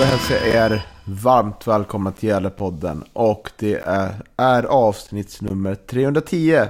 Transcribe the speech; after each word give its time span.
Ja, 0.00 0.06
då 0.06 0.10
hälsar 0.12 0.34
jag 0.34 0.72
er 0.72 0.86
varmt 1.04 1.66
välkomna 1.66 2.12
till 2.12 2.28
Gävlepodden 2.28 3.04
och 3.12 3.50
det 3.58 3.74
är, 3.74 4.14
är 4.36 4.62
avsnittsnummer 4.62 5.74
310. 5.74 6.64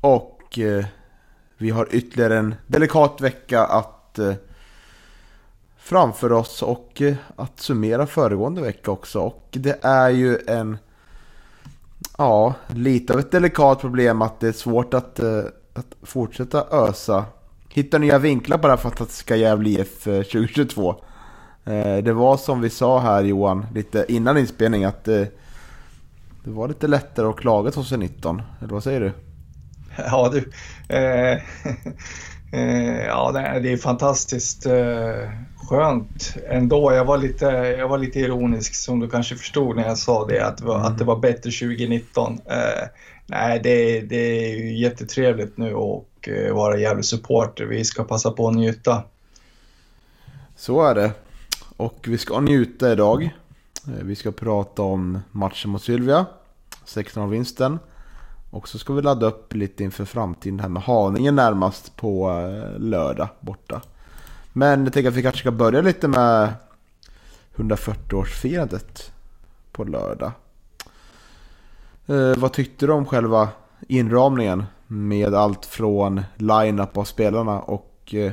Och 0.00 0.58
eh, 0.58 0.84
vi 1.58 1.70
har 1.70 1.88
ytterligare 1.90 2.38
en 2.38 2.54
delikat 2.66 3.20
vecka 3.20 3.64
att 3.64 4.18
eh, 4.18 4.32
framför 5.78 6.32
oss 6.32 6.62
och 6.62 7.02
eh, 7.02 7.14
att 7.36 7.60
summera 7.60 8.06
föregående 8.06 8.60
vecka 8.60 8.90
också. 8.90 9.20
Och 9.20 9.48
det 9.50 9.84
är 9.84 10.10
ju 10.10 10.38
en, 10.46 10.78
ja, 12.18 12.54
lite 12.66 13.12
av 13.12 13.18
ett 13.18 13.30
delikat 13.30 13.80
problem 13.80 14.22
att 14.22 14.40
det 14.40 14.48
är 14.48 14.52
svårt 14.52 14.94
att, 14.94 15.18
eh, 15.18 15.42
att 15.74 15.96
fortsätta 16.02 16.66
ösa. 16.70 17.24
Hitta 17.68 17.98
nya 17.98 18.18
vinklar 18.18 18.58
bara 18.58 18.76
för 18.76 18.88
att 18.88 18.98
det 18.98 19.08
ska 19.08 19.36
Gävle 19.36 19.70
IF 19.70 20.04
2022. 20.04 20.90
Eh, 20.90 21.07
Eh, 21.68 21.96
Det 22.04 22.12
var 22.12 22.36
som 22.36 22.60
vi 22.60 22.70
sa 22.70 22.98
här 23.00 23.22
Johan, 23.24 23.66
lite 23.74 24.04
innan 24.08 24.38
inspelning 24.38 24.84
att 24.84 25.04
det, 25.04 25.28
det 26.44 26.50
var 26.50 26.68
lite 26.68 26.86
lättare 26.86 27.26
att 27.26 27.36
klaga 27.36 27.70
2019. 27.70 28.42
Eller 28.60 28.72
vad 28.72 28.82
säger 28.84 29.00
du? 29.00 29.12
Ja 29.96 30.32
du. 30.32 30.50
Eh, 30.96 31.38
eh, 32.60 33.06
ja, 33.06 33.32
det 33.62 33.72
är 33.72 33.76
fantastiskt 33.76 34.66
eh, 34.66 35.30
skönt 35.68 36.34
ändå. 36.50 36.92
Jag 36.92 37.04
var, 37.04 37.18
lite, 37.18 37.44
jag 37.78 37.88
var 37.88 37.98
lite 37.98 38.20
ironisk 38.20 38.74
som 38.74 39.00
du 39.00 39.08
kanske 39.10 39.36
förstod 39.36 39.76
när 39.76 39.86
jag 39.86 39.98
sa 39.98 40.26
det, 40.26 40.40
att, 40.46 40.58
det 40.58 40.64
var- 40.64 40.80
att 40.80 40.98
det 40.98 41.04
var 41.04 41.16
bättre 41.16 41.50
2019. 41.50 42.40
Eh, 42.46 42.88
nej, 43.26 43.60
det, 43.62 44.00
det 44.00 44.16
är 44.50 44.56
ju 44.56 44.78
jättetrevligt 44.78 45.56
nu 45.58 45.74
att 45.74 46.28
eh, 46.28 46.54
vara 46.54 46.78
jävligt 46.78 47.06
supporter. 47.06 47.64
Vi 47.64 47.84
ska 47.84 48.04
passa 48.04 48.30
på 48.30 48.48
att 48.48 48.54
njuta. 48.54 49.02
Så 50.56 50.82
är 50.82 50.94
det. 50.94 51.12
Och 51.78 51.98
vi 52.08 52.18
ska 52.18 52.40
njuta 52.40 52.92
idag. 52.92 53.22
Eh, 53.86 54.04
vi 54.04 54.16
ska 54.16 54.32
prata 54.32 54.82
om 54.82 55.18
matchen 55.30 55.70
mot 55.70 55.82
Sylvia. 55.82 56.26
16-vinsten. 56.86 57.78
Och 58.50 58.68
så 58.68 58.78
ska 58.78 58.92
vi 58.92 59.02
ladda 59.02 59.26
upp 59.26 59.54
lite 59.54 59.84
inför 59.84 60.04
framtiden 60.04 60.60
här 60.60 60.68
med 60.68 60.82
Haninge 60.82 61.30
närmast 61.30 61.96
på 61.96 62.30
eh, 62.30 62.80
lördag 62.80 63.28
borta. 63.40 63.82
Men 64.52 64.84
jag 64.84 64.92
tänker 64.92 65.08
att 65.08 65.16
vi 65.16 65.22
kanske 65.22 65.40
ska 65.40 65.50
börja 65.50 65.80
lite 65.80 66.08
med 66.08 66.52
140-årsfirandet 67.56 69.10
på 69.72 69.84
lördag. 69.84 70.32
Eh, 72.06 72.36
vad 72.36 72.52
tyckte 72.52 72.86
du 72.86 72.92
om 72.92 73.06
själva 73.06 73.48
inramningen 73.88 74.64
med 74.86 75.34
allt 75.34 75.66
från 75.66 76.22
line-up 76.36 76.96
av 76.96 77.04
spelarna 77.04 77.60
och, 77.60 78.14
eh, 78.14 78.32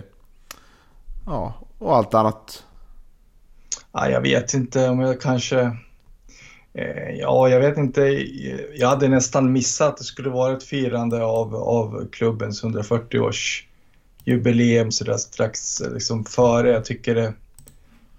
ja, 1.26 1.54
och 1.80 1.96
allt 1.96 2.14
annat? 2.14 2.64
Ja, 3.98 4.10
jag 4.10 4.22
vet 4.22 4.54
inte 4.54 4.90
om 4.90 5.00
jag 5.00 5.22
kanske... 5.22 5.60
Eh, 6.74 7.10
ja, 7.20 7.50
jag 7.50 7.60
vet 7.60 7.78
inte. 7.78 8.02
Jag 8.76 8.88
hade 8.88 9.08
nästan 9.08 9.52
missat 9.52 9.90
att 9.90 9.98
det 9.98 10.04
skulle 10.04 10.30
vara 10.30 10.58
ett 10.58 10.64
firande 10.64 11.24
av, 11.24 11.56
av 11.56 12.08
klubbens 12.12 12.64
140-års 12.64 13.68
jubileum 14.24 14.92
så 14.92 15.04
där 15.04 15.18
strax 15.18 15.82
eh, 15.82 15.94
liksom 15.94 16.26
före. 16.26 16.70
Jag 16.70 16.86
tycker 16.86 17.16
det... 17.16 17.34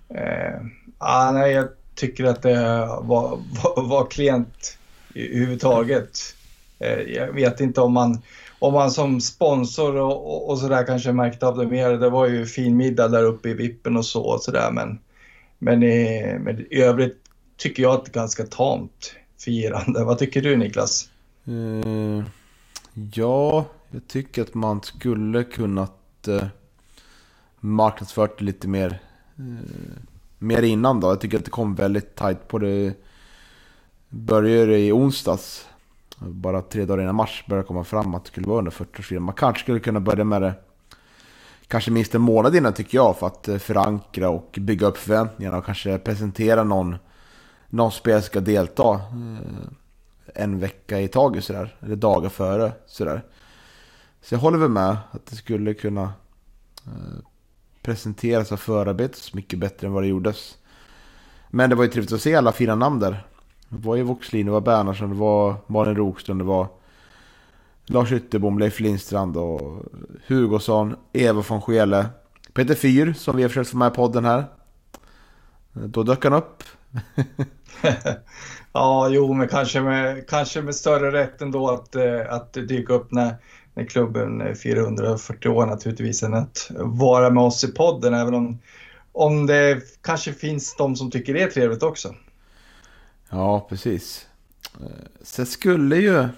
Eh, 0.08 0.60
ah, 0.98 1.30
nej, 1.32 1.52
jag 1.52 1.68
tycker 1.94 2.24
att 2.24 2.42
det 2.42 2.86
var, 3.00 3.38
var, 3.64 3.82
var 3.82 4.06
klent 4.10 4.78
i- 5.14 5.26
överhuvudtaget. 5.28 6.18
Eh, 6.78 7.00
jag 7.00 7.32
vet 7.32 7.60
inte 7.60 7.80
om 7.80 7.92
man, 7.92 8.22
om 8.58 8.72
man 8.72 8.90
som 8.90 9.20
sponsor 9.20 9.96
och, 9.96 10.26
och, 10.34 10.50
och 10.50 10.58
sådär 10.58 10.86
kanske 10.86 11.12
märkte 11.12 11.46
av 11.46 11.58
det 11.58 11.66
mer. 11.66 11.90
Det 11.90 12.10
var 12.10 12.26
ju 12.26 12.46
fin 12.46 12.76
middag 12.76 13.08
där 13.08 13.24
uppe 13.24 13.48
i 13.48 13.54
vippen 13.54 13.96
och 13.96 14.06
så 14.06 14.22
och 14.22 14.42
sådär 14.42 14.70
men 14.72 14.98
men 15.58 15.82
i, 15.82 16.38
men 16.40 16.60
i 16.60 16.82
övrigt 16.82 17.16
tycker 17.56 17.82
jag 17.82 17.94
att 17.94 18.04
det 18.04 18.10
är 18.10 18.20
ganska 18.20 18.44
tamt 18.44 19.14
firande. 19.38 20.04
Vad 20.04 20.18
tycker 20.18 20.42
du 20.42 20.56
Niklas? 20.56 21.10
Uh, 21.48 22.24
ja, 23.12 23.66
jag 23.90 24.08
tycker 24.08 24.42
att 24.42 24.54
man 24.54 24.82
skulle 24.82 25.44
kunnat 25.44 26.28
uh, 26.28 26.44
marknadsfört 27.60 28.38
det 28.38 28.44
lite 28.44 28.68
mer, 28.68 29.02
uh, 29.40 29.56
mer 30.38 30.62
innan 30.62 31.00
då. 31.00 31.08
Jag 31.08 31.20
tycker 31.20 31.38
att 31.38 31.44
det 31.44 31.50
kom 31.50 31.74
väldigt 31.74 32.14
tajt 32.14 32.48
på 32.48 32.58
det. 32.58 32.94
Började 34.08 34.78
i 34.78 34.92
onsdags. 34.92 35.66
Bara 36.18 36.62
tre 36.62 36.84
dagar 36.84 37.02
innan 37.02 37.14
mars 37.14 37.44
började 37.48 37.66
komma 37.66 37.84
fram 37.84 38.14
att 38.14 38.24
det 38.24 38.28
skulle 38.28 38.46
vara 38.46 38.58
under 38.58 38.70
40 38.70 39.18
Man 39.18 39.34
kanske 39.34 39.62
skulle 39.62 39.80
kunna 39.80 40.00
börja 40.00 40.24
med 40.24 40.42
det 40.42 40.54
kanske 41.68 41.90
minst 41.90 42.14
en 42.14 42.20
månad 42.20 42.56
innan 42.56 42.72
tycker 42.72 42.98
jag 42.98 43.16
för 43.16 43.26
att 43.26 43.48
eh, 43.48 43.58
förankra 43.58 44.28
och 44.28 44.58
bygga 44.60 44.86
upp 44.86 44.98
förväntningarna 44.98 45.58
och 45.58 45.64
kanske 45.64 45.98
presentera 45.98 46.64
någon, 46.64 46.96
någon 47.68 47.92
spelare 47.92 48.22
som 48.22 48.26
ska 48.26 48.40
delta 48.40 48.94
eh, 48.94 49.68
en 50.34 50.58
vecka 50.58 51.00
i 51.00 51.08
taget 51.08 51.44
sådär, 51.44 51.76
eller 51.80 51.96
dagar 51.96 52.28
före 52.28 52.72
sådär. 52.86 53.22
Så 54.22 54.34
jag 54.34 54.40
håller 54.40 54.58
väl 54.58 54.70
med 54.70 54.96
att 55.10 55.26
det 55.26 55.36
skulle 55.36 55.74
kunna 55.74 56.12
eh, 56.86 57.18
presenteras 57.82 58.52
av 58.52 58.56
förarbetet 58.56 59.34
mycket 59.34 59.58
bättre 59.58 59.86
än 59.86 59.92
vad 59.92 60.02
det 60.02 60.06
gjordes. 60.06 60.58
Men 61.50 61.70
det 61.70 61.76
var 61.76 61.84
ju 61.84 61.90
trevligt 61.90 62.12
att 62.12 62.20
se 62.20 62.34
alla 62.34 62.52
fina 62.52 62.74
namn 62.74 63.00
där. 63.00 63.26
Det 63.68 63.86
var 63.86 63.96
ju 63.96 64.02
Voxlin, 64.02 64.46
det 64.46 64.52
var 64.52 64.60
Bernhardsson, 64.60 65.10
det 65.10 65.16
var 65.16 65.54
Malin 65.66 65.96
Rokström, 65.96 66.38
det 66.38 66.44
var 66.44 66.68
Lars 67.86 68.12
Ytterbom, 68.12 68.58
Leif 68.58 68.80
Lindstrand 68.80 69.36
och 69.36 69.84
Hugosson, 70.28 70.96
Eva 71.12 71.44
von 71.48 71.62
Schele, 71.62 72.06
Peter 72.52 72.74
Fyr 72.74 73.12
som 73.12 73.36
vi 73.36 73.42
har 73.42 73.48
försökt 73.48 73.70
få 73.70 73.76
med 73.76 73.92
i 73.92 73.94
podden 73.94 74.24
här. 74.24 74.44
Då 75.72 76.02
dök 76.02 76.24
han 76.24 76.32
upp. 76.32 76.62
ja, 78.72 79.08
jo, 79.08 79.32
men 79.32 79.48
kanske 79.48 79.80
med, 79.80 80.28
kanske 80.28 80.62
med 80.62 80.74
större 80.74 81.12
rätt 81.12 81.42
ändå 81.42 81.70
att, 81.70 81.96
eh, 81.96 82.20
att 82.32 82.52
dyka 82.52 82.92
upp 82.92 83.12
när, 83.12 83.36
när 83.74 83.84
klubben 83.84 84.40
är 84.40 84.54
440 84.54 85.48
år 85.48 85.66
naturligtvis 85.66 86.22
än 86.22 86.34
att 86.34 86.70
vara 86.78 87.30
med 87.30 87.42
oss 87.42 87.64
i 87.64 87.72
podden 87.72 88.14
även 88.14 88.34
om, 88.34 88.58
om 89.12 89.46
det 89.46 89.82
kanske 90.00 90.32
finns 90.32 90.76
de 90.76 90.96
som 90.96 91.10
tycker 91.10 91.34
det 91.34 91.42
är 91.42 91.50
trevligt 91.50 91.82
också. 91.82 92.14
Ja, 93.30 93.66
precis. 93.68 94.26
Eh, 94.80 95.06
Sen 95.22 95.46
skulle 95.46 95.96
ju 95.96 96.28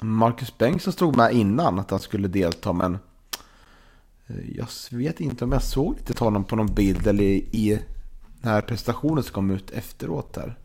Marcus 0.00 0.58
Bengtsson 0.58 0.92
stod 0.92 1.16
med 1.16 1.32
innan 1.32 1.78
att 1.78 1.90
han 1.90 2.00
skulle 2.00 2.28
delta, 2.28 2.72
men 2.72 2.98
eh, 4.26 4.56
jag 4.56 4.68
vet 4.90 5.20
inte 5.20 5.44
om 5.44 5.52
jag 5.52 5.62
såg 5.62 5.96
lite 6.06 6.24
honom 6.24 6.44
på 6.44 6.56
någon 6.56 6.74
bild 6.74 7.06
eller 7.06 7.24
i, 7.24 7.48
i 7.52 7.78
den 8.40 8.52
här 8.52 8.60
prestationen 8.60 9.24
som 9.24 9.32
kom 9.32 9.50
ut 9.50 9.70
efteråt 9.70 10.32
där. 10.34 10.56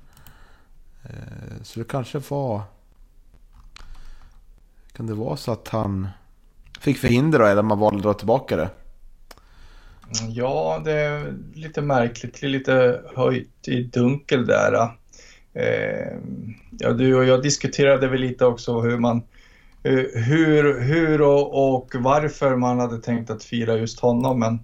Eh, 1.04 1.64
så 1.64 1.80
det 1.80 1.88
kanske 1.88 2.20
var... 2.30 2.62
Kan 4.94 5.08
det 5.08 5.14
vara 5.14 5.38
så 5.38 5.52
att 5.52 5.68
han 5.68 6.08
fick 6.80 6.98
förhinder 6.98 7.40
då, 7.40 7.46
eller 7.46 7.64
man 7.64 7.80
valde 7.80 7.98
att 7.98 8.04
dra 8.04 8.14
tillbaka 8.14 8.56
det? 8.56 8.70
Ja, 10.30 10.82
det 10.86 10.92
är 10.92 11.34
lite 11.54 11.82
märkligt, 11.82 12.42
det 12.42 12.48
är 12.48 12.50
lite 12.50 13.02
höjt 13.16 13.68
i 13.68 13.84
dunkel 13.84 14.46
där. 14.46 14.74
Eh. 15.54 16.18
Ja, 16.80 16.94
du 16.94 17.16
och 17.16 17.26
jag 17.26 17.42
diskuterade 17.42 18.08
väl 18.08 18.22
lite 18.22 18.46
också 18.46 18.82
hur 18.82 18.98
man 18.98 19.24
hur, 19.86 20.22
hur, 20.22 20.80
hur 20.80 21.22
och, 21.22 21.76
och 21.76 21.96
varför 21.96 22.56
man 22.56 22.80
hade 22.80 22.98
tänkt 22.98 23.30
att 23.30 23.44
fira 23.44 23.78
just 23.78 24.00
honom. 24.00 24.40
Men, 24.40 24.60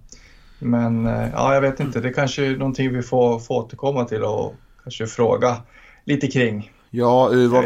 men 0.58 1.06
eh, 1.06 1.28
ja, 1.32 1.54
jag 1.54 1.60
vet 1.60 1.80
inte, 1.80 2.00
det 2.00 2.10
kanske 2.10 2.46
är 2.46 2.56
någonting 2.56 2.92
vi 2.92 3.02
får, 3.02 3.38
får 3.38 3.54
återkomma 3.54 4.04
till 4.04 4.22
och 4.22 4.54
kanske 4.82 5.06
fråga 5.06 5.56
lite 6.04 6.26
kring. 6.26 6.72
Ja, 6.90 7.28
urval, 7.32 7.64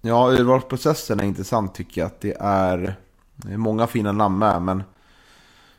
ja, 0.00 0.32
urvalsprocessen 0.32 1.20
är 1.20 1.24
intressant 1.24 1.74
tycker 1.74 2.00
jag. 2.00 2.06
Att 2.06 2.20
det 2.20 2.36
är, 2.40 2.96
det 3.36 3.52
är 3.52 3.56
många 3.56 3.86
fina 3.86 4.12
namn 4.12 4.38
med, 4.38 4.62
men 4.62 4.82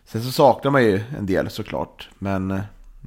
sen 0.06 0.24
så 0.24 0.32
saknar 0.32 0.72
man 0.72 0.84
ju 0.84 1.02
en 1.18 1.26
del 1.26 1.50
såklart. 1.50 2.10
Men 2.20 2.52
eh, 2.52 2.62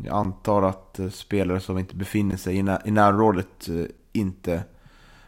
jag 0.04 0.16
antar 0.16 0.62
att 0.62 0.98
eh, 0.98 1.08
spelare 1.08 1.60
som 1.60 1.78
inte 1.78 1.96
befinner 1.96 2.36
sig 2.36 2.56
i, 2.56 2.62
när, 2.62 2.82
i 2.84 2.90
närområdet 2.90 3.68
eh, 3.68 3.84
inte 4.12 4.62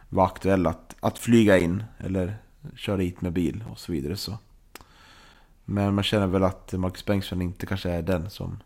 var 0.08 0.24
aktuell 0.24 0.66
att, 0.66 0.94
att 1.00 1.18
flyga 1.18 1.58
in 1.58 1.84
eller 1.98 2.36
köra 2.76 3.00
hit 3.00 3.20
med 3.20 3.32
bil 3.32 3.64
och 3.70 3.78
så 3.78 3.92
vidare. 3.92 4.16
Så. 4.16 4.38
Men 5.64 5.94
man 5.94 6.04
känner 6.04 6.26
väl 6.26 6.44
att 6.44 6.72
Marcus 6.72 7.04
Bengtsson 7.04 7.42
inte 7.42 7.66
kanske 7.66 7.90
är 7.90 8.02
den 8.02 8.30
som 8.30 8.58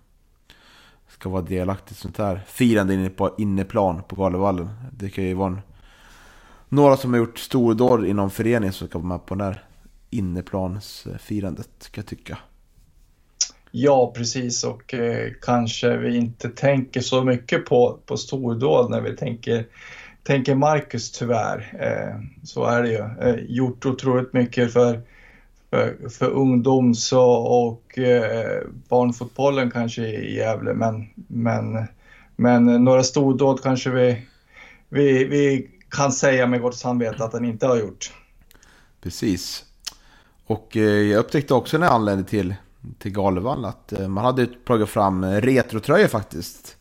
ska 1.09 1.29
vara 1.29 1.43
delaktig 1.43 1.95
i 1.95 1.99
sånt 1.99 2.19
här 2.19 2.41
firande 2.47 2.95
inne 2.95 3.11
på 3.11 3.35
inneplan 3.39 4.03
på 4.09 4.17
Galevallen. 4.17 4.71
Det 4.93 5.11
kan 5.11 5.25
ju 5.25 5.35
vara 5.35 5.49
en, 5.49 5.61
några 6.69 6.97
som 6.97 7.13
har 7.13 7.19
gjort 7.19 7.39
stordåd 7.39 8.07
inom 8.07 8.31
föreningen 8.31 8.73
som 8.73 8.89
ska 8.89 8.99
vara 8.99 9.09
med 9.09 9.27
på 9.27 9.35
det 9.35 9.45
här 9.45 9.65
inneplansfirandet, 10.11 11.89
kan 11.91 12.03
jag 12.03 12.07
tycka. 12.07 12.39
Ja, 13.71 14.13
precis 14.17 14.65
och 14.65 14.95
eh, 14.95 15.33
kanske 15.43 15.97
vi 15.97 16.17
inte 16.17 16.49
tänker 16.49 17.01
så 17.01 17.25
mycket 17.25 17.67
på, 17.67 17.99
på 18.07 18.17
stordåd 18.17 18.91
när 18.91 19.01
vi 19.01 19.17
tänker, 19.17 19.67
tänker 20.23 20.55
Marcus 20.55 21.13
tyvärr. 21.13 21.77
Eh, 21.81 22.45
så 22.45 22.65
är 22.65 22.83
det 22.83 22.89
ju. 22.89 23.29
Eh, 23.29 23.45
gjort 23.49 23.87
otroligt 23.87 24.33
mycket 24.33 24.73
för, 24.73 25.01
för, 25.71 26.09
för 26.09 26.31
ungdoms 26.31 27.13
och, 27.13 27.69
och 27.69 27.99
eh, 27.99 28.63
barnfotbollen 28.89 29.71
kanske 29.71 30.03
i 30.03 30.37
Gävle 30.37 30.75
men, 30.75 31.09
men, 31.27 31.85
men 32.37 32.85
några 32.85 33.03
stordåd 33.03 33.63
kanske 33.63 33.91
vi, 33.91 34.27
vi, 34.89 35.25
vi 35.25 35.71
kan 35.89 36.13
säga 36.13 36.47
med 36.47 36.61
gott 36.61 36.77
samvete 36.77 37.25
att 37.25 37.33
han 37.33 37.45
inte 37.45 37.67
har 37.67 37.77
gjort. 37.77 38.13
Precis. 39.03 39.65
Och 40.47 40.77
eh, 40.77 40.83
jag 40.83 41.19
upptäckte 41.19 41.55
också 41.55 41.79
när 41.79 41.87
jag 41.87 41.95
anlände 41.95 42.25
till 42.25 42.55
till 42.99 43.13
Galevall 43.13 43.65
att 43.65 43.93
eh, 43.93 44.09
man 44.09 44.25
hade 44.25 44.47
plockat 44.47 44.89
fram 44.89 45.25
retrotröjor 45.25 46.09
faktiskt. 46.09 46.77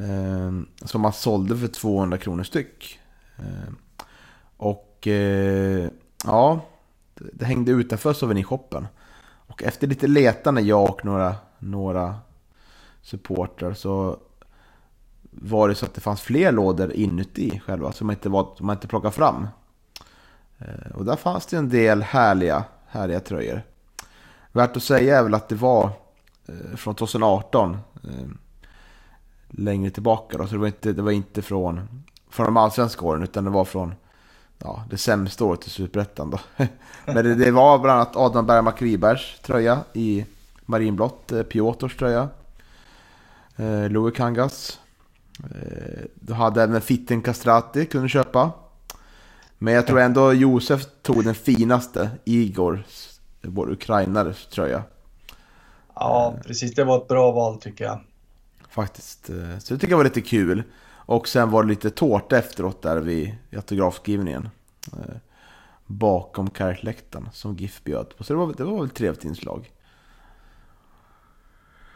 Ehm, 0.00 0.66
som 0.84 1.00
man 1.00 1.12
sålde 1.12 1.56
för 1.56 1.68
200 1.68 2.18
kronor 2.18 2.42
styck. 2.42 3.00
Ehm, 3.36 3.76
och 4.56 5.06
eh, 5.06 5.88
ja, 6.24 6.60
det 7.14 7.44
hängde 7.44 7.72
utanför 7.72 8.12
souvenirshoppen. 8.12 8.86
Och 9.22 9.62
efter 9.62 9.86
lite 9.86 10.06
letande, 10.06 10.60
jag 10.60 10.90
och 10.90 11.04
några, 11.04 11.34
några 11.58 12.14
supportrar 13.02 13.74
så 13.74 14.16
var 15.30 15.68
det 15.68 15.74
så 15.74 15.86
att 15.86 15.94
det 15.94 16.00
fanns 16.00 16.20
fler 16.20 16.52
lådor 16.52 16.92
inuti 16.92 17.60
själva 17.66 17.92
som 17.92 18.06
man 18.06 18.16
inte, 18.16 18.28
var, 18.28 18.54
som 18.56 18.66
man 18.66 18.76
inte 18.76 18.88
plockade 18.88 19.12
fram. 19.12 19.48
Ehm, 20.58 20.92
och 20.94 21.04
där 21.04 21.16
fanns 21.16 21.46
det 21.46 21.56
en 21.56 21.68
del 21.68 22.02
härliga, 22.02 22.64
härliga 22.86 23.20
tröjor. 23.20 23.62
Värt 24.52 24.76
att 24.76 24.82
säga 24.82 25.18
är 25.18 25.22
väl 25.22 25.34
att 25.34 25.48
det 25.48 25.54
var 25.54 25.90
eh, 26.48 26.76
från 26.76 26.94
2018. 26.94 27.78
Längre 29.50 29.90
tillbaka 29.90 30.38
då. 30.38 30.46
Så 30.46 30.52
det 30.52 30.58
var 30.58 30.66
inte, 30.66 30.92
det 30.92 31.02
var 31.02 31.12
inte 31.12 31.42
från, 31.42 31.80
från 32.30 32.46
de 32.46 32.56
allsvenska 32.56 33.06
åren 33.06 33.22
utan 33.22 33.44
det 33.44 33.50
var 33.50 33.64
från 33.64 33.94
ja, 34.58 34.84
det 34.90 34.96
sämsta 34.96 35.44
året 35.44 35.66
i 35.66 35.70
Superettan. 35.70 36.38
Men 37.04 37.24
det, 37.24 37.34
det, 37.34 37.50
var 37.50 37.78
bland 37.78 38.00
annat 38.00 38.16
Adam 38.16 38.46
Bergmark 38.46 38.82
Wibergs 38.82 39.40
tröja 39.42 39.80
i 39.92 40.24
marinblått. 40.66 41.32
Eh, 41.32 41.42
Piotrs 41.42 41.96
tröja. 41.96 42.28
Eh, 43.56 43.88
Louis 43.88 44.16
Kangas. 44.16 44.78
Eh, 45.38 46.04
du 46.14 46.32
hade 46.32 46.62
även 46.62 46.80
Fitten 46.80 47.22
Castrati 47.22 47.86
kunde 47.86 48.08
köpa. 48.08 48.50
Men 49.58 49.74
jag 49.74 49.86
tror 49.86 50.00
ändå 50.00 50.32
Josef 50.32 50.86
tog 51.02 51.24
den 51.24 51.34
finaste, 51.34 52.10
Igors 52.24 53.10
vår 53.42 53.70
ukrainares 53.70 54.46
tröja. 54.46 54.82
Ja, 55.94 56.34
precis. 56.46 56.74
Det 56.74 56.84
var 56.84 56.96
ett 56.96 57.08
bra 57.08 57.32
val 57.32 57.60
tycker 57.60 57.84
jag. 57.84 58.00
Faktiskt. 58.70 59.30
Eh, 59.30 59.58
så 59.58 59.74
det 59.74 59.80
tycker 59.80 59.92
jag 59.92 59.96
var 59.96 60.04
lite 60.04 60.20
kul. 60.20 60.62
Och 60.92 61.28
sen 61.28 61.50
var 61.50 61.62
det 61.62 61.68
lite 61.68 61.90
tårta 61.90 62.38
efteråt 62.38 62.82
där 62.82 62.96
vid 63.00 63.34
autografskrivningen. 63.52 64.48
Eh, 64.92 65.16
bakom 65.86 66.50
kartläktaren 66.50 67.28
som 67.32 67.56
GIF 67.56 67.84
bjöd 67.84 68.16
på. 68.16 68.24
Så 68.24 68.32
det 68.32 68.38
var, 68.38 68.54
det 68.56 68.64
var 68.64 68.78
väl 68.78 68.86
ett 68.86 68.94
trevligt 68.94 69.24
inslag. 69.24 69.70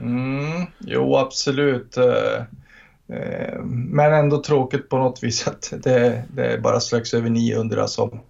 Mm, 0.01 0.67
jo, 0.79 1.17
absolut. 1.17 1.97
Eh, 1.97 2.43
men 3.65 4.13
ändå 4.13 4.43
tråkigt 4.43 4.89
på 4.89 4.99
något 4.99 5.23
vis 5.23 5.49
att 5.49 5.73
det, 5.83 6.25
det 6.33 6.53
är 6.53 6.59
bara 6.59 6.81
strax 6.81 7.15
över 7.15 7.31
900 7.31 7.87
som, 7.89 8.21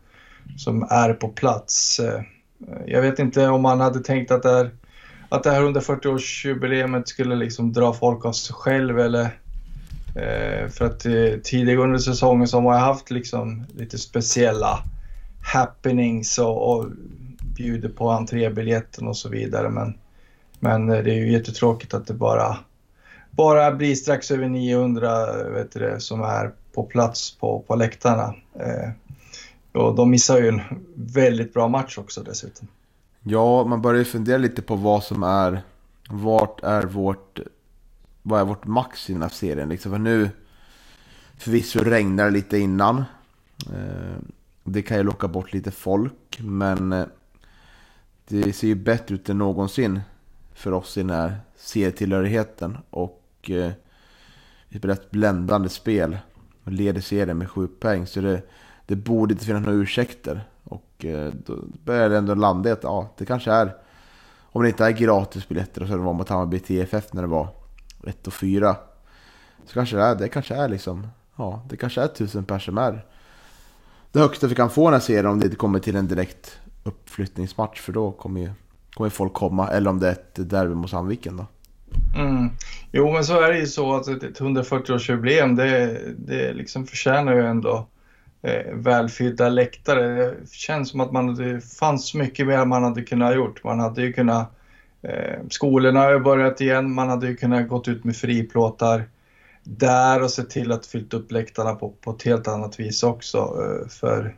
som 0.57 0.83
är 0.91 1.15
på 1.15 1.29
plats. 1.29 2.01
Jag 2.87 3.03
vet 3.03 3.19
inte 3.19 3.49
om 3.49 3.63
man 3.63 3.81
hade 3.81 4.01
tänkt 4.01 4.31
att 4.31 4.43
det 4.43 4.51
är 4.51 4.71
att 5.35 5.43
det 5.43 5.51
här 5.51 5.63
140-årsjubileet 5.63 7.05
skulle 7.05 7.35
liksom 7.35 7.73
dra 7.73 7.93
folk 7.93 8.25
av 8.25 8.33
sig 8.33 8.55
själv 8.55 9.01
eller 9.01 9.25
eh, 10.15 10.69
för 10.69 10.85
att 10.85 11.07
eh, 11.07 11.41
tidigare 11.43 11.81
under 11.81 11.99
säsongen 11.99 12.49
så 12.49 12.57
har 12.57 12.63
man 12.63 12.81
haft 12.81 13.11
liksom 13.11 13.67
lite 13.77 13.99
speciella 13.99 14.79
happenings 15.43 16.39
och, 16.39 16.73
och 16.73 16.87
bjuder 17.57 17.89
på 17.89 18.11
entrébiljetten 18.11 19.09
och 19.09 19.17
så 19.17 19.29
vidare. 19.29 19.69
Men, 19.69 19.95
men 20.61 20.91
eh, 20.91 21.03
det 21.03 21.11
är 21.11 21.15
ju 21.15 21.33
jättetråkigt 21.33 21.95
att 21.95 22.07
det 22.07 22.15
bara, 22.15 22.59
bara 23.31 23.73
blir 23.73 23.95
strax 23.95 24.31
över 24.31 24.49
900 24.49 25.27
vet 25.51 25.73
du, 25.73 25.97
som 25.99 26.23
är 26.23 26.51
på 26.75 26.83
plats 26.83 27.37
på, 27.39 27.65
på 27.67 27.75
läktarna. 27.77 28.35
Eh, 28.61 28.91
och 29.73 29.95
de 29.95 30.11
missar 30.11 30.39
ju 30.39 30.49
en 30.49 30.61
väldigt 30.95 31.55
bra 31.55 31.69
match 31.69 31.99
också 31.99 32.23
dessutom. 32.23 32.69
Ja, 33.27 33.65
man 33.65 33.83
börjar 33.83 33.99
ju 33.99 34.05
fundera 34.05 34.39
lite 34.39 34.63
på 34.63 34.77
vad 34.77 35.05
som 35.05 35.23
är... 35.23 35.63
Vart 36.11 36.63
är 36.63 36.83
vårt... 36.83 37.41
Vad 38.23 38.41
är 38.41 38.45
vårt 38.45 38.67
max 38.67 39.11
i 39.11 39.13
den 39.13 39.23
här 39.23 39.29
serien? 39.29 39.69
Liksom, 39.69 39.93
för 39.93 39.99
nu... 39.99 40.31
Förvisso 41.37 41.79
regnar 41.79 42.25
det 42.25 42.31
lite 42.31 42.59
innan. 42.59 42.97
Eh, 43.73 44.17
det 44.65 44.83
kan 44.83 44.97
ju 44.97 45.03
locka 45.03 45.29
bort 45.29 45.53
lite 45.53 45.71
folk, 45.71 46.41
men... 46.41 46.93
Eh, 46.93 47.07
det 48.29 48.53
ser 48.53 48.69
ju 48.69 48.75
bättre 48.75 49.15
ut 49.15 49.29
än 49.29 49.39
någonsin 49.39 50.01
för 50.55 50.73
oss 50.73 50.97
i 50.97 51.01
den 51.01 51.11
här 51.11 51.41
serietillhörigheten. 51.57 52.79
Och... 52.91 53.51
Eh, 53.51 53.73
vi 54.69 54.79
spelar 54.79 54.95
ett 54.95 55.11
bländande 55.11 55.69
spel. 55.69 56.19
Och 56.65 56.73
leder 56.73 57.01
serien 57.01 57.39
med 57.39 57.51
sju 57.51 57.67
poäng. 57.67 58.07
Så 58.07 58.21
det 58.21 58.43
det 58.87 58.97
borde 58.97 59.33
inte 59.33 59.45
finnas 59.45 59.63
några 59.63 59.79
ursäkter. 59.79 60.45
Och 60.65 61.05
eh, 61.05 61.33
då 61.47 61.59
börjar 61.85 62.09
det 62.09 62.19
ändå 62.19 62.35
landa 62.35 62.69
i 62.69 62.73
att 62.73 62.83
ja, 62.83 63.15
det 63.19 63.27
kanske 63.27 63.53
är, 63.53 63.77
om 64.41 64.63
det 64.63 64.69
inte 64.69 64.85
är 64.85 64.91
gratisbiljetter 64.91 65.83
och 65.83 65.89
så 65.89 65.97
det 65.97 66.03
var 66.03 66.13
mot 66.13 66.29
Hammarby 66.29 66.59
TFF 66.59 67.13
när 67.13 67.23
det 67.23 67.29
var 67.29 67.49
1 68.07 68.27
och 68.27 68.33
4. 68.33 68.77
Så 69.67 69.75
kanske 69.75 69.97
det 69.97 70.03
är, 70.03 70.15
det 70.15 70.29
kanske 70.29 70.55
är 70.55 70.69
liksom, 70.69 71.07
ja, 71.37 71.63
det 71.69 71.77
kanske 71.77 72.03
är 72.03 72.07
tusen 72.07 72.45
personer 72.45 72.61
som 72.61 72.79
är 72.79 73.05
det 74.15 74.21
högsta 74.21 74.47
vi 74.47 74.55
kan 74.55 74.71
få 74.71 74.85
den 74.85 74.93
här 74.93 75.01
serien 75.01 75.27
om 75.27 75.39
det 75.39 75.45
inte 75.45 75.57
kommer 75.57 75.79
till 75.79 75.97
en 75.97 76.09
direkt 76.09 76.59
uppflyttningsmatch. 76.85 77.81
För 77.81 77.93
då 77.93 78.13
kommer 78.13 78.41
ju 78.41 78.51
kommer 78.95 79.11
folk 79.11 79.33
komma. 79.33 79.69
Eller 79.69 79.91
om 79.91 80.01
det 80.01 80.09
är 80.09 80.13
ett 80.13 80.51
derby 80.51 80.75
mot 80.75 80.91
Sandviken 80.91 81.37
då. 81.37 81.47
Mm. 82.17 82.51
Jo 82.93 83.13
men 83.13 83.25
så 83.25 83.41
är 83.41 83.53
det 83.53 83.59
ju 83.59 83.67
så 83.67 83.97
att 83.97 84.09
ett 84.09 84.41
140-årsjubileum 84.41 85.57
det, 85.57 86.01
det 86.19 86.53
liksom 86.53 86.87
förtjänar 86.87 87.35
ju 87.35 87.47
ändå 87.47 87.87
eh, 88.45 88.73
välfyllda 88.73 89.49
läktare. 89.49 90.31
Det 90.41 90.51
känns 90.51 90.91
som 90.91 91.01
att 91.01 91.13
man, 91.13 91.35
det 91.35 91.61
fanns 91.61 92.15
mycket 92.15 92.47
mer 92.47 92.65
man 92.65 92.85
hade 92.85 93.03
kunnat 93.03 93.35
gjort. 93.35 93.65
Man 93.65 93.81
hade 93.81 94.03
ju 94.03 94.13
kunnat, 94.13 94.51
eh, 95.03 95.39
skolorna 95.51 96.01
har 96.01 96.13
ju 96.13 96.19
börjat 96.19 96.61
igen, 96.61 96.93
man 96.93 97.09
hade 97.09 97.27
ju 97.27 97.37
kunnat 97.37 97.69
gått 97.69 97.89
ut 97.89 98.05
med 98.05 98.17
friplåtar 98.17 99.05
där 99.63 100.23
och 100.23 100.31
se 100.31 100.43
till 100.43 100.73
att 100.73 100.87
fyllt 100.87 101.15
upp 101.15 101.33
läktarna 101.33 101.75
på, 101.75 101.91
på 102.01 102.11
ett 102.11 102.23
helt 102.23 102.49
annat 102.49 102.81
vis 102.81 103.03
också. 103.03 103.39
Eh, 103.39 103.89
för 103.89 104.37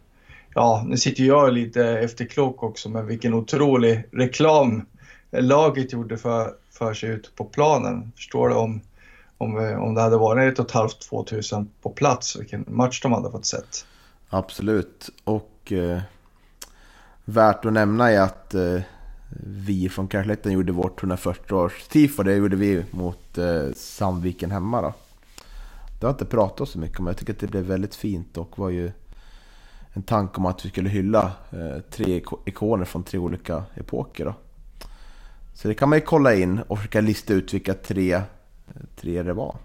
ja, 0.55 0.85
nu 0.87 0.97
sitter 0.97 1.25
jag 1.25 1.53
lite 1.53 1.85
efterklok 1.85 2.63
också 2.63 2.89
med 2.89 3.05
vilken 3.05 3.35
otrolig 3.35 4.05
reklam 4.13 4.87
laget 5.31 5.93
gjorde 5.93 6.19
för, 6.19 6.53
för 6.71 6.95
sig 6.95 7.11
ute 7.11 7.29
på 7.37 7.45
planen. 7.45 8.13
Förstår 8.17 8.49
du 8.49 8.55
om, 8.55 8.81
om, 9.39 9.59
eh, 9.59 9.83
om 9.83 9.95
det 9.95 10.01
hade 10.01 10.17
varit 10.17 10.53
ett 10.53 10.59
och 10.59 10.67
ett 10.67 10.73
halvt, 10.73 11.01
två 11.01 11.25
tusen 11.25 11.71
på 11.83 11.91
plats, 11.91 12.37
vilken 12.37 12.65
match 12.69 13.03
de 13.03 13.13
hade 13.13 13.31
fått 13.31 13.47
sett. 13.47 13.87
Absolut. 14.29 15.11
Och 15.25 15.73
eh, 15.73 16.01
värt 17.25 17.65
att 17.65 17.73
nämna 17.73 18.11
är 18.11 18.21
att 18.21 18.55
eh, 18.55 18.81
vi 19.47 19.89
från 19.89 20.09
Karlslätten 20.09 20.53
gjorde 20.53 20.73
vårt 20.73 21.03
140-års 21.03 21.89
tifo. 21.89 22.23
Det 22.23 22.35
gjorde 22.35 22.57
vi 22.57 22.85
mot 22.91 23.39
eh, 23.39 23.73
Sandviken 23.77 24.51
hemma 24.51 24.83
då. 24.83 24.95
Det 26.01 26.07
har 26.07 26.13
inte 26.13 26.25
pratat 26.25 26.69
så 26.69 26.79
mycket 26.79 26.99
om. 27.01 27.07
Jag 27.07 27.17
tycker 27.17 27.33
att 27.33 27.39
det 27.39 27.47
blev 27.47 27.65
väldigt 27.65 27.95
fint 27.95 28.37
och 28.37 28.59
var 28.59 28.71
ju 28.71 28.93
en 29.93 30.03
tanke 30.03 30.37
om 30.37 30.47
att 30.47 30.65
vi 30.65 30.69
skulle 30.69 30.89
hylla 30.89 31.33
eh, 31.51 31.81
tre 31.91 32.23
ikoner 32.45 32.85
från 32.85 33.03
tre 33.03 33.19
olika 33.19 33.65
epoker. 33.75 34.25
Då. 34.25 34.35
Så 35.55 35.69
det 35.69 35.75
kan 35.75 35.89
man 35.89 35.99
ju 35.99 36.05
kolla 36.05 36.35
in 36.35 36.61
och 36.61 36.79
försöka 36.79 37.01
lista 37.01 37.35
ut 37.35 37.55
vilka 37.55 37.75
tre, 37.75 38.23
tre 38.97 39.23
det 39.23 39.33
var. 39.33 39.57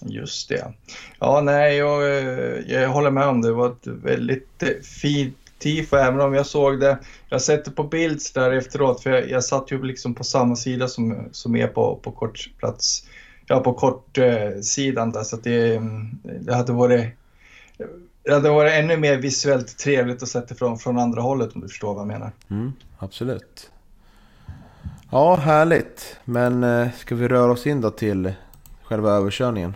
Just 0.00 0.48
det. 0.48 0.72
Ja, 1.18 1.40
nej, 1.40 1.76
jag, 1.76 2.02
eh, 2.02 2.72
jag 2.72 2.88
håller 2.88 3.10
med 3.10 3.26
om 3.26 3.42
det. 3.42 3.48
Det 3.48 3.54
var 3.54 3.68
ett 3.68 3.86
väldigt 3.86 4.62
eh, 4.62 4.68
fint 4.82 5.36
tifo, 5.58 5.96
även 5.96 6.20
om 6.20 6.34
jag 6.34 6.46
såg 6.46 6.80
det. 6.80 6.98
Jag 7.28 7.42
sett 7.42 7.64
det 7.64 7.70
på 7.70 7.84
bild 7.84 8.20
där 8.34 8.50
efteråt, 8.50 9.02
för 9.02 9.10
jag, 9.10 9.30
jag 9.30 9.44
satt 9.44 9.72
ju 9.72 9.82
liksom 9.82 10.14
på 10.14 10.24
samma 10.24 10.56
sida 10.56 10.88
som, 10.88 11.28
som 11.32 11.56
är 11.56 11.66
på, 11.66 12.00
på 12.02 12.10
kortplats. 12.10 13.08
Ja, 13.46 13.60
på 13.60 13.72
kortsidan 13.72 15.08
eh, 15.08 15.14
där, 15.14 15.22
så 15.22 15.36
att 15.36 15.44
det, 15.44 15.76
mm, 15.76 16.18
det 16.22 16.54
hade 16.54 16.72
varit 16.72 17.06
det 18.22 18.34
hade 18.34 18.50
varit 18.50 18.72
ännu 18.72 18.96
mer 18.96 19.16
visuellt 19.16 19.78
trevligt 19.78 20.22
att 20.22 20.28
sätta 20.28 20.54
från, 20.54 20.78
från 20.78 20.98
andra 20.98 21.22
hållet 21.22 21.54
om 21.54 21.60
du 21.60 21.68
förstår 21.68 21.94
vad 21.94 22.00
jag 22.00 22.06
menar. 22.06 22.32
Mm, 22.50 22.72
absolut. 22.98 23.70
Ja, 25.10 25.36
härligt. 25.36 26.16
Men 26.24 26.64
eh, 26.64 26.88
ska 26.96 27.14
vi 27.14 27.28
röra 27.28 27.52
oss 27.52 27.66
in 27.66 27.80
då 27.80 27.90
till 27.90 28.32
själva 28.82 29.10
överkörningen? 29.10 29.74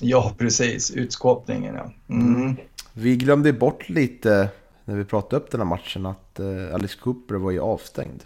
Ja, 0.00 0.34
precis. 0.38 0.90
Utskåpningen, 0.90 1.74
ja. 1.74 1.92
Mm. 2.14 2.34
mm. 2.34 2.56
Vi 2.92 3.16
glömde 3.16 3.52
bort 3.52 3.88
lite 3.88 4.48
när 4.84 4.96
vi 4.96 5.04
pratade 5.04 5.36
upp 5.36 5.50
den 5.50 5.60
här 5.60 5.66
matchen 5.66 6.06
att 6.06 6.40
eh, 6.40 6.74
Alice 6.74 6.98
Cooper 7.02 7.34
var 7.34 7.50
ju 7.50 7.60
avstängd. 7.60 8.22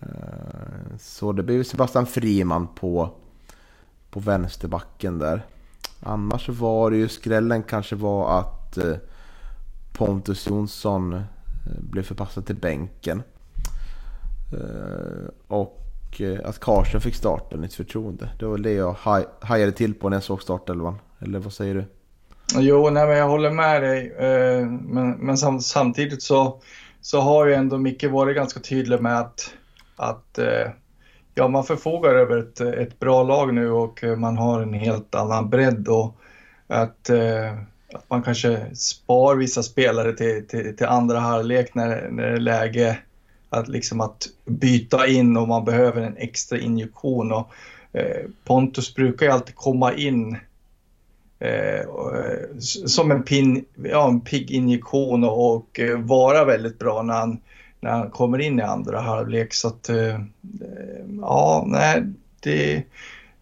Eh, 0.00 0.96
så 0.98 1.32
det 1.32 1.42
blev 1.42 1.62
Sebastian 1.64 2.06
Friman 2.06 2.66
på, 2.74 3.10
på 4.10 4.20
vänsterbacken 4.20 5.18
där. 5.18 5.46
Annars 6.00 6.48
var 6.48 6.90
det 6.90 6.96
ju 6.96 7.08
skrällen 7.08 7.62
kanske 7.62 7.96
var 7.96 8.40
att 8.40 8.76
eh, 8.76 8.96
Pontus 9.92 10.48
Jonsson 10.48 11.12
eh, 11.12 11.22
blev 11.80 12.02
förpassad 12.02 12.46
till 12.46 12.56
bänken. 12.56 13.22
Eh, 14.52 15.28
och 15.46 15.81
och 16.12 16.20
eh, 16.20 16.38
att 16.44 16.58
Karlsson 16.58 17.00
fick 17.00 17.14
starta 17.14 17.56
nytt 17.56 17.74
förtroende. 17.74 18.28
Det 18.38 18.46
var 18.46 18.58
det 18.58 18.72
jag 18.72 18.92
haj, 18.92 19.24
hajade 19.40 19.72
till 19.72 19.94
på 19.94 20.08
när 20.08 20.16
jag 20.16 20.22
såg 20.22 20.42
startelvan. 20.42 20.98
Eller 21.18 21.38
vad 21.38 21.52
säger 21.52 21.74
du? 21.74 21.84
Jo, 22.58 22.90
nej, 22.90 23.06
men 23.06 23.16
jag 23.16 23.28
håller 23.28 23.50
med 23.50 23.82
dig. 23.82 24.12
Eh, 24.18 24.66
men, 24.66 25.10
men 25.10 25.60
samtidigt 25.60 26.22
så, 26.22 26.60
så 27.00 27.20
har 27.20 27.46
ju 27.46 27.54
ändå 27.54 27.78
Micke 27.78 28.04
varit 28.04 28.36
ganska 28.36 28.60
tydlig 28.60 29.00
med 29.00 29.18
att, 29.18 29.54
att 29.96 30.38
eh, 30.38 30.70
ja, 31.34 31.48
man 31.48 31.64
förfogar 31.64 32.14
över 32.14 32.38
ett, 32.38 32.60
ett 32.60 32.98
bra 32.98 33.22
lag 33.22 33.54
nu 33.54 33.70
och 33.70 34.04
man 34.16 34.38
har 34.38 34.62
en 34.62 34.74
helt 34.74 35.14
annan 35.14 35.50
bredd 35.50 35.88
och 35.88 36.16
att, 36.66 37.10
att 37.94 38.10
man 38.10 38.22
kanske 38.22 38.74
spar 38.74 39.36
vissa 39.36 39.62
spelare 39.62 40.12
till, 40.12 40.46
till, 40.48 40.76
till 40.76 40.86
andra 40.86 41.18
halvlek 41.18 41.74
när, 41.74 42.08
när 42.10 42.22
det 42.22 42.36
är 42.36 42.40
läge 42.40 42.98
att, 43.52 43.68
liksom 43.68 44.00
att 44.00 44.28
byta 44.44 45.06
in 45.06 45.36
och 45.36 45.48
man 45.48 45.64
behöver 45.64 46.02
en 46.02 46.16
extra 46.16 46.58
injektion. 46.58 47.32
Och, 47.32 47.52
eh, 47.92 48.26
Pontus 48.44 48.94
brukar 48.94 49.26
ju 49.26 49.32
alltid 49.32 49.54
komma 49.54 49.94
in 49.94 50.38
eh, 51.38 51.80
eh 51.80 52.58
som 52.86 53.10
en, 53.10 53.22
pin, 53.22 53.64
ja, 53.82 54.08
en 54.08 54.20
pigg 54.20 54.50
injektion 54.50 55.24
och, 55.24 55.54
och 55.54 55.80
eh, 55.80 55.98
vara 55.98 56.44
väldigt 56.44 56.78
bra 56.78 57.02
när 57.02 57.14
han, 57.14 57.40
när 57.80 57.90
han 57.90 58.10
kommer 58.10 58.38
in 58.38 58.58
i 58.58 58.62
andra 58.62 59.00
halvlek. 59.00 59.54
Så 59.54 59.68
att, 59.68 59.88
eh, 59.88 60.14
eh 60.14 60.20
ja, 61.20 61.64
nej, 61.66 62.02
det, 62.40 62.82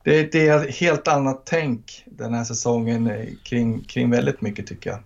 det, 0.05 0.33
det 0.33 0.49
är 0.49 0.69
ett 0.69 0.76
helt 0.76 1.09
annat 1.09 1.43
tänk 1.45 2.05
den 2.07 2.35
här 2.35 2.45
säsongen 2.45 3.12
kring, 3.43 3.81
kring 3.81 4.11
väldigt 4.11 4.40
mycket 4.40 4.67
tycker 4.67 4.90
jag. 4.90 4.99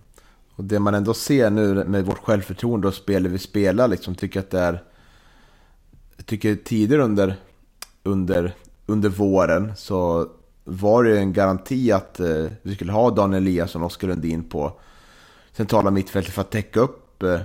Och 0.55 0.63
det 0.63 0.79
man 0.79 0.95
ändå 0.95 1.13
ser 1.13 1.49
nu 1.49 1.83
med 1.83 2.05
vårt 2.05 2.17
självförtroende 2.17 2.87
och 2.87 2.93
spelet 2.93 3.31
vi 3.31 3.39
spelar, 3.39 3.87
liksom, 3.87 4.15
tycker 4.15 4.39
att 4.39 4.51
det 4.51 4.59
är... 4.59 4.83
Jag 6.25 6.29
tycker 6.29 6.55
tidigare 6.55 7.03
under, 7.03 7.35
under, 8.03 8.53
under 8.85 9.09
våren 9.09 9.73
så 9.75 10.29
var 10.63 11.03
det 11.03 11.19
en 11.19 11.33
garanti 11.33 11.91
att 11.91 12.19
eh, 12.19 12.45
vi 12.61 12.75
skulle 12.75 12.91
ha 12.91 13.09
Daniel 13.09 13.43
Eliasson 13.43 13.81
och 13.81 13.85
Oskar 13.85 14.07
Lundin 14.07 14.49
på 14.49 14.79
centrala 15.53 15.91
mittfältet 15.91 16.33
för 16.33 16.41
att 16.41 16.51
täcka 16.51 16.79
upp 16.79 17.23
eh, 17.23 17.39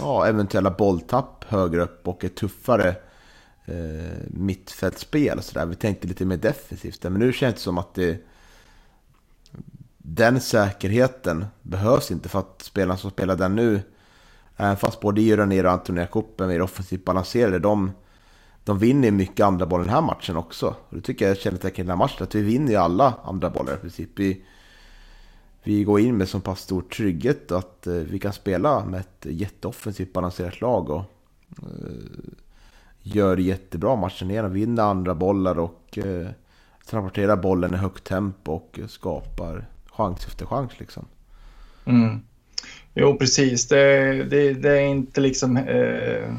ja, 0.00 0.26
eventuella 0.26 0.70
bolltapp 0.70 1.44
högre 1.48 1.82
upp 1.82 2.08
och 2.08 2.24
ett 2.24 2.36
tuffare 2.36 2.88
eh, 3.64 4.18
mittfältspel. 4.26 5.42
Så 5.42 5.58
där. 5.58 5.66
Vi 5.66 5.74
tänkte 5.74 6.08
lite 6.08 6.24
mer 6.24 6.36
defensivt 6.36 7.02
men 7.02 7.14
nu 7.14 7.32
känns 7.32 7.54
det 7.54 7.60
som 7.60 7.78
att 7.78 7.94
det, 7.94 8.26
den 9.98 10.40
säkerheten 10.40 11.46
behövs 11.62 12.10
inte 12.10 12.28
för 12.28 12.38
att 12.38 12.62
spelarna 12.62 12.96
som 12.96 13.10
spelar 13.10 13.36
den 13.36 13.56
nu, 13.56 13.80
även 14.56 14.76
fast 14.76 15.00
både 15.00 15.20
Iranir 15.20 15.66
och 15.66 15.72
Antonia 15.72 16.06
Kupp 16.06 16.40
är 16.40 16.46
mer 16.46 16.62
offensivt 16.62 17.04
balanserade, 17.04 17.58
de, 17.58 17.92
de 18.68 18.78
vinner 18.78 19.10
mycket 19.10 19.46
andra 19.46 19.66
bollar 19.66 19.84
den 19.84 19.94
här 19.94 20.00
matchen 20.00 20.36
också. 20.36 20.66
Och 20.88 20.96
det 20.96 21.00
tycker 21.00 21.24
jag 21.24 21.36
är 21.36 21.40
kännetecknande 21.40 21.92
den 21.92 21.98
här 21.98 22.04
matchen, 22.04 22.22
att 22.22 22.34
vi 22.34 22.42
vinner 22.42 22.70
ju 22.72 22.76
alla 22.76 23.14
andra 23.24 23.50
bollar 23.50 23.74
i 23.74 23.76
princip. 23.76 24.08
Vi, 24.14 24.42
vi 25.62 25.84
går 25.84 26.00
in 26.00 26.16
med 26.16 26.28
så 26.28 26.40
pass 26.40 26.60
stor 26.60 26.82
trygghet 26.82 27.52
att 27.52 27.86
eh, 27.86 27.94
vi 27.94 28.18
kan 28.18 28.32
spela 28.32 28.84
med 28.84 29.00
ett 29.00 29.26
jätteoffensivt 29.30 30.12
balanserat 30.12 30.60
lag 30.60 30.90
och 30.90 31.04
eh, 31.62 32.34
gör 33.02 33.36
jättebra 33.36 33.96
matchen 33.96 34.30
igenom. 34.30 34.52
Vinner 34.52 34.82
andra 34.82 35.14
bollar 35.14 35.58
och 35.58 35.98
eh, 35.98 36.28
transporterar 36.86 37.36
bollen 37.36 37.74
i 37.74 37.76
högt 37.76 38.04
tempo 38.04 38.52
och 38.52 38.80
skapar 38.88 39.66
chans 39.86 40.26
efter 40.26 40.46
chans 40.46 40.72
liksom. 40.78 41.04
Mm. 41.84 42.20
Jo, 42.94 43.16
precis. 43.18 43.68
Det, 43.68 44.12
det, 44.24 44.52
det 44.52 44.70
är 44.70 44.86
inte 44.86 45.20
liksom... 45.20 45.56
Eh, 45.56 46.34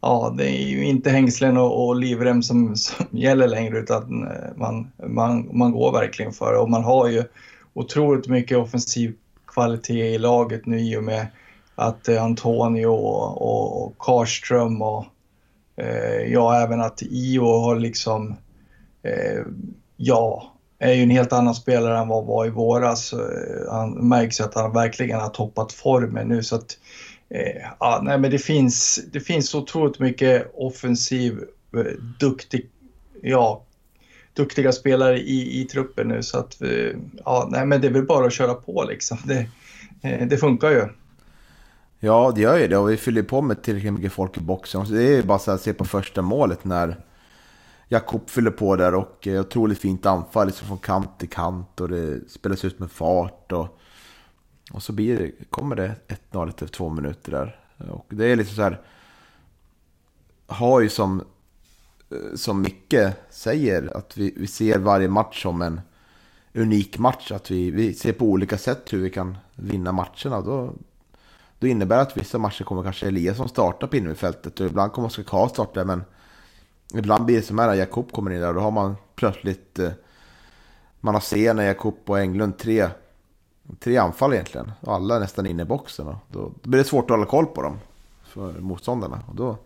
ja, 0.00 0.34
det 0.36 0.50
är 0.50 0.66
ju 0.66 0.84
inte 0.84 1.10
hängslen 1.10 1.56
och, 1.56 1.86
och 1.86 1.96
livrem 1.96 2.42
som, 2.42 2.76
som 2.76 3.06
gäller 3.18 3.48
längre 3.48 3.78
utan 3.78 4.26
eh, 4.26 4.56
man, 4.56 4.92
man, 5.06 5.48
man 5.52 5.72
går 5.72 5.92
verkligen 5.92 6.32
för 6.32 6.52
det. 6.52 6.58
Och 6.58 6.70
man 6.70 6.84
har 6.84 7.08
ju 7.08 7.24
otroligt 7.74 8.28
mycket 8.28 8.58
offensiv 8.58 9.14
kvalitet 9.46 10.14
i 10.14 10.18
laget 10.18 10.66
nu 10.66 10.80
i 10.80 10.96
och 10.96 11.04
med 11.04 11.26
att 11.74 12.08
eh, 12.08 12.24
Antonio 12.24 12.86
och, 12.86 13.42
och, 13.42 13.84
och 13.84 13.98
Karström 13.98 14.82
och 14.82 15.04
eh, 15.76 16.32
ja, 16.32 16.62
även 16.62 16.80
att 16.80 17.02
Io 17.02 17.60
har 17.60 17.76
liksom 17.76 18.36
eh, 19.02 19.42
ja, 19.96 20.52
är 20.78 20.92
ju 20.92 21.02
en 21.02 21.10
helt 21.10 21.32
annan 21.32 21.54
spelare 21.54 21.98
än 21.98 22.08
vad 22.08 22.24
var 22.24 22.46
i 22.46 22.50
våras. 22.50 23.12
Eh, 23.12 23.72
han 23.72 24.08
märks 24.08 24.40
att 24.40 24.54
han 24.54 24.72
verkligen 24.72 25.20
har 25.20 25.28
toppat 25.28 25.72
formen 25.72 26.28
nu 26.28 26.42
så 26.42 26.56
att 26.56 26.78
eh, 27.30 27.62
ja, 27.80 28.00
nej, 28.02 28.18
men 28.18 28.30
det 28.30 28.38
finns, 28.38 29.00
det 29.12 29.20
finns 29.20 29.54
otroligt 29.54 29.98
mycket 29.98 30.52
offensiv, 30.54 31.44
eh, 31.76 31.92
duktig, 32.20 32.70
ja, 33.22 33.64
duktiga 34.34 34.72
spelare 34.72 35.18
i, 35.18 35.60
i 35.60 35.64
truppen 35.64 36.08
nu 36.08 36.22
så 36.22 36.38
att 36.38 36.62
eh, 36.62 36.96
ja, 37.24 37.48
nej, 37.50 37.66
men 37.66 37.80
det 37.80 37.86
är 37.86 37.92
väl 37.92 38.06
bara 38.06 38.26
att 38.26 38.32
köra 38.32 38.54
på 38.54 38.84
liksom. 38.88 39.18
Det, 39.24 39.46
eh, 40.02 40.26
det 40.26 40.36
funkar 40.36 40.70
ju. 40.70 40.88
Ja, 42.00 42.32
det 42.34 42.40
gör 42.40 42.56
ju 42.56 42.68
det 42.68 42.76
och 42.76 42.90
vi 42.90 42.96
fyller 42.96 43.22
på 43.22 43.42
med 43.42 43.62
tillräckligt 43.62 43.92
mycket 43.92 44.12
folk 44.12 44.36
i 44.36 44.40
boxen. 44.40 44.86
Så 44.86 44.92
det 44.92 45.02
är 45.02 45.22
bara 45.22 45.38
så 45.38 45.50
att 45.50 45.60
se 45.60 45.72
på 45.72 45.84
första 45.84 46.22
målet 46.22 46.64
när 46.64 46.96
Jakob 47.88 48.30
fyller 48.30 48.50
på 48.50 48.76
där 48.76 48.94
och 48.94 49.26
eh, 49.26 49.40
otroligt 49.40 49.78
fint 49.78 50.06
anfall 50.06 50.46
liksom 50.46 50.68
från 50.68 50.78
kant 50.78 51.18
till 51.18 51.28
kant 51.28 51.80
och 51.80 51.88
det 51.88 52.30
spelas 52.30 52.64
ut 52.64 52.78
med 52.78 52.90
fart. 52.90 53.52
Och, 53.52 53.78
och 54.72 54.82
så 54.82 54.92
blir 54.92 55.18
det, 55.18 55.50
kommer 55.50 55.76
det 55.76 55.94
1-0 56.32 56.48
efter 56.48 56.66
två 56.66 56.88
minuter 56.88 57.32
där. 57.32 57.60
Och 57.90 58.06
det 58.08 58.26
är 58.26 58.36
lite 58.36 58.54
så 58.54 58.62
här, 58.62 58.80
har 60.46 60.80
ju 60.80 60.88
som, 60.88 61.24
eh, 62.10 62.36
som 62.36 62.62
Micke 62.62 62.94
säger, 63.30 63.96
att 63.96 64.16
vi, 64.16 64.34
vi 64.36 64.46
ser 64.46 64.78
varje 64.78 65.08
match 65.08 65.42
som 65.42 65.62
en 65.62 65.80
unik 66.54 66.98
match. 66.98 67.32
Att 67.32 67.50
vi, 67.50 67.70
vi 67.70 67.94
ser 67.94 68.12
på 68.12 68.24
olika 68.24 68.58
sätt 68.58 68.92
hur 68.92 69.02
vi 69.02 69.10
kan 69.10 69.38
vinna 69.54 69.92
matcherna. 69.92 70.40
Då, 70.40 70.74
då 71.58 71.66
innebär 71.66 71.96
det 71.96 72.02
att 72.02 72.16
vissa 72.16 72.38
matcher 72.38 72.64
kommer 72.64 72.82
kanske 72.82 73.06
Eliasson 73.06 73.48
starta 73.48 73.86
på 73.86 73.96
innerfältet 73.96 74.60
och 74.60 74.66
ibland 74.66 74.92
kommer 74.92 75.08
Oskar 75.08 75.22
Karl 75.22 75.48
starta 75.48 75.84
men 75.84 76.04
Ibland 76.94 77.24
blir 77.24 77.36
det 77.36 77.42
som 77.42 77.56
när 77.56 77.74
Jakob 77.74 78.12
kommer 78.12 78.30
in 78.30 78.40
där, 78.40 78.54
då 78.54 78.60
har 78.60 78.70
man 78.70 78.96
plötsligt... 79.14 79.78
Eh, 79.78 79.90
man 81.00 81.14
har 81.14 81.54
när 81.54 81.64
Jakob 81.64 81.94
och 82.06 82.18
Englund, 82.18 82.58
tre, 82.58 82.88
tre 83.80 83.96
anfall 83.96 84.32
egentligen. 84.32 84.72
Och 84.80 84.94
alla 84.94 85.18
nästan 85.18 85.46
inne 85.46 85.62
i 85.62 85.66
boxen. 85.66 86.06
Då, 86.06 86.18
då 86.28 86.52
blir 86.62 86.78
det 86.78 86.84
svårt 86.84 87.04
att 87.04 87.10
hålla 87.10 87.26
koll 87.26 87.46
på 87.46 87.62
dem 87.62 87.78
för 88.24 88.52
motståndarna. 88.52 89.22
Och 89.28 89.34
då, 89.34 89.58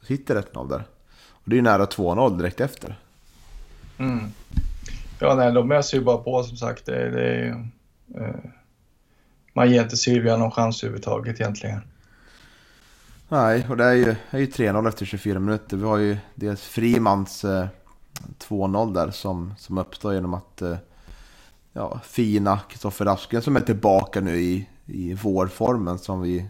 då 0.00 0.06
sitter 0.06 0.34
det 0.34 0.40
1-0 0.40 0.68
där. 0.68 0.84
Och 1.30 1.50
det 1.50 1.54
är 1.54 1.56
ju 1.56 1.62
nära 1.62 1.84
2-0 1.84 2.38
direkt 2.38 2.60
efter. 2.60 2.98
Mm. 3.98 4.24
Ja, 5.20 5.34
nej, 5.34 5.52
de 5.52 5.72
öser 5.72 5.98
ju 5.98 6.04
bara 6.04 6.18
på 6.18 6.42
som 6.42 6.56
sagt. 6.56 6.86
Det, 6.86 7.10
det 7.10 7.22
är, 7.22 7.68
eh, 8.16 8.50
man 9.52 9.70
ger 9.70 9.82
inte 9.82 9.96
Sylvia 9.96 10.36
någon 10.36 10.50
chans 10.50 10.82
överhuvudtaget 10.82 11.40
egentligen. 11.40 11.80
Nej, 13.28 13.66
och 13.68 13.76
det 13.76 13.84
är 13.84 13.92
ju, 13.92 14.14
är 14.30 14.38
ju 14.38 14.46
3-0 14.46 14.88
efter 14.88 15.06
24 15.06 15.38
minuter. 15.38 15.76
Vi 15.76 15.84
har 15.84 15.98
ju 15.98 16.16
dels 16.34 16.62
Frimans 16.62 17.44
eh, 17.44 17.66
2-0 18.38 18.94
där 18.94 19.10
som, 19.10 19.54
som 19.58 19.78
uppstår 19.78 20.14
genom 20.14 20.34
att 20.34 20.62
eh, 20.62 20.76
ja, 21.78 22.00
fina 22.04 22.60
Kristoffer 22.68 23.06
Asken 23.06 23.42
som 23.42 23.56
är 23.56 23.60
tillbaka 23.60 24.20
nu 24.20 24.36
i, 24.36 24.68
i 24.86 25.14
vårformen 25.14 25.98
som 25.98 26.20
vi 26.20 26.48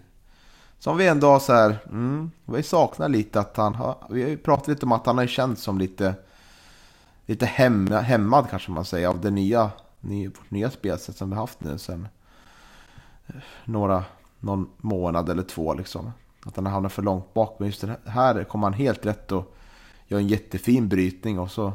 som 0.78 0.96
vi 0.96 1.08
ändå 1.08 1.26
har 1.26 1.38
så 1.38 1.52
här, 1.52 1.78
mm, 1.88 2.30
vi 2.44 2.62
saknar 2.62 3.08
lite 3.08 3.40
att 3.40 3.56
han 3.56 3.74
har, 3.74 3.96
vi 4.10 4.22
har 4.22 4.28
ju 4.28 4.36
pratat 4.36 4.68
lite 4.68 4.86
om 4.86 4.92
att 4.92 5.06
han 5.06 5.18
har 5.18 5.26
känts 5.26 5.62
som 5.62 5.78
lite, 5.78 6.14
lite 7.26 7.46
hem, 7.46 7.86
hämmad 7.86 8.46
kanske 8.50 8.70
man 8.70 8.84
säger 8.84 9.08
av 9.08 9.20
det 9.20 9.30
nya, 9.30 9.70
nya, 10.00 10.30
nya 10.48 10.70
spelsätt 10.70 11.16
som 11.16 11.30
vi 11.30 11.36
haft 11.36 11.60
nu 11.60 11.78
sen 11.78 12.08
eh, 13.26 13.34
några, 13.64 14.04
någon 14.40 14.70
månad 14.76 15.28
eller 15.28 15.42
två 15.42 15.74
liksom. 15.74 16.12
Att 16.42 16.56
han 16.56 16.66
har 16.66 16.72
hamnat 16.72 16.92
för 16.92 17.02
långt 17.02 17.34
bak. 17.34 17.56
Men 17.58 17.68
just 17.68 17.80
det 17.80 17.96
här 18.06 18.44
kommer 18.44 18.66
han 18.66 18.72
helt 18.72 19.06
rätt 19.06 19.32
och 19.32 19.54
gör 20.06 20.18
en 20.18 20.28
jättefin 20.28 20.88
brytning 20.88 21.38
och 21.38 21.50
så 21.50 21.72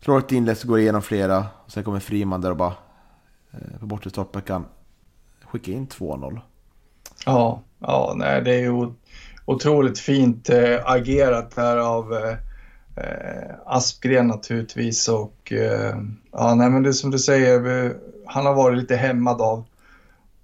slår 0.00 0.18
ett 0.18 0.32
inlägg 0.32 0.56
så 0.56 0.68
går 0.68 0.78
igenom 0.78 1.02
flera. 1.02 1.46
Och 1.64 1.72
sen 1.72 1.84
kommer 1.84 2.00
Friman 2.00 2.40
där 2.40 2.50
och 2.50 2.56
bara 2.56 2.74
eh, 3.50 3.78
på 3.80 3.86
bortre 3.86 4.10
stolpen 4.10 4.42
kan 4.42 4.64
skicka 5.44 5.72
in 5.72 5.86
2-0. 5.86 6.40
Ja, 7.26 7.62
ja 7.78 8.12
nej, 8.16 8.42
det 8.42 8.54
är 8.54 8.60
ju 8.60 8.92
otroligt 9.44 9.98
fint 9.98 10.50
eh, 10.50 10.78
agerat 10.84 11.54
här 11.56 11.76
av 11.76 12.12
eh, 12.12 12.36
eh, 13.04 13.54
Aspgren 13.66 14.26
naturligtvis 14.26 15.08
och 15.08 15.52
eh, 15.52 15.96
ja, 16.32 16.54
nej, 16.54 16.70
men 16.70 16.82
det 16.82 16.88
är 16.88 16.92
som 16.92 17.10
du 17.10 17.18
säger, 17.18 17.58
vi, 17.58 17.94
han 18.26 18.46
har 18.46 18.54
varit 18.54 18.78
lite 18.78 18.96
hämmad 18.96 19.40
av, 19.40 19.64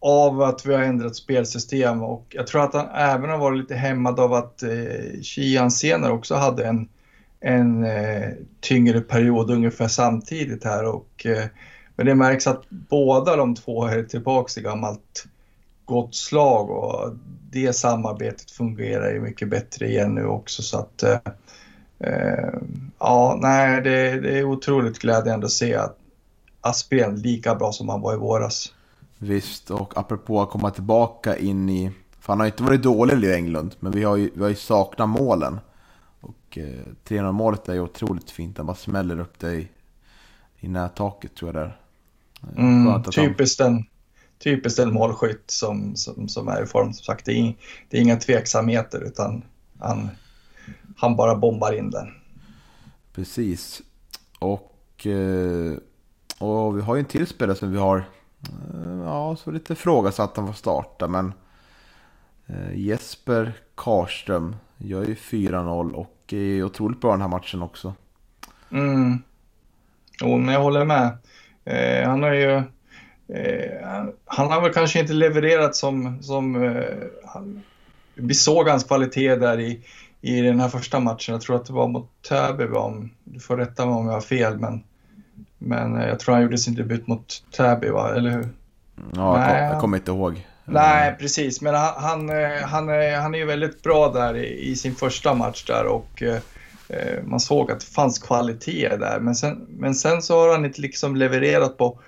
av 0.00 0.42
att 0.42 0.66
vi 0.66 0.74
har 0.74 0.82
ändrat 0.82 1.16
spelsystem 1.16 2.02
och 2.02 2.26
jag 2.28 2.46
tror 2.46 2.62
att 2.62 2.74
han 2.74 2.88
även 2.94 3.30
har 3.30 3.38
varit 3.38 3.58
lite 3.58 3.74
hämmad 3.74 4.20
av 4.20 4.34
att 4.34 4.62
eh, 4.62 5.20
Kian 5.22 5.70
senare 5.70 6.12
också 6.12 6.34
hade 6.34 6.66
en, 6.66 6.88
en 7.46 7.84
eh, 7.84 8.28
tyngre 8.60 9.00
period 9.00 9.50
ungefär 9.50 9.88
samtidigt 9.88 10.64
här 10.64 10.84
och 10.84 11.26
eh, 11.26 11.44
men 11.96 12.06
det 12.06 12.14
märks 12.14 12.46
att 12.46 12.62
båda 12.70 13.36
de 13.36 13.54
två 13.54 13.86
är 13.86 14.02
tillbaka 14.02 14.60
i 14.60 14.62
gammalt 14.62 15.26
gott 15.84 16.14
slag 16.14 16.70
och 16.70 17.16
det 17.50 17.72
samarbetet 17.72 18.50
fungerar 18.50 19.12
ju 19.12 19.20
mycket 19.20 19.48
bättre 19.48 19.88
igen 19.88 20.14
nu 20.14 20.26
också 20.26 20.62
så 20.62 20.78
att 20.78 21.02
eh, 21.02 21.18
eh 21.98 22.54
ja, 22.98 23.38
nej, 23.42 23.82
det, 23.82 24.20
det, 24.20 24.38
är 24.38 24.44
otroligt 24.44 24.98
glädjande 24.98 25.46
att 25.46 25.52
se 25.52 25.74
att 25.74 25.98
Aspgren 26.60 27.16
lika 27.16 27.54
bra 27.54 27.72
som 27.72 27.88
han 27.88 28.00
var 28.00 28.14
i 28.14 28.16
våras. 28.16 28.72
Visst, 29.18 29.70
och 29.70 29.98
apropå 29.98 30.42
att 30.42 30.50
komma 30.50 30.70
tillbaka 30.70 31.36
in 31.36 31.68
i... 31.68 31.92
För 32.20 32.32
han 32.32 32.40
har 32.40 32.46
inte 32.46 32.62
varit 32.62 32.82
dålig 32.82 33.24
i 33.24 33.34
England, 33.34 33.74
men 33.80 33.92
vi 33.92 34.04
har 34.04 34.16
ju, 34.16 34.30
vi 34.34 34.42
har 34.42 34.48
ju 34.48 34.54
saknat 34.54 35.08
målen. 35.08 35.60
Och 36.46 36.58
eh, 36.58 36.80
300 37.04 37.32
målet 37.32 37.68
är 37.68 37.74
ju 37.74 37.80
otroligt 37.80 38.30
fint, 38.30 38.56
han 38.56 38.66
bara 38.66 38.76
smäller 38.76 39.20
upp 39.20 39.38
det 39.38 39.54
i, 39.54 40.68
nättaket 40.68 41.34
tror 41.34 41.54
jag 41.54 41.62
där. 41.62 41.80
Eh, 42.56 42.64
mm, 42.64 43.02
typiskt 43.02 43.60
han... 43.60 43.74
en 43.74 43.84
typiskt 44.38 44.78
en 44.78 44.92
målskytt 44.92 45.50
som, 45.50 45.96
som, 45.96 46.28
som 46.28 46.48
är 46.48 46.62
i 46.62 46.66
form. 46.66 46.92
Som 46.92 47.04
sagt, 47.04 47.24
det 47.24 47.32
är, 47.32 47.54
det 47.88 47.96
är 47.96 48.02
inga 48.02 48.16
tveksamheter 48.16 49.00
utan 49.00 49.44
han, 49.78 50.08
han 50.96 51.16
bara 51.16 51.36
bombar 51.36 51.72
in 51.72 51.90
den. 51.90 52.08
Precis. 53.12 53.82
Och, 54.38 55.06
eh, 55.06 55.76
och 56.38 56.78
vi 56.78 56.82
har 56.82 56.94
ju 56.94 56.98
en 56.98 57.06
till 57.06 57.26
spelare 57.26 57.56
som 57.56 57.72
vi 57.72 57.78
har 57.78 57.98
eh, 57.98 58.98
ja, 59.04 59.36
så 59.36 59.50
lite 59.50 59.74
frågasatt 59.74 60.36
han 60.36 60.46
får 60.46 60.54
starta. 60.54 61.08
Men 61.08 61.32
Jesper 62.74 63.52
Karström 63.74 64.56
gör 64.78 65.04
ju 65.04 65.14
4-0 65.14 65.92
och 65.92 66.32
är 66.32 66.62
otroligt 66.62 67.00
bra 67.00 67.10
den 67.10 67.20
här 67.20 67.28
matchen 67.28 67.62
också. 67.62 67.94
Mm. 68.70 69.18
Jo, 70.20 70.38
men 70.38 70.54
jag 70.54 70.60
håller 70.60 70.84
med. 70.84 71.18
Eh, 71.64 72.08
han 72.08 72.22
har 72.22 72.32
ju 72.32 72.62
Eh, 73.28 74.06
han 74.24 74.50
har 74.50 74.60
väl 74.60 74.72
kanske 74.72 75.00
inte 75.00 75.12
levererat 75.12 75.76
som, 75.76 76.22
som 76.22 76.64
eh, 76.64 76.84
han, 77.24 77.62
vi 78.14 78.34
såg 78.34 78.68
hans 78.68 78.84
kvalitet 78.84 79.36
där 79.36 79.60
i, 79.60 79.80
i 80.20 80.40
den 80.40 80.60
här 80.60 80.68
första 80.68 81.00
matchen. 81.00 81.32
Jag 81.32 81.40
tror 81.40 81.56
att 81.56 81.66
det 81.66 81.72
var 81.72 81.88
mot 81.88 82.10
Täby, 82.28 82.64
om, 82.64 83.10
du 83.24 83.40
får 83.40 83.56
rätta 83.56 83.86
mig 83.86 83.94
om 83.94 84.06
jag 84.06 84.12
har 84.12 84.20
fel, 84.20 84.58
men, 84.58 84.82
men 85.58 85.96
eh, 85.96 86.08
jag 86.08 86.20
tror 86.20 86.34
han 86.34 86.42
gjorde 86.42 86.58
sin 86.58 86.74
debut 86.74 87.06
mot 87.06 87.44
Täby, 87.56 87.88
va? 87.88 88.14
eller 88.14 88.30
hur? 88.30 88.48
Ja, 89.14 89.36
Nej, 89.36 89.62
jag, 89.62 89.74
jag 89.74 89.80
kommer 89.80 89.96
inte 89.96 90.10
ihåg. 90.10 90.46
Nej, 90.66 91.16
precis, 91.18 91.60
men 91.60 91.74
han, 91.74 91.94
han, 91.96 92.30
eh, 92.30 92.62
han, 92.62 92.88
är, 92.88 93.16
han 93.16 93.34
är 93.34 93.38
ju 93.38 93.44
väldigt 93.44 93.82
bra 93.82 94.12
där 94.12 94.36
i, 94.36 94.70
i 94.70 94.76
sin 94.76 94.94
första 94.94 95.34
match 95.34 95.64
där 95.66 95.86
och 95.86 96.22
eh, 96.22 96.38
man 97.24 97.40
såg 97.40 97.70
att 97.70 97.80
det 97.80 97.86
fanns 97.86 98.18
kvalitet 98.18 98.96
där. 98.96 99.20
Men 99.20 99.34
sen, 99.34 99.66
men 99.68 99.94
sen 99.94 100.22
så 100.22 100.40
har 100.40 100.52
han 100.52 100.64
inte 100.64 100.80
liksom 100.80 101.16
levererat 101.16 101.78
på 101.78 101.98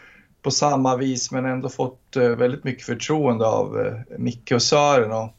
på 0.42 0.50
samma 0.50 0.96
vis 0.96 1.30
men 1.30 1.44
ändå 1.44 1.68
fått 1.68 2.16
eh, 2.16 2.28
väldigt 2.28 2.64
mycket 2.64 2.86
förtroende 2.86 3.46
av 3.46 3.80
eh, 3.80 4.18
Micke 4.18 4.52
och 4.52 4.62
Sören. 4.62 5.12
Och, 5.12 5.32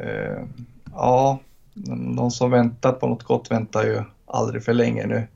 eh, 0.00 0.42
ja, 0.92 1.38
de 2.16 2.30
som 2.30 2.50
väntar 2.50 2.92
på 2.92 3.06
något 3.06 3.22
gott 3.22 3.50
väntar 3.50 3.84
ju 3.84 4.02
aldrig 4.26 4.64
för 4.64 4.72
länge 4.72 5.06
nu. 5.06 5.26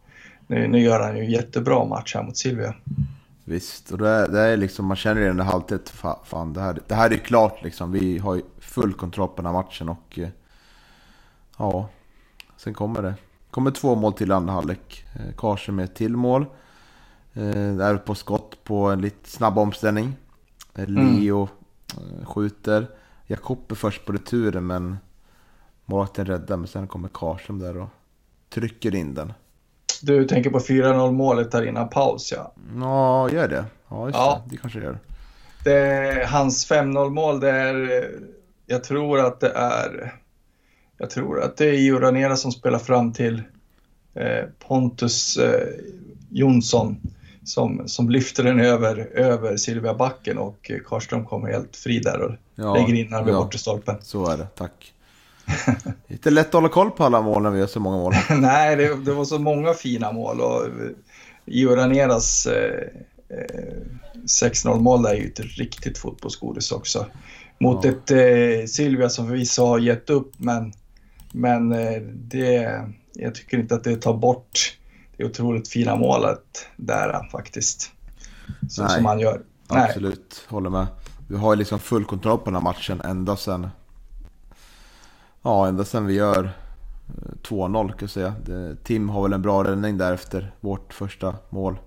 Nu, 0.46 0.68
nu 0.68 0.80
gör 0.80 1.00
han 1.00 1.16
ju 1.16 1.24
en 1.24 1.30
jättebra 1.30 1.84
match 1.84 2.14
här 2.14 2.22
mot 2.22 2.36
Silvia. 2.36 2.74
Visst, 3.50 3.90
och 3.92 3.98
det 3.98 4.08
är, 4.08 4.28
det 4.28 4.40
är 4.40 4.56
liksom, 4.56 4.86
man 4.86 4.96
känner 4.96 5.20
redan 5.20 5.36
det 5.36 5.42
halvtid, 5.42 5.88
fan 6.24 6.52
det 6.52 6.60
här, 6.60 6.78
det 6.88 6.94
här 6.94 7.10
är 7.10 7.16
klart 7.16 7.62
liksom. 7.62 7.92
Vi 7.92 8.18
har 8.18 8.34
ju 8.34 8.42
full 8.58 8.94
kontroll 8.94 9.28
på 9.28 9.36
den 9.36 9.46
här 9.46 9.52
matchen 9.52 9.88
och 9.88 10.18
ja, 11.58 11.88
sen 12.56 12.74
kommer 12.74 13.02
det. 13.02 13.14
kommer 13.50 13.70
två 13.70 13.94
mål 13.94 14.12
till 14.12 14.32
andra 14.32 14.52
halvlek. 14.52 15.04
Karsen 15.36 15.74
med 15.74 15.84
ett 15.84 15.94
till 15.94 16.16
mål. 16.16 16.46
Eh, 17.32 17.74
där 17.74 17.96
på 17.96 18.14
skott 18.14 18.64
på 18.64 18.90
en 18.90 19.00
lite 19.00 19.30
snabb 19.30 19.58
omställning. 19.58 20.16
Eh, 20.74 20.84
mm. 20.84 21.16
Leo 21.16 21.48
mm. 21.98 22.26
skjuter. 22.26 22.90
Jakob 23.26 23.72
är 23.72 23.74
först 23.74 24.06
på 24.06 24.12
returen 24.12 24.66
men 24.66 24.98
målvakten 25.84 26.26
räddar. 26.26 26.56
Men 26.56 26.66
sen 26.66 26.88
kommer 26.88 27.08
Karlsson 27.08 27.58
där 27.58 27.76
och 27.76 27.88
trycker 28.48 28.94
in 28.94 29.14
den. 29.14 29.32
Du 30.02 30.24
tänker 30.24 30.50
på 30.50 30.58
4-0 30.58 31.12
målet 31.12 31.50
där 31.52 31.66
innan 31.66 31.88
paus 31.88 32.32
ja? 32.32 32.52
Ja, 32.80 33.30
gör 33.30 33.48
det. 33.48 33.64
Ja, 33.88 34.06
just 34.06 34.18
ja. 34.18 34.42
det. 34.44 34.50
Det 34.50 34.60
kanske 34.60 34.80
gör. 34.80 34.98
Det, 35.64 36.26
hans 36.28 36.70
5-0 36.70 37.10
mål, 37.10 37.40
det 37.40 37.50
är... 37.50 38.08
Jag 38.66 38.84
tror 38.84 39.20
att 39.20 39.40
det 39.40 39.50
är... 39.50 40.14
Jag 40.98 41.10
tror 41.10 41.42
att 41.42 41.56
det 41.56 41.66
är 41.66 41.72
Io 41.72 41.98
Ranera 41.98 42.36
som 42.36 42.52
spelar 42.52 42.78
fram 42.78 43.12
till 43.12 43.42
eh, 44.14 44.44
Pontus 44.58 45.36
eh, 45.36 45.68
Jonsson 46.30 46.96
som, 47.44 47.88
som 47.88 48.10
lyfter 48.10 48.44
den 48.44 48.60
över, 48.60 48.96
över 49.14 49.56
Silvia 49.56 49.94
backen 49.94 50.38
och 50.38 50.70
Karlström 50.84 51.24
kommer 51.24 51.48
helt 51.48 51.76
fri 51.76 51.98
där 51.98 52.20
och 52.20 52.34
ja, 52.54 52.74
lägger 52.74 52.94
in 52.94 53.10
den 53.10 53.24
vid 53.24 53.34
ja, 53.34 53.38
bortre 53.38 53.58
stolpen. 53.58 53.96
Så 54.02 54.26
är 54.30 54.36
det, 54.36 54.46
tack. 54.54 54.92
Inte 56.08 56.30
lätt 56.30 56.46
att 56.46 56.52
hålla 56.54 56.68
koll 56.68 56.90
på 56.90 57.04
alla 57.04 57.22
mål 57.22 57.42
när 57.42 57.50
vi 57.50 57.58
gör 57.58 57.66
så 57.66 57.80
många 57.80 57.96
mål. 57.96 58.14
Nej, 58.40 58.76
det, 58.76 59.04
det, 59.04 59.12
var 59.12 59.24
så 59.24 59.38
många 59.38 59.74
fina 59.74 60.12
mål 60.12 60.40
och 60.40 60.66
Io 61.46 61.76
Raneras 61.76 62.46
eh, 62.46 62.86
eh, 63.28 63.74
6-0 64.24 64.80
mål 64.80 65.06
är 65.06 65.14
ju 65.14 65.26
ett 65.26 65.40
riktigt 65.40 65.98
fotbollsgodis 65.98 66.72
också. 66.72 67.06
Mot 67.58 67.84
ja. 67.84 67.90
ett 67.90 68.10
eh, 68.10 68.66
Silvia 68.66 69.08
som 69.08 69.28
förvisso 69.28 69.64
har 69.64 69.78
gett 69.78 70.10
upp 70.10 70.32
men, 70.36 70.72
men 71.32 71.72
eh, 71.72 72.02
det, 72.02 72.82
jag 73.12 73.34
tycker 73.34 73.58
inte 73.58 73.74
att 73.74 73.84
det 73.84 73.96
tar 73.96 74.14
bort 74.14 74.76
det 75.16 75.24
otroligt 75.24 75.68
fina 75.68 75.96
målet 75.96 76.66
där 76.76 77.28
faktiskt. 77.32 77.90
Så, 78.68 78.82
Nej, 78.82 78.90
som 78.90 79.04
han 79.04 79.20
gör. 79.20 79.42
Absolut, 79.66 80.18
Nej. 80.30 80.54
håller 80.54 80.70
med. 80.70 80.86
Vi 81.28 81.36
har 81.36 81.56
liksom 81.56 81.78
full 81.78 82.04
kontroll 82.04 82.38
på 82.38 82.44
den 82.44 82.54
här 82.54 82.62
matchen 82.62 83.00
ända 83.00 83.36
sen 83.36 83.68
Ja, 85.42 85.68
ända 85.68 85.84
sen 85.84 86.06
vi 86.06 86.14
gör 86.14 86.44
eh, 86.44 87.32
2-0 87.42 87.88
kan 87.88 87.96
jag 88.00 88.10
säga. 88.10 88.34
Tim 88.82 89.08
har 89.08 89.22
väl 89.22 89.32
en 89.32 89.42
bra 89.42 89.64
räddning 89.64 89.98
där 89.98 90.12
efter 90.12 90.54
vårt 90.60 90.92
första 90.92 91.36
mål. 91.50 91.78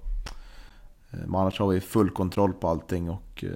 Eh, 1.11 1.19
men 1.19 1.35
annars 1.35 1.59
har 1.59 1.67
vi 1.67 1.81
full 1.81 2.09
kontroll 2.09 2.53
på 2.53 2.67
allting 2.67 3.09
och 3.09 3.43
eh, 3.43 3.49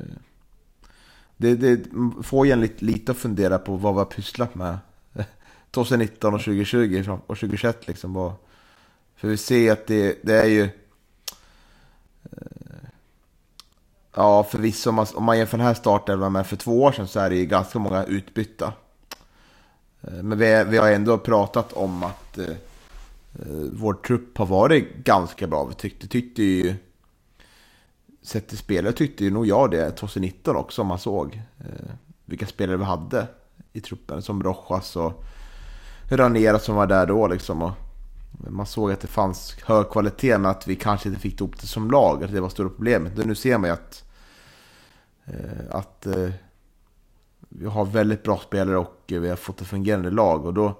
det, 1.37 1.55
det 1.55 1.85
får 2.23 2.45
en 2.45 2.61
lite, 2.61 2.85
lite 2.85 3.11
att 3.11 3.17
fundera 3.17 3.59
på 3.59 3.75
vad 3.75 3.93
vi 3.93 3.97
har 3.97 4.05
pysslat 4.05 4.55
med 4.55 4.77
2019 5.71 6.33
och 6.33 6.39
2020 6.39 7.03
och 7.27 7.37
2021 7.37 7.87
liksom. 7.87 8.33
För 9.15 9.27
vi 9.27 9.37
ser 9.37 9.71
att 9.71 9.87
det, 9.87 10.19
det 10.23 10.41
är 10.41 10.47
ju... 10.47 10.69
Ja, 14.15 14.43
förvisso 14.43 14.89
om 14.89 14.95
man, 14.95 15.05
om 15.15 15.23
man 15.23 15.37
jämför 15.37 15.57
den 15.57 15.67
här 15.67 15.73
startelvan 15.73 16.31
med 16.31 16.47
för 16.47 16.55
två 16.55 16.83
år 16.83 16.91
sedan 16.91 17.07
så 17.07 17.19
är 17.19 17.29
det 17.29 17.35
ju 17.35 17.45
ganska 17.45 17.79
många 17.79 18.03
utbytta. 18.03 18.73
Eh, 20.07 20.23
men 20.23 20.37
vi, 20.37 20.63
vi 20.67 20.77
har 20.77 20.91
ändå 20.91 21.17
pratat 21.17 21.73
om 21.73 22.03
att 22.03 22.37
eh, 22.37 22.45
eh, 22.45 23.67
vår 23.73 23.93
trupp 23.93 24.37
har 24.37 24.45
varit 24.45 24.95
ganska 24.95 25.47
bra. 25.47 25.65
Vi 25.65 25.73
tyckte, 25.73 26.07
tyckte 26.07 26.43
ju... 26.43 26.75
Sett 28.21 28.47
till 28.47 28.57
spelare 28.57 28.93
tyckte 28.93 29.23
ju 29.23 29.31
nog 29.31 29.47
jag 29.47 29.71
det 29.71 29.91
2019 29.91 30.55
också 30.55 30.81
om 30.81 30.87
man 30.87 30.99
såg 30.99 31.41
eh, 31.59 31.91
vilka 32.25 32.45
spelare 32.45 32.77
vi 32.77 32.83
hade 32.83 33.27
i 33.73 33.81
truppen. 33.81 34.21
Som 34.21 34.43
Rojas 34.43 34.95
och 34.95 35.23
Ranera 36.09 36.59
som 36.59 36.75
var 36.75 36.87
där 36.87 37.05
då 37.05 37.27
liksom. 37.27 37.61
Och, 37.61 37.71
man 38.47 38.65
såg 38.65 38.91
att 38.91 39.01
det 39.01 39.07
fanns 39.07 39.55
hög 39.63 39.89
kvalitet 39.89 40.37
men 40.37 40.51
att 40.51 40.67
vi 40.67 40.75
kanske 40.75 41.09
inte 41.09 41.21
fick 41.21 41.41
ihop 41.41 41.61
det 41.61 41.67
som 41.67 41.91
lag. 41.91 42.23
Att 42.23 42.31
det 42.31 42.41
var 42.41 42.49
stora 42.49 42.69
problemet. 42.69 43.25
Nu 43.25 43.35
ser 43.35 43.57
man 43.57 43.69
ju 43.69 43.73
att, 43.73 44.03
eh, 45.25 45.65
att 45.71 46.05
eh, 46.05 46.29
vi 47.59 47.65
har 47.65 47.85
väldigt 47.85 48.23
bra 48.23 48.37
spelare 48.37 48.77
och 48.77 49.03
vi 49.07 49.29
har 49.29 49.35
fått 49.35 49.61
ett 49.61 49.67
fungerande 49.67 50.09
lag. 50.09 50.45
Och 50.45 50.53
då, 50.53 50.75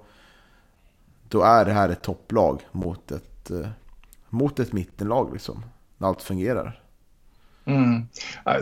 då 1.28 1.42
är 1.42 1.64
det 1.64 1.72
här 1.72 1.88
ett 1.88 2.02
topplag 2.02 2.60
mot 2.72 3.10
ett, 3.10 3.50
eh, 3.50 3.68
mot 4.28 4.58
ett 4.58 4.72
mittenlag 4.72 5.32
liksom. 5.32 5.64
När 5.98 6.08
allt 6.08 6.22
fungerar. 6.22 6.82
Mm. 7.64 8.02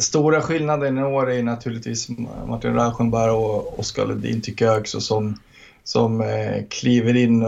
Stora 0.01 0.41
skillnaden 0.41 0.99
i 0.99 1.03
år 1.03 1.31
är 1.31 1.43
naturligtvis 1.43 2.09
Martin 2.47 2.75
Rauschenberg 2.75 3.31
och 3.31 3.79
Oskar 3.79 4.07
Lundin 4.07 4.41
tycker 4.41 4.65
jag 4.65 4.81
också 4.81 5.01
som, 5.01 5.39
som 5.85 6.21
eh, 6.21 6.65
kliver 6.69 7.17
in 7.17 7.45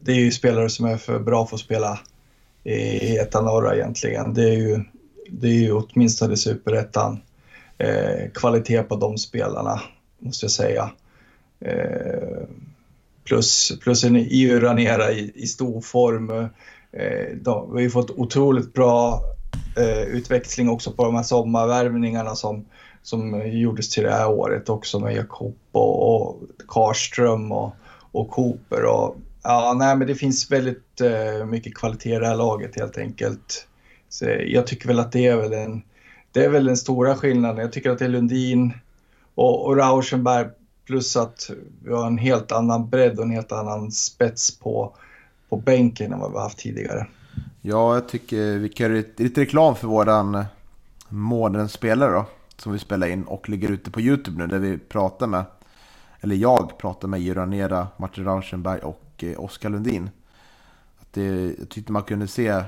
det 0.00 0.12
är 0.12 0.16
ju 0.16 0.30
spelare 0.30 0.68
som 0.68 0.86
är 0.86 0.96
för 0.96 1.18
bra 1.18 1.46
för 1.46 1.56
att 1.56 1.60
spela 1.60 2.00
i 2.64 3.16
ettan 3.16 3.44
norra 3.44 3.74
egentligen. 3.74 4.34
Det 4.34 4.42
är 4.42 4.56
ju, 4.56 4.84
det 5.30 5.48
är 5.48 5.60
ju 5.60 5.72
åtminstone 5.72 6.36
superettan 6.36 7.20
eh, 7.80 8.30
kvalitet 8.34 8.82
på 8.82 8.96
de 8.96 9.18
spelarna, 9.18 9.80
måste 10.18 10.44
jag 10.44 10.50
säga. 10.50 10.90
Eh, 11.60 12.46
plus, 13.24 13.78
plus 13.82 14.04
en 14.04 14.16
EU 14.16 14.60
Ranera 14.60 15.12
i, 15.12 15.32
i 15.34 15.46
stor 15.46 15.80
form. 15.80 16.30
Eh, 16.92 17.36
de, 17.42 17.68
vi 17.70 17.74
har 17.74 17.80
ju 17.80 17.90
fått 17.90 18.10
otroligt 18.10 18.72
bra 18.72 19.20
eh, 19.76 20.02
utväxling 20.02 20.68
också 20.68 20.92
på 20.92 21.04
de 21.04 21.14
här 21.14 21.22
sommarvärvningarna 21.22 22.34
som, 22.34 22.64
som 23.02 23.48
gjordes 23.50 23.90
till 23.90 24.02
det 24.02 24.12
här 24.12 24.30
året 24.30 24.68
också 24.68 25.00
med 25.00 25.16
Jakob 25.16 25.56
och, 25.72 26.14
och 26.14 26.40
Karström 26.68 27.52
och, 27.52 27.72
och 28.12 28.30
Cooper. 28.30 28.84
Och, 28.84 29.16
ja, 29.42 29.74
nej, 29.78 29.96
men 29.96 30.06
det 30.06 30.14
finns 30.14 30.50
väldigt 30.50 31.00
eh, 31.00 31.46
mycket 31.46 31.74
kvalitet 31.74 32.14
i 32.14 32.18
det 32.18 32.26
här 32.26 32.36
laget 32.36 32.76
helt 32.76 32.98
enkelt. 32.98 33.66
Så 34.08 34.24
jag 34.46 34.66
tycker 34.66 34.88
väl 34.88 34.98
att 34.98 35.12
det 35.12 35.26
är 35.26 35.36
väl 35.36 35.52
en 35.52 35.82
det 36.32 36.44
är 36.44 36.48
väl 36.48 36.64
den 36.64 36.76
stora 36.76 37.16
skillnaden. 37.16 37.60
Jag 37.60 37.72
tycker 37.72 37.90
att 37.90 37.98
det 37.98 38.04
är 38.04 38.08
Lundin 38.08 38.72
och, 39.34 39.66
och 39.66 39.76
Rauschenberg 39.76 40.46
plus 40.86 41.16
att 41.16 41.50
vi 41.84 41.92
har 41.92 42.06
en 42.06 42.18
helt 42.18 42.52
annan 42.52 42.90
bredd 42.90 43.18
och 43.18 43.24
en 43.24 43.30
helt 43.30 43.52
annan 43.52 43.92
spets 43.92 44.58
på, 44.58 44.96
på 45.48 45.56
bänken 45.56 46.12
än 46.12 46.18
vad 46.18 46.30
vi 46.30 46.36
har 46.36 46.42
haft 46.42 46.58
tidigare. 46.58 47.06
Ja, 47.62 47.94
jag 47.94 48.08
tycker 48.08 48.58
vi 48.58 48.68
kan 48.68 48.90
göra 48.90 49.04
lite 49.16 49.40
reklam 49.40 49.76
för 49.76 49.88
våran 49.88 50.44
månadens 51.08 51.72
spelare 51.72 52.12
då. 52.12 52.26
Som 52.56 52.72
vi 52.72 52.78
spelar 52.78 53.06
in 53.06 53.24
och 53.24 53.48
ligger 53.48 53.70
ute 53.70 53.90
på 53.90 54.00
YouTube 54.00 54.38
nu 54.38 54.46
där 54.46 54.58
vi 54.58 54.78
pratar 54.78 55.26
med, 55.26 55.44
eller 56.20 56.36
jag 56.36 56.78
pratar 56.78 57.08
med 57.08 57.20
Juranera, 57.20 57.88
Martin 57.96 58.24
Rauschenberg 58.24 58.80
och 58.80 59.24
eh, 59.24 59.40
Oskar 59.40 59.70
Lundin. 59.70 60.10
Att 61.00 61.12
det, 61.12 61.54
jag 61.58 61.68
tyckte 61.68 61.92
man 61.92 62.02
kunde 62.02 62.28
se, 62.28 62.62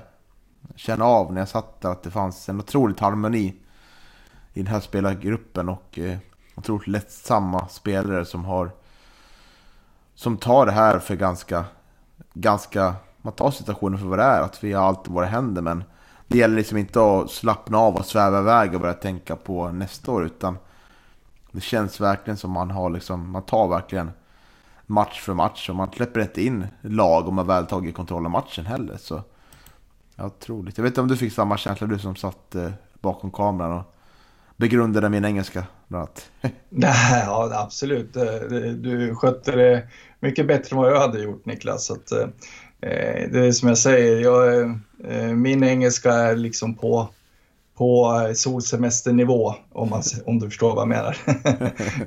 känna 0.77 1.05
av 1.05 1.33
när 1.33 1.40
jag 1.40 1.48
satt 1.48 1.81
där 1.81 1.90
att 1.90 2.03
det 2.03 2.11
fanns 2.11 2.48
en 2.48 2.61
otroligt 2.61 3.01
harmoni 3.01 3.55
i 4.53 4.62
den 4.62 4.66
här 4.66 4.81
spelargruppen 4.81 5.68
och 5.68 5.98
eh, 5.98 6.18
otroligt 6.55 6.87
lättsamma 6.87 7.68
spelare 7.68 8.25
som 8.25 8.44
har 8.44 8.70
som 10.14 10.37
tar 10.37 10.66
det 10.66 10.72
här 10.72 10.98
för 10.98 11.16
ganska, 11.16 11.64
ganska 12.35 12.94
man 13.22 13.33
tar 13.33 13.51
situationen 13.51 13.98
för 13.98 14.07
vad 14.07 14.18
det 14.18 14.25
är, 14.25 14.40
att 14.40 14.64
vi 14.64 14.72
har 14.72 14.85
allt 14.85 15.09
i 15.09 15.11
våra 15.11 15.27
händer. 15.27 15.62
Men 15.62 15.85
det 16.27 16.38
gäller 16.38 16.57
liksom 16.57 16.79
inte 16.79 17.01
att 17.01 17.31
slappna 17.31 17.79
av 17.79 17.96
och 17.96 18.07
sväva 18.07 18.38
iväg 18.38 18.75
och 18.75 18.81
börja 18.81 18.94
tänka 18.94 19.37
på 19.37 19.68
nästa 19.68 20.12
år. 20.12 20.25
Utan 20.25 20.59
det 21.51 21.61
känns 21.61 22.01
verkligen 22.01 22.37
som 22.37 22.51
man 22.51 22.70
har 22.70 22.90
liksom, 22.90 23.31
man 23.31 23.42
tar 23.42 23.68
verkligen 23.68 24.11
match 24.87 25.20
för 25.20 25.35
match. 25.35 25.68
Och 25.68 25.77
man 25.77 25.92
släpper 25.92 26.20
inte 26.20 26.42
in 26.42 26.66
lag 26.81 27.29
om 27.29 27.35
man 27.35 27.46
väl 27.46 27.66
tagit 27.66 27.94
kontroll 27.94 28.25
av 28.25 28.31
matchen 28.31 28.66
heller. 28.66 28.96
Så 28.96 29.22
ja, 30.16 30.27
otroligt. 30.27 30.79
Jag 30.79 30.83
vet 30.83 30.90
inte 30.90 31.01
om 31.01 31.09
du 31.09 31.16
fick 31.16 31.33
samma 31.33 31.57
känsla, 31.57 31.87
du 31.87 31.98
som 31.98 32.16
satt 32.16 32.55
eh, 32.55 32.70
bakom 33.01 33.31
kameran 33.31 33.79
och 33.79 33.94
begrundade 34.57 35.09
min 35.09 35.25
engelska 35.25 35.66
bland 35.88 36.03
annat. 36.03 36.31
Nej, 36.68 37.22
ja, 37.27 37.51
absolut. 37.53 38.16
Eh, 38.16 38.25
du 38.75 39.14
skötte 39.14 39.53
det 39.53 39.88
mycket 40.20 40.46
bättre 40.46 40.77
än 40.77 40.83
vad 40.83 40.92
jag 40.92 41.01
hade 41.01 41.22
gjort 41.22 41.46
Niklas. 41.46 41.87
Så 41.87 41.92
att, 41.94 42.12
eh, 42.12 42.29
eh, 42.81 43.31
det 43.31 43.46
är 43.46 43.53
som 43.53 43.68
jag 43.68 43.79
säger, 43.79 44.20
jag, 44.20 44.62
eh, 45.05 45.33
min 45.35 45.64
engelska 45.64 46.12
är 46.12 46.37
liksom 46.37 46.75
på, 46.75 47.09
på 47.77 48.12
solsemesternivå 48.35 49.55
om, 49.72 49.90
man, 49.90 50.03
om 50.27 50.38
du 50.38 50.46
förstår 50.46 50.75
vad 50.75 50.83
jag 50.83 50.88
menar. 50.88 51.16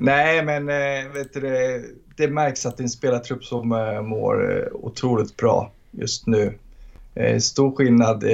Nej, 0.00 0.44
men 0.44 0.68
eh, 0.68 1.12
vet 1.12 1.32
du, 1.34 1.40
det, 1.40 1.82
det 2.16 2.28
märks 2.28 2.66
att 2.66 2.76
det 2.76 2.80
är 2.80 2.84
en 2.84 2.90
spelartrupp 2.90 3.44
som 3.44 3.68
mår 4.02 4.68
otroligt 4.72 5.36
bra 5.36 5.72
just 5.90 6.26
nu. 6.26 6.58
Eh, 7.16 7.38
stor 7.38 7.76
skillnad 7.76 8.24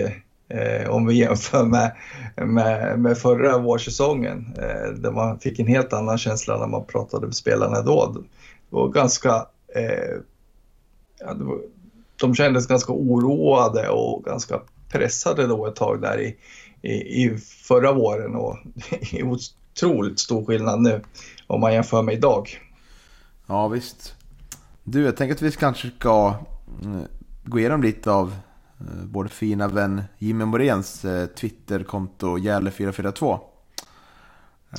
eh, 0.49 0.91
om 0.91 1.07
vi 1.07 1.15
jämför 1.15 1.65
med, 1.65 1.97
med, 2.37 2.99
med 2.99 3.19
förra 3.19 3.59
vårsäsongen 3.59 4.55
eh, 4.59 4.93
där 4.93 5.11
man 5.11 5.39
fick 5.39 5.59
en 5.59 5.67
helt 5.67 5.93
annan 5.93 6.19
känsla 6.19 6.59
när 6.59 6.67
man 6.67 6.85
pratade 6.85 7.27
med 7.27 7.37
spelarna 7.37 7.83
då. 7.83 8.13
Det 8.13 8.25
var 8.71 8.89
ganska 8.89 9.47
ja, 11.19 11.35
det 11.35 11.45
var, 11.45 11.59
de 12.21 12.35
kändes 12.35 12.67
ganska 12.67 12.93
oroade 12.93 13.89
och 13.89 14.25
ganska 14.25 14.61
pressade 14.89 15.47
då 15.47 15.67
ett 15.67 15.77
tag 15.77 16.03
där 16.03 16.21
i, 16.21 16.37
i, 16.83 17.25
i 17.25 17.39
förra 17.39 17.93
våren 17.93 18.35
och 18.35 18.59
det 18.91 19.21
är 19.21 19.23
otroligt 19.23 20.21
stor 20.21 20.45
skillnad 20.45 20.81
nu 20.81 21.01
om 21.47 21.61
man 21.61 21.75
jämför 21.75 22.03
med 22.03 22.15
idag. 22.15 22.49
Ja 23.47 23.69
visst. 23.69 24.15
Du, 24.85 25.03
jag 25.05 25.17
tänker 25.17 25.35
att 25.35 25.43
vi 25.43 25.53
kanske 25.53 25.91
ska 25.99 26.35
mm, 26.85 27.03
gå 27.45 27.59
igenom 27.59 27.83
lite 27.83 28.11
av 28.11 28.35
vår 29.05 29.27
fina 29.27 29.69
vän 29.69 30.03
Jimmy 30.19 30.45
Morens 30.45 31.05
eh, 31.05 31.27
Twitterkonto 31.27 32.37
Gälle442. 32.39 33.39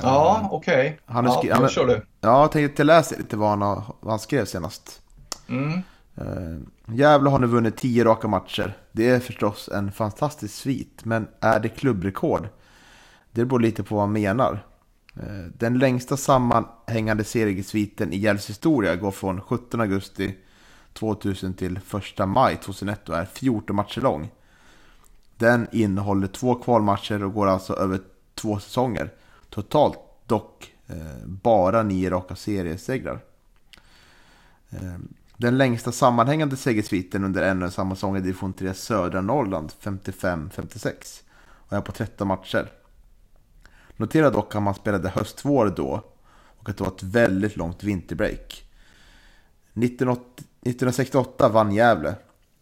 Ja, 0.02 0.48
okej. 0.52 1.00
Okay. 1.08 1.48
Ja, 1.48 1.68
kör 1.68 1.86
du. 1.86 2.06
Ja, 2.20 2.40
jag 2.40 2.52
tänkte 2.52 2.84
läser 2.84 3.16
lite 3.16 3.36
vad 3.36 3.48
han, 3.48 3.58
vad 4.00 4.12
han 4.12 4.18
skrev 4.18 4.44
senast. 4.44 5.02
Mm. 5.48 5.72
Uh, 6.18 6.60
Gävle 6.86 7.30
har 7.30 7.38
nu 7.38 7.46
vunnit 7.46 7.76
10 7.76 8.04
raka 8.04 8.28
matcher. 8.28 8.76
Det 8.92 9.10
är 9.10 9.20
förstås 9.20 9.68
en 9.72 9.92
fantastisk 9.92 10.54
svit, 10.54 11.04
men 11.04 11.28
är 11.40 11.60
det 11.60 11.68
klubbrekord? 11.68 12.48
Det 13.32 13.44
beror 13.44 13.60
lite 13.60 13.82
på 13.82 13.94
vad 13.94 14.08
man 14.08 14.12
menar. 14.12 14.66
Uh, 15.16 15.46
den 15.58 15.78
längsta 15.78 16.16
sammanhängande 16.16 17.24
seriesviten 17.24 18.12
i 18.12 18.16
Gälls 18.16 18.50
historia 18.50 18.96
går 18.96 19.10
från 19.10 19.40
17 19.40 19.80
augusti 19.80 20.34
2000 20.94 21.54
till 21.54 21.80
1 22.18 22.28
maj 22.28 22.56
2001 22.56 23.08
och 23.08 23.16
är 23.16 23.24
14 23.24 23.76
matcher 23.76 24.00
lång. 24.00 24.30
Den 25.36 25.68
innehåller 25.72 26.26
två 26.26 26.54
kvalmatcher 26.54 27.24
och 27.24 27.32
går 27.32 27.46
alltså 27.46 27.74
över 27.74 28.00
två 28.34 28.58
säsonger. 28.58 29.12
Totalt 29.50 29.98
dock 30.26 30.72
eh, 30.86 31.26
bara 31.26 31.82
nio 31.82 32.10
raka 32.10 32.36
seriesegrar. 32.36 33.20
Eh, 34.70 34.98
den 35.36 35.58
längsta 35.58 35.92
sammanhängande 35.92 36.56
segersviten 36.56 37.24
under 37.24 37.42
en 37.42 37.62
och 37.62 37.72
samma 37.72 37.94
säsong 37.94 38.16
är 38.16 38.20
division 38.20 38.52
3 38.52 38.74
södra 38.74 39.20
Norrland 39.20 39.72
55-56 39.82 41.22
och 41.42 41.72
är 41.72 41.80
på 41.80 41.92
13 41.92 42.28
matcher. 42.28 42.72
Notera 43.96 44.30
dock 44.30 44.54
att 44.54 44.62
man 44.62 44.74
spelade 44.74 45.08
höst-vår 45.08 45.72
då 45.76 46.02
och 46.58 46.68
att 46.68 46.76
det 46.76 46.84
var 46.84 46.90
ett 46.90 47.02
väldigt 47.02 47.56
långt 47.56 47.84
vinterbreak. 47.84 48.64
1968 50.64 51.48
vann 51.48 51.72
Gävle, 51.72 52.14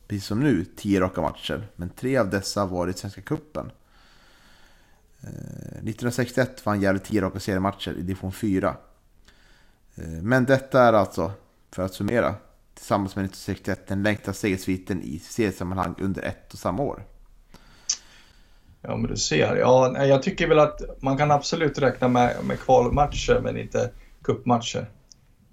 precis 0.08 0.26
som 0.26 0.40
nu, 0.40 0.64
10 0.76 1.00
raka 1.00 1.20
matcher, 1.20 1.66
men 1.76 1.88
tre 1.88 2.16
av 2.16 2.30
dessa 2.30 2.66
var 2.66 2.88
i 2.88 2.92
Svenska 2.92 3.20
Cupen. 3.20 3.70
Eh, 5.20 5.28
1961 5.28 6.66
vann 6.66 6.80
Gävle 6.80 7.00
10 7.00 7.22
raka 7.22 7.40
seriematcher 7.40 7.92
i 7.92 8.02
division 8.02 8.32
4. 8.32 8.76
Eh, 9.94 10.04
men 10.04 10.44
detta 10.44 10.82
är 10.82 10.92
alltså, 10.92 11.32
för 11.70 11.82
att 11.82 11.94
summera, 11.94 12.34
tillsammans 12.74 13.16
med 13.16 13.24
1961 13.24 13.88
den 13.88 14.02
längsta 14.02 14.32
segersviten 14.32 15.02
i 15.02 15.18
seriesammanhang 15.18 15.94
under 15.98 16.22
ett 16.22 16.52
och 16.52 16.58
samma 16.58 16.82
år. 16.82 17.04
Ja, 18.80 18.96
men 18.96 19.10
du 19.10 19.16
ser. 19.16 19.56
Ja, 19.56 20.04
jag 20.04 20.22
tycker 20.22 20.48
väl 20.48 20.58
att 20.58 21.02
man 21.02 21.18
kan 21.18 21.30
absolut 21.30 21.78
räkna 21.78 22.08
med, 22.08 22.36
med 22.44 22.60
kvalmatcher 22.60 23.40
men 23.42 23.56
inte 23.56 23.90
cupmatcher. 24.22 24.86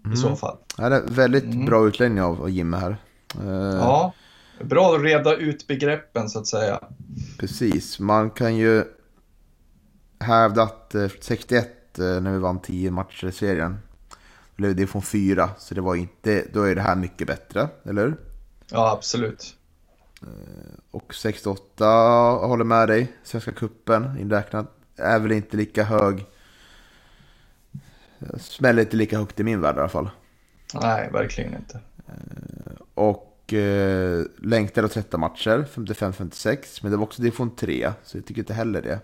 Mm. 0.05 0.13
I 0.13 0.17
så 0.17 0.35
fall. 0.35 0.57
Ja, 0.77 0.89
det 0.89 0.95
är 0.95 1.01
väldigt 1.01 1.43
mm. 1.43 1.65
bra 1.65 1.87
utläggning 1.87 2.21
av 2.21 2.49
Jimmy 2.49 2.77
här. 2.77 2.97
Uh, 3.41 3.49
ja, 3.75 4.13
bra 4.61 4.95
att 4.95 5.01
reda 5.01 5.35
ut 5.35 5.67
begreppen 5.67 6.29
så 6.29 6.39
att 6.39 6.47
säga. 6.47 6.79
Precis, 7.39 7.99
man 7.99 8.29
kan 8.29 8.55
ju 8.55 8.83
hävda 10.19 10.63
att 10.63 10.95
61 11.19 11.99
eh, 11.99 12.05
eh, 12.05 12.21
när 12.21 12.31
vi 12.31 12.37
vann 12.37 12.59
10 12.59 12.91
matcher 12.91 13.27
i 13.27 13.31
serien 13.31 13.77
blev 14.55 14.75
det 14.75 14.87
från 14.87 15.01
fyra, 15.01 15.49
så 15.57 15.75
det 15.75 15.81
var 15.81 15.95
inte, 15.95 16.45
då 16.53 16.63
är 16.63 16.75
det 16.75 16.81
här 16.81 16.95
mycket 16.95 17.27
bättre, 17.27 17.67
eller 17.83 18.01
hur? 18.01 18.15
Ja, 18.71 18.91
absolut. 18.91 19.55
Eh, 20.21 20.27
och 20.91 21.13
68 21.15 21.85
håller 22.47 22.65
med 22.65 22.87
dig, 22.87 23.13
Svenska 23.23 23.51
Kuppen 23.51 24.17
inräknat, 24.19 24.65
är 24.95 25.19
väl 25.19 25.31
inte 25.31 25.57
lika 25.57 25.83
hög. 25.83 26.25
Smäller 28.37 28.81
inte 28.81 28.97
lika 28.97 29.17
högt 29.17 29.39
i 29.39 29.43
min 29.43 29.61
värld 29.61 29.75
i 29.75 29.79
alla 29.79 29.89
fall. 29.89 30.09
Nej, 30.73 31.09
verkligen 31.11 31.55
inte. 31.55 31.79
Eh, 32.07 32.81
och 32.93 33.53
eh, 33.53 34.23
längtade 34.37 34.87
13 34.87 35.19
matcher, 35.19 35.65
55-56, 35.73 36.79
men 36.81 36.91
det 36.91 36.97
var 36.97 37.03
också 37.03 37.21
division 37.21 37.55
3, 37.55 37.93
så 38.03 38.17
jag 38.17 38.25
tycker 38.25 38.41
inte 38.41 38.53
heller 38.53 38.81
det. 38.81 38.99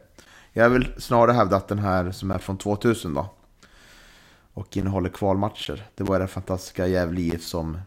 Jag 0.53 0.69
vill 0.69 0.93
snarare 0.97 1.31
hävda 1.31 1.55
att 1.55 1.67
den 1.67 1.79
här 1.79 2.11
som 2.11 2.31
är 2.31 2.37
från 2.37 2.57
2000 2.57 3.13
då, 3.13 3.29
och 4.53 4.77
innehåller 4.77 5.09
kvalmatcher. 5.09 5.87
Det 5.95 6.03
var 6.03 6.19
det 6.19 6.27
fantastiska 6.27 6.87
Gävle 6.87 7.21
IF 7.21 7.43
som, 7.43 7.77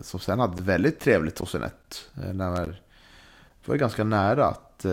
som 0.00 0.20
sen 0.20 0.40
hade 0.40 0.62
väldigt 0.62 1.00
trevligt 1.00 1.34
2001. 1.34 2.10
När 2.14 2.66
det 3.64 3.68
var 3.68 3.76
ganska 3.76 4.04
nära 4.04 4.46
att, 4.46 4.86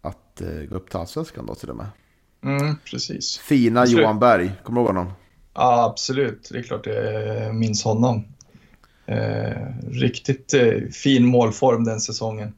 att 0.00 0.42
gå 0.68 0.74
upp 0.74 0.90
till 0.90 0.98
Allsvenskan 0.98 1.46
då 1.46 1.54
till 1.54 1.70
och 1.70 1.76
med. 1.76 1.86
Mm, 2.44 2.76
precis. 2.84 3.38
Fina 3.38 3.80
absolut. 3.80 4.02
Johan 4.02 4.18
Berg, 4.18 4.52
kommer 4.62 4.80
du 4.80 4.86
ihåg 4.86 4.96
honom? 4.96 5.12
Ja, 5.54 5.84
absolut. 5.84 6.48
Det 6.52 6.58
är 6.58 6.62
klart 6.62 6.86
jag 6.86 7.54
minns 7.54 7.84
honom. 7.84 8.24
Eh, 9.06 9.66
riktigt 9.88 10.54
eh, 10.54 10.88
fin 10.92 11.26
målform 11.26 11.84
den 11.84 12.00
säsongen. 12.00 12.54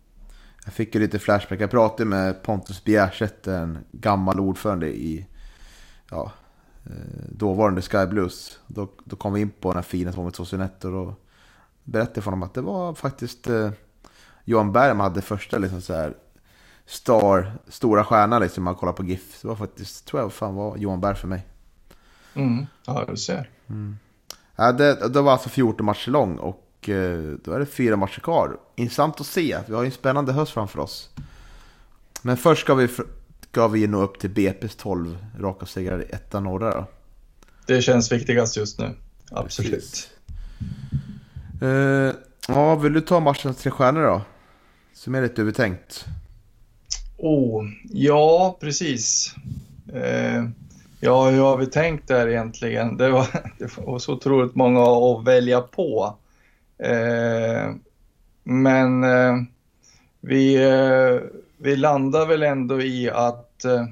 Jag 0.64 0.74
fick 0.74 0.94
ju 0.94 1.00
lite 1.00 1.18
flashback. 1.18 1.60
Jag 1.60 1.70
pratade 1.70 2.04
med 2.04 2.42
Pontus 2.42 2.84
Bjärstedt, 2.84 3.46
en 3.46 3.78
gammal 3.92 4.40
ordförande 4.40 4.88
i 4.88 5.26
ja, 6.10 6.32
eh, 6.86 6.92
dåvarande 7.28 7.82
Sky 7.82 8.06
Blues. 8.06 8.58
Då, 8.66 8.88
då 9.04 9.16
kom 9.16 9.32
vi 9.32 9.40
in 9.40 9.50
på 9.50 9.68
den 9.68 9.76
här 9.76 9.82
fina 9.82 10.12
som 10.12 10.24
med 10.24 10.34
Tosinetto 10.34 10.88
och 10.88 11.20
berättade 11.84 12.22
för 12.22 12.30
honom 12.30 12.42
att 12.42 12.54
det 12.54 12.60
var 12.60 12.94
faktiskt 12.94 13.48
eh, 13.48 13.70
Johan 14.44 14.72
Bergman 14.72 15.00
hade 15.00 15.22
första 15.22 15.58
liksom 15.58 15.80
så 15.80 15.94
här 15.94 16.14
star, 16.86 17.52
stora 17.68 18.04
stjärna 18.04 18.38
liksom 18.38 18.64
man 18.64 18.74
kollar 18.74 18.92
på 18.92 19.04
GIF. 19.04 19.42
Det 19.42 19.48
var 19.48 19.56
faktiskt, 19.56 20.06
tror 20.06 20.22
jag 20.22 20.32
fan 20.32 20.54
var 20.54 20.76
Johan 20.76 21.00
Berg 21.00 21.16
för 21.16 21.28
mig. 21.28 21.46
Mm. 22.34 22.66
Ja, 22.86 23.04
du 23.08 23.16
ser. 23.16 23.50
Mm. 23.68 23.98
Ja, 24.56 24.72
det, 24.72 25.08
det 25.08 25.20
var 25.20 25.32
alltså 25.32 25.48
14 25.48 25.86
matcher 25.86 26.10
lång 26.10 26.38
och 26.38 26.88
eh, 26.88 27.20
då 27.44 27.52
är 27.52 27.58
det 27.58 27.66
fyra 27.66 27.96
matcher 27.96 28.20
kvar. 28.20 28.58
Intressant 28.76 29.20
att 29.20 29.26
se. 29.26 29.58
Vi 29.66 29.74
har 29.74 29.82
ju 29.82 29.86
en 29.86 29.92
spännande 29.92 30.32
höst 30.32 30.52
framför 30.52 30.78
oss. 30.78 31.10
Men 32.22 32.36
först 32.36 32.62
ska 32.62 32.74
vi, 32.74 32.88
ska 33.50 33.68
vi 33.68 33.86
nå 33.86 34.02
upp 34.02 34.18
till 34.18 34.30
BP's 34.30 34.80
12 34.80 35.18
raka 35.38 35.66
segrar 35.66 36.02
i 36.02 36.04
etta 36.04 36.40
norra 36.40 36.70
då. 36.70 36.86
Det 37.66 37.82
känns 37.82 38.12
viktigast 38.12 38.56
just 38.56 38.78
nu. 38.78 38.94
Absolut. 39.30 40.10
Uh, 41.62 42.12
ja, 42.48 42.74
vill 42.74 42.92
du 42.92 43.00
ta 43.00 43.20
matchens 43.20 43.56
tre 43.56 43.70
stjärnor 43.70 44.02
då? 44.02 44.22
Som 44.94 45.14
är 45.14 45.22
lite 45.22 45.42
övertänkt. 45.42 46.06
Oh, 47.18 47.64
ja, 47.92 48.56
precis. 48.60 49.34
Eh, 49.94 50.44
ja, 51.00 51.30
hur 51.30 51.40
har 51.40 51.56
vi 51.56 51.66
tänkt 51.66 52.08
där 52.08 52.28
egentligen? 52.28 52.96
Det 52.96 53.10
var, 53.10 53.26
det 53.58 53.78
var 53.78 53.98
så 53.98 54.12
otroligt 54.12 54.54
många 54.54 54.82
att 54.82 55.26
välja 55.26 55.60
på. 55.60 56.16
Eh, 56.78 57.74
men 58.44 59.04
eh, 59.04 59.36
vi, 60.20 60.54
eh, 60.54 61.20
vi 61.58 61.76
landar 61.76 62.26
väl 62.26 62.42
ändå 62.42 62.82
i 62.82 63.10
att, 63.10 63.64
eh, 63.64 63.86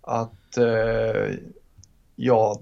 att 0.00 0.58
ja, 2.16 2.60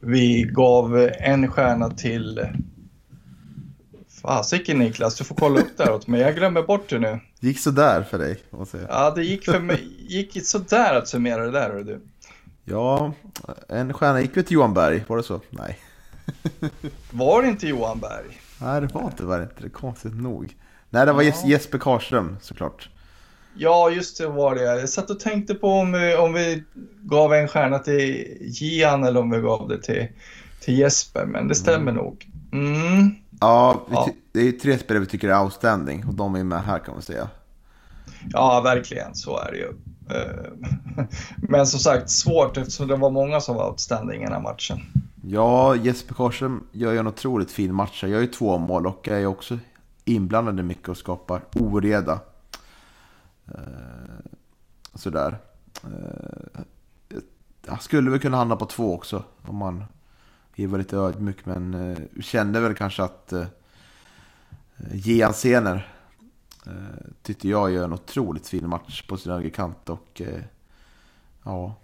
vi 0.00 0.42
gav 0.42 1.10
en 1.20 1.48
stjärna 1.48 1.90
till... 1.90 2.46
Fasiken 4.22 4.78
Niklas, 4.78 5.14
du 5.14 5.24
får 5.24 5.34
kolla 5.34 5.60
upp 5.60 5.76
det 5.76 5.84
här 5.84 5.92
åt 5.92 6.06
mig. 6.06 6.20
Jag 6.20 6.34
glömmer 6.34 6.62
bort 6.62 6.88
det 6.88 6.98
nu. 6.98 7.20
Det 7.40 7.46
gick 7.46 7.58
sådär 7.58 8.02
för 8.10 8.18
dig, 8.18 8.38
Ja, 8.88 9.10
det 9.10 9.24
gick, 9.24 9.44
för 9.44 9.60
mig, 9.60 9.88
gick 10.08 10.46
sådär 10.46 10.94
att 10.94 11.08
summera 11.08 11.44
det 11.44 11.50
där, 11.50 11.70
hör 11.70 11.82
du. 11.82 12.00
Ja, 12.64 13.12
en 13.68 13.92
stjärna 13.92 14.20
gick 14.20 14.36
väl 14.36 14.44
till 14.44 14.54
Johan 14.54 14.74
Berg, 14.74 15.04
var 15.08 15.16
det 15.16 15.22
så? 15.22 15.40
Nej. 15.50 15.78
Var 17.10 17.42
det 17.42 17.48
inte 17.48 17.68
Johan 17.68 17.98
Berg? 17.98 18.40
Nej, 18.60 18.80
det 18.80 18.94
var 18.94 19.04
inte, 19.04 19.24
det 19.24 19.42
inte. 19.42 19.54
Det 19.58 19.68
konstigt 19.68 20.14
nog. 20.14 20.56
Nej, 20.90 21.06
det 21.06 21.12
var 21.12 21.22
ja. 21.22 21.32
Jesper 21.46 21.78
Karlström 21.78 22.36
såklart. 22.40 22.88
Ja, 23.54 23.90
just 23.90 24.18
det 24.18 24.26
var 24.26 24.54
det. 24.54 24.62
Jag 24.62 24.88
satt 24.88 25.10
och 25.10 25.20
tänkte 25.20 25.54
på 25.54 25.68
om 25.68 25.92
vi, 25.92 26.16
om 26.16 26.32
vi 26.32 26.64
gav 27.02 27.34
en 27.34 27.48
stjärna 27.48 27.78
till 27.78 28.26
Gian 28.40 29.04
eller 29.04 29.20
om 29.20 29.30
vi 29.30 29.40
gav 29.40 29.68
det 29.68 29.82
till, 29.82 30.06
till 30.60 30.78
Jesper, 30.78 31.26
men 31.26 31.48
det 31.48 31.54
stämmer 31.54 31.92
mm. 31.92 31.94
nog. 31.94 32.26
Mm. 32.52 33.21
Ja, 33.42 33.82
ja, 33.90 34.08
det 34.32 34.40
är 34.40 34.52
tre 34.52 34.78
spelare 34.78 35.00
vi 35.00 35.06
tycker 35.06 35.28
är 35.28 35.42
outstanding 35.42 36.06
och 36.06 36.14
de 36.14 36.34
är 36.34 36.44
med 36.44 36.62
här 36.62 36.78
kan 36.78 36.94
man 36.94 37.02
säga. 37.02 37.28
Ja, 38.30 38.60
verkligen. 38.60 39.14
Så 39.14 39.38
är 39.38 39.52
det 39.52 39.58
ju. 39.58 39.68
Eh, 40.10 41.06
men 41.36 41.66
som 41.66 41.80
sagt, 41.80 42.10
svårt 42.10 42.56
eftersom 42.56 42.88
det 42.88 42.96
var 42.96 43.10
många 43.10 43.40
som 43.40 43.56
var 43.56 43.70
outstanding 43.70 44.20
i 44.20 44.24
den 44.24 44.32
här 44.32 44.40
matchen. 44.40 44.80
Ja, 45.24 45.76
Jesper 45.76 46.14
Karlström 46.14 46.66
gör 46.72 46.92
ju 46.92 46.98
en 46.98 47.06
otroligt 47.06 47.50
fin 47.50 47.74
match. 47.74 48.02
Jag 48.02 48.10
gör 48.10 48.20
ju 48.20 48.26
två 48.26 48.58
mål 48.58 48.86
och 48.86 49.08
är 49.08 49.26
också 49.26 49.58
inblandad 50.04 50.60
i 50.60 50.62
mycket 50.62 50.88
och 50.88 50.96
skapar 50.96 51.42
oreda. 51.54 52.20
Eh, 53.48 53.54
sådär. 54.94 55.38
Eh, 55.84 56.62
jag 57.66 57.82
skulle 57.82 58.10
väl 58.10 58.20
kunna 58.20 58.36
handla 58.36 58.56
på 58.56 58.66
två 58.66 58.94
också 58.94 59.22
om 59.42 59.56
man 59.56 59.84
var 60.56 60.78
lite 60.78 60.96
ödmjuk. 60.96 61.46
Men 61.46 61.74
eh, 61.74 62.22
kände 62.22 62.60
väl 62.60 62.74
kanske 62.74 63.02
att 63.02 63.32
Gian 64.92 65.34
Sener 65.34 65.88
tyckte 67.22 67.48
jag 67.48 67.72
gör 67.72 67.84
en 67.84 67.92
otroligt 67.92 68.48
fin 68.48 68.68
match 68.68 69.02
på 69.02 69.16
sin 69.16 69.32
högerkant. 69.32 69.88
Och 69.88 70.22
ja, 71.44 71.74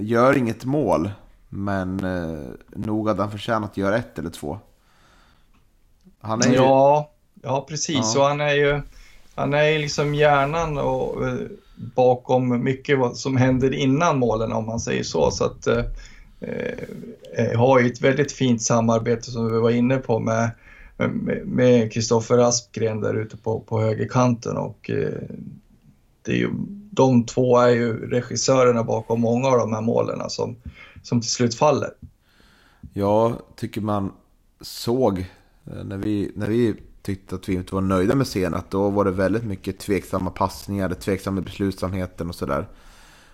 gör 0.00 0.36
inget 0.36 0.64
mål. 0.64 1.10
Men 1.48 1.96
nog 2.68 3.08
hade 3.08 3.22
han 3.22 3.30
förtjänat 3.30 3.70
att 3.70 3.76
göra 3.76 3.96
ett 3.96 4.18
eller 4.18 4.30
två. 4.30 4.58
Han 6.20 6.42
är 6.42 6.48
ju... 6.48 6.54
Ja, 6.54 7.10
ja 7.42 7.66
precis. 7.68 8.12
Ja. 8.14 8.20
Och 8.20 8.26
han 8.26 8.40
är 8.40 8.54
ju 8.54 8.82
han 9.40 9.54
är 9.54 9.78
liksom 9.78 10.14
hjärnan 10.14 10.78
och, 10.78 11.28
eh, 11.28 11.34
bakom 11.94 12.64
mycket 12.64 13.16
som 13.16 13.36
händer 13.36 13.74
innan 13.74 14.18
målen 14.18 14.52
om 14.52 14.66
man 14.66 14.80
säger 14.80 15.02
så. 15.02 15.30
Så 15.30 15.44
att 15.44 15.66
Eh, 16.40 16.84
eh, 17.32 17.58
har 17.58 17.80
ju 17.80 17.86
ett 17.86 18.00
väldigt 18.00 18.32
fint 18.32 18.62
samarbete 18.62 19.30
som 19.30 19.52
vi 19.52 19.58
var 19.58 19.70
inne 19.70 19.96
på 19.96 20.18
med 20.18 20.50
med 21.44 21.92
Kristoffer 21.92 22.38
Aspgren 22.38 23.00
där 23.00 23.14
ute 23.14 23.36
på, 23.36 23.60
på 23.60 23.80
högerkanten 23.80 24.56
och 24.56 24.90
eh, 24.90 25.22
det 26.22 26.32
är 26.32 26.36
ju, 26.36 26.50
de 26.90 27.24
två 27.24 27.58
är 27.58 27.68
ju 27.68 28.10
regissörerna 28.10 28.84
bakom 28.84 29.20
många 29.20 29.48
av 29.48 29.58
de 29.58 29.72
här 29.72 29.80
målen 29.80 30.30
som, 30.30 30.56
som 31.02 31.20
till 31.20 31.30
slut 31.30 31.54
faller. 31.54 31.90
Jag 32.92 33.36
tycker 33.56 33.80
man 33.80 34.12
såg 34.60 35.18
eh, 35.64 35.84
när 35.84 35.96
vi, 35.96 36.32
när 36.34 36.46
vi 36.46 36.74
tyckte 37.02 37.34
att 37.34 37.48
vi 37.48 37.54
inte 37.54 37.74
var 37.74 37.82
nöjda 37.82 38.14
med 38.14 38.26
scenen. 38.26 38.54
Att 38.54 38.70
då 38.70 38.90
var 38.90 39.04
det 39.04 39.10
väldigt 39.10 39.44
mycket 39.44 39.78
tveksamma 39.78 40.30
passningar, 40.30 40.94
tveksamma 40.94 41.40
beslutsamheten 41.40 42.28
och 42.28 42.34
sådär. 42.34 42.68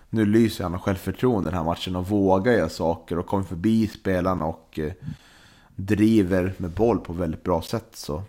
Nu 0.09 0.25
lyser 0.25 0.63
han 0.63 0.73
av 0.73 0.79
självförtroende 0.79 1.49
den 1.49 1.57
här 1.57 1.65
matchen 1.65 1.95
och 1.95 2.07
vågar 2.07 2.53
göra 2.53 2.69
saker 2.69 3.19
och 3.19 3.25
kommer 3.25 3.43
förbi 3.43 3.87
spelarna 3.87 4.45
och 4.45 4.79
eh, 4.79 4.93
driver 5.75 6.53
med 6.57 6.71
boll 6.71 6.99
på 6.99 7.13
väldigt 7.13 7.43
bra 7.43 7.61
sätt. 7.61 7.87
Så 7.93 8.15
eh, 8.15 8.23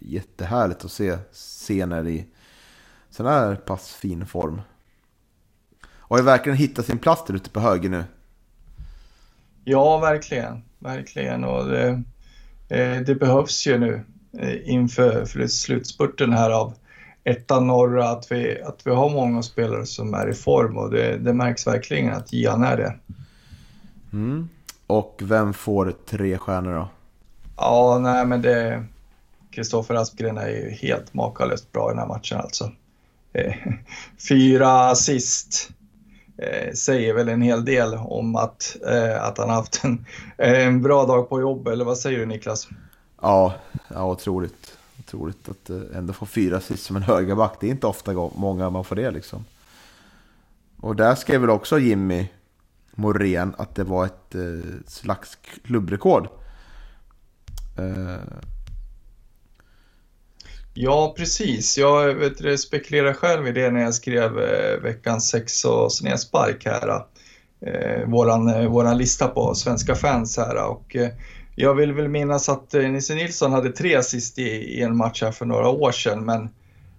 jättehärligt 0.00 0.84
att 0.84 0.92
se 0.92 1.18
scener 1.32 2.08
i 2.08 2.26
sån 3.10 3.26
här 3.26 3.54
pass 3.54 3.94
fin 3.94 4.26
form. 4.26 4.60
Och 6.10 6.16
har 6.16 6.24
verkligen 6.24 6.58
hittat 6.58 6.86
sin 6.86 6.98
plats 6.98 7.24
där 7.26 7.34
ute 7.34 7.50
på 7.50 7.60
höger 7.60 7.88
nu. 7.88 8.04
Ja, 9.64 9.98
verkligen. 9.98 10.62
Verkligen. 10.78 11.44
Och 11.44 11.68
det, 11.68 12.02
eh, 12.68 13.00
det 13.00 13.14
behövs 13.14 13.66
ju 13.66 13.78
nu. 13.78 14.04
Eh, 14.38 14.70
inför 14.70 15.46
slutspurten 15.46 16.32
här 16.32 16.50
av 16.50 16.74
ettan 17.24 17.66
norra 17.66 18.08
att 18.08 18.32
vi, 18.32 18.62
att 18.62 18.86
vi 18.86 18.90
har 18.90 19.10
många 19.10 19.42
spelare 19.42 19.86
som 19.86 20.14
är 20.14 20.28
i 20.28 20.34
form 20.34 20.78
och 20.78 20.90
det, 20.90 21.18
det 21.18 21.32
märks 21.32 21.66
verkligen 21.66 22.12
att 22.12 22.32
Gian 22.32 22.64
är 22.64 22.76
det. 22.76 22.94
Mm. 24.12 24.48
Och 24.86 25.20
vem 25.24 25.52
får 25.52 25.94
tre 26.06 26.38
stjärnor 26.38 26.74
då? 26.74 26.88
Ja, 27.56 27.98
nej 28.02 28.26
men 28.26 28.42
det... 28.42 28.84
Kristoffer 29.50 29.94
Aspgren 29.94 30.38
är 30.38 30.48
ju 30.48 30.70
helt 30.70 31.14
makalöst 31.14 31.72
bra 31.72 31.88
i 31.88 31.92
den 31.92 31.98
här 31.98 32.06
matchen 32.06 32.40
alltså. 32.40 32.72
Eh, 33.32 33.54
fyra 34.28 34.90
assist 34.90 35.70
eh, 36.38 36.72
säger 36.72 37.14
väl 37.14 37.28
en 37.28 37.42
hel 37.42 37.64
del 37.64 37.94
om 37.94 38.36
att, 38.36 38.76
att 39.20 39.38
han 39.38 39.50
haft 39.50 39.84
en, 39.84 40.06
en 40.36 40.82
bra 40.82 41.06
dag 41.06 41.28
på 41.28 41.40
jobbet, 41.40 41.72
eller 41.72 41.84
vad 41.84 41.98
säger 41.98 42.18
du 42.18 42.26
Niklas? 42.26 42.68
Ja, 43.22 43.54
ja 43.88 44.04
otroligt 44.04 44.69
roligt 45.14 45.48
att 45.48 45.70
eh, 45.70 45.80
ändå 45.94 46.12
få 46.12 46.26
fyra 46.26 46.56
assist 46.56 46.84
som 46.84 46.96
en 46.96 47.02
högerback. 47.02 47.56
Det 47.60 47.66
är 47.66 47.70
inte 47.70 47.86
ofta 47.86 48.12
många 48.34 48.70
man 48.70 48.84
får 48.84 48.96
det 48.96 49.10
liksom. 49.10 49.44
Och 50.76 50.96
där 50.96 51.14
skrev 51.14 51.40
väl 51.40 51.50
också 51.50 51.78
Jimmy 51.78 52.28
Morén 52.94 53.54
att 53.58 53.74
det 53.74 53.84
var 53.84 54.06
ett 54.06 54.34
eh, 54.34 54.70
slags 54.86 55.38
klubbrekord. 55.64 56.28
Eh. 57.78 58.40
Ja, 60.74 61.14
precis. 61.16 61.78
Jag 61.78 62.14
vet, 62.14 62.60
spekulerade 62.60 63.14
själv 63.14 63.46
i 63.46 63.52
det 63.52 63.70
när 63.70 63.80
jag 63.80 63.94
skrev 63.94 64.32
veckans 64.82 65.28
sex 65.28 65.64
och 65.64 65.92
snedspark 65.92 66.64
här. 66.64 67.04
Eh, 67.60 68.08
våran, 68.08 68.48
eh, 68.48 68.68
våran 68.68 68.98
lista 68.98 69.28
på 69.28 69.54
svenska 69.54 69.94
fans 69.94 70.36
här. 70.36 70.70
Och, 70.70 70.96
eh, 70.96 71.10
jag 71.54 71.74
vill 71.74 71.92
väl 71.92 72.08
minnas 72.08 72.48
att 72.48 72.74
eh, 72.74 72.82
Nisse 72.82 73.14
Nilsson 73.14 73.52
hade 73.52 73.72
tre 73.72 73.96
assist 73.96 74.38
i, 74.38 74.42
i, 74.42 74.82
en 74.82 74.96
match 74.96 75.22
här 75.22 75.32
för 75.32 75.46
några 75.46 75.68
år 75.68 75.92
sedan, 75.92 76.24
men, 76.24 76.48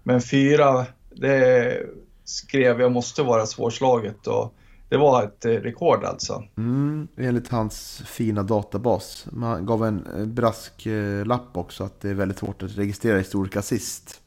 men 0.04 0.22
fyra, 0.22 0.86
det 1.16 1.78
skrev 2.24 2.82
jag 2.82 2.92
måste 2.92 3.24
vara 3.24 3.46
svårslaget 3.46 4.28
och 4.28 4.54
det 4.90 4.98
var 4.98 5.24
ett 5.24 5.46
eh, 5.46 5.52
rekord 5.52 6.04
alltså. 6.04 6.44
Mm, 6.58 7.08
enligt 7.18 7.48
hans 7.48 8.04
fina 8.06 8.44
databas. 8.44 9.28
Man 9.32 9.66
gav 9.66 9.86
en 9.86 10.08
eh, 10.18 10.26
brasklapp 10.26 11.58
också 11.58 11.84
att 11.84 12.02
det 12.02 12.10
är 12.10 12.14
väldigt 12.14 12.40
svårt 12.40 12.64
att 12.64 12.78
registrera 12.78 13.18
historiska 13.18 13.60
assist. 13.60 14.22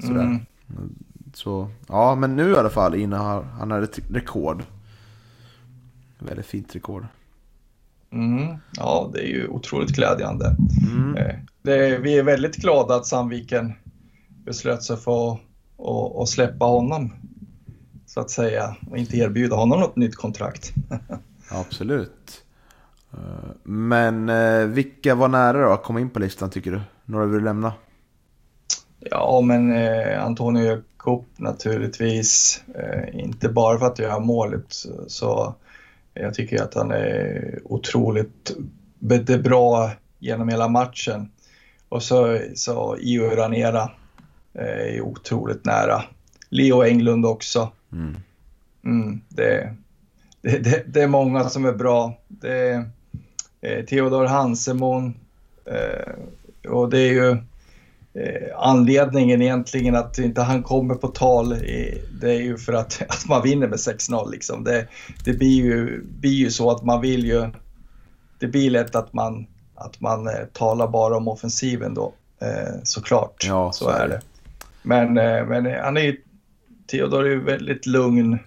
Sådär. 0.00 0.20
Mm. 0.20 0.40
Så, 1.34 1.70
ja, 1.88 2.14
men 2.14 2.36
nu 2.36 2.50
i 2.50 2.56
alla 2.56 2.70
fall 2.70 2.94
innehar 2.94 3.42
han 3.42 3.72
ett 3.72 3.98
rekord. 4.10 4.62
Väldigt 6.20 6.46
fint 6.46 6.76
rekord. 6.76 7.06
Mm. 8.12 8.56
Ja, 8.76 9.10
det 9.12 9.20
är 9.20 9.28
ju 9.28 9.48
otroligt 9.48 9.90
glädjande. 9.90 10.56
Mm. 10.92 11.16
Eh, 11.16 11.34
det, 11.62 11.98
vi 11.98 12.18
är 12.18 12.22
väldigt 12.22 12.56
glada 12.56 12.94
att 12.94 13.06
Sandviken 13.06 13.72
beslöt 14.44 14.82
sig 14.82 14.96
för 14.96 15.32
att, 15.32 15.40
att, 15.78 16.16
att 16.16 16.28
släppa 16.28 16.64
honom, 16.64 17.12
så 18.06 18.20
att 18.20 18.30
säga, 18.30 18.76
och 18.90 18.98
inte 18.98 19.16
erbjuda 19.16 19.56
honom 19.56 19.80
något 19.80 19.96
nytt 19.96 20.16
kontrakt. 20.16 20.72
Absolut. 21.50 22.44
Eh, 23.12 23.50
Men 23.62 24.28
eh, 24.28 24.66
vilka 24.66 25.14
var 25.14 25.28
nära 25.28 25.62
då 25.66 25.72
att 25.72 25.82
komma 25.82 26.00
in 26.00 26.10
på 26.10 26.18
listan 26.18 26.50
tycker 26.50 26.70
du? 26.70 26.80
Några 27.04 27.26
vill 27.26 27.38
du 27.38 27.44
lämna? 27.44 27.72
Ja, 28.98 29.40
men 29.44 29.72
eh, 29.76 30.24
Antonio 30.24 30.64
Jakob 30.64 31.24
naturligtvis. 31.36 32.62
Eh, 32.74 33.20
inte 33.20 33.48
bara 33.48 33.78
för 33.78 33.86
att 33.86 33.98
göra 33.98 34.18
målet, 34.18 34.74
så 35.06 35.54
jag 36.14 36.34
tycker 36.34 36.62
att 36.62 36.74
han 36.74 36.90
är 36.90 37.58
otroligt 37.64 38.52
det 39.00 39.30
är 39.30 39.38
bra 39.38 39.90
genom 40.18 40.48
hela 40.48 40.68
matchen. 40.68 41.30
Och 41.88 42.02
så, 42.02 42.40
så 42.54 42.96
Io 43.00 43.36
Ranera 43.36 43.90
eh, 44.54 44.94
är 44.96 45.00
otroligt 45.00 45.64
nära. 45.64 46.02
Leo 46.48 46.82
Englund 46.82 47.26
också. 47.26 47.72
Mm. 47.92 48.16
Mm, 48.84 49.20
det, 49.28 49.74
det, 50.40 50.58
det, 50.58 50.84
det 50.86 51.02
är 51.02 51.06
många 51.06 51.48
som 51.48 51.64
är 51.64 51.72
bra. 51.72 52.18
Det 52.28 52.52
är 52.52 52.84
eh, 53.60 53.84
Theodor 53.84 54.24
Hansemon 54.24 55.14
eh, 55.64 56.70
och 56.70 56.90
det 56.90 56.98
är 56.98 57.12
ju 57.12 57.36
anledningen 58.56 59.42
egentligen 59.42 59.96
att 59.96 60.18
inte 60.18 60.42
han 60.42 60.62
kommer 60.62 60.94
på 60.94 61.08
tal. 61.08 61.52
eh, 61.52 61.58
Det 62.20 62.30
är 62.30 62.40
ju 62.40 62.58
för 62.58 62.72
att, 62.72 63.02
att 63.08 63.28
man 63.28 63.42
vinner 63.42 63.68
med 63.68 63.78
6-0 63.78 64.30
liksom. 64.30 64.64
Det, 64.64 64.86
det 65.24 65.32
blir, 65.32 65.64
ju, 65.64 66.02
blir 66.04 66.34
ju 66.34 66.50
så 66.50 66.70
att 66.70 66.84
man 66.84 67.00
vill 67.00 67.26
ju. 67.26 67.50
Det 68.38 68.46
blir 68.46 68.70
lätt 68.70 68.94
att 68.94 69.12
man, 69.12 69.46
att 69.74 70.00
man 70.00 70.26
eh, 70.26 70.44
talar 70.52 70.88
bara 70.88 71.16
om 71.16 71.28
offensiven 71.28 71.94
då 71.94 72.12
eh, 72.40 72.74
såklart. 72.82 73.44
Ja, 73.48 73.72
så, 73.72 73.88
är 73.88 74.08
det. 74.08 74.20
Men, 74.82 75.18
eh, 75.18 75.46
men 75.46 75.66
han 75.66 75.96
är 75.96 76.00
ju, 76.00 76.16
Theodor 76.90 77.24
är 77.24 77.30
ju 77.30 77.44
väldigt 77.44 77.86
lugn 77.86 78.38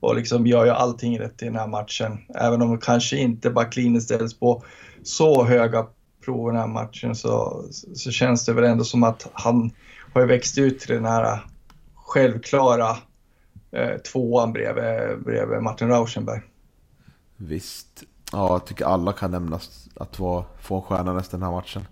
och 0.00 0.16
liksom 0.16 0.46
gör 0.46 0.64
ju 0.64 0.70
allting 0.70 1.18
rätt 1.18 1.42
i 1.42 1.44
den 1.44 1.56
här 1.56 1.66
matchen. 1.66 2.18
Även 2.34 2.62
om 2.62 2.78
kanske 2.78 3.16
inte 3.16 3.50
Backlini 3.50 4.00
ställs 4.00 4.38
på 4.38 4.62
så 5.02 5.44
höga 5.44 5.86
prov 6.26 6.48
i 6.48 6.52
den 6.52 6.60
här 6.60 6.66
matchen 6.66 7.14
så, 7.14 7.64
så 7.94 8.10
känns 8.10 8.44
det 8.44 8.52
väl 8.52 8.64
ändå 8.64 8.84
som 8.84 9.02
att 9.02 9.30
han 9.32 9.70
har 10.14 10.20
ju 10.20 10.26
växt 10.26 10.58
ut 10.58 10.80
till 10.80 10.94
den 10.94 11.04
här 11.04 11.32
eh, 11.32 11.38
självklara 11.94 12.96
eh, 13.70 13.96
tvåan 14.12 14.52
bredvid, 14.52 15.24
bredvid 15.24 15.62
Martin 15.62 15.88
Rauschenberg. 15.88 16.40
Visst. 17.36 18.02
Ja, 18.32 18.52
jag 18.52 18.66
tycker 18.66 18.84
alla 18.84 19.12
kan 19.12 19.30
nämnas 19.30 19.88
att 19.96 20.18
vara, 20.18 20.44
få 20.60 20.76
en 20.76 20.82
stjärna 20.82 21.12
nästan 21.12 21.40
den 21.40 21.48
här 21.48 21.56
matchen. 21.56 21.82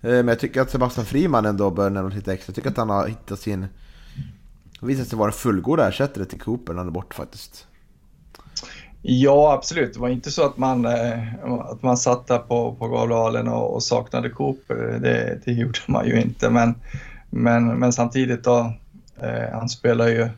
Eh, 0.00 0.10
Men 0.10 0.28
jag 0.28 0.38
tycker 0.38 0.60
att 0.60 0.70
Sebastian 0.70 1.06
Friman 1.06 1.46
ändå 1.46 1.70
bör 1.70 1.90
nämnas 1.90 2.14
lite 2.14 2.32
extra. 2.32 2.50
Jag 2.50 2.54
tycker 2.54 2.70
att 2.70 2.76
han 2.76 2.90
har 2.90 3.06
hittat 3.06 3.40
sin... 3.40 3.66
Visat 4.80 5.08
sig 5.08 5.18
vara 5.18 5.28
en 5.28 5.32
fullgod 5.32 5.80
ersättare 5.80 6.24
till 6.24 6.40
Cooper 6.40 6.72
när 6.72 6.78
han 6.78 6.86
är 6.88 6.92
borta 6.92 7.14
faktiskt. 7.14 7.66
Ja, 9.06 9.52
absolut. 9.52 9.94
Det 9.94 10.00
var 10.00 10.08
inte 10.08 10.30
så 10.30 10.46
att 10.46 10.56
man, 10.56 10.84
eh, 10.84 11.34
att 11.60 11.82
man 11.82 11.96
satt 11.96 12.26
där 12.26 12.38
på, 12.38 12.74
på 12.74 12.88
Gavlehallen 12.88 13.48
och, 13.48 13.74
och 13.74 13.82
saknade 13.82 14.30
Cooper. 14.30 14.98
Det, 15.02 15.40
det 15.44 15.52
gjorde 15.60 15.78
man 15.86 16.06
ju 16.06 16.20
inte. 16.20 16.50
Men, 16.50 16.74
men, 17.30 17.66
men 17.66 17.92
samtidigt 17.92 18.44
då, 18.44 18.72
eh, 19.22 19.52
han 19.52 19.68
spelar 19.68 20.08
ju, 20.08 20.28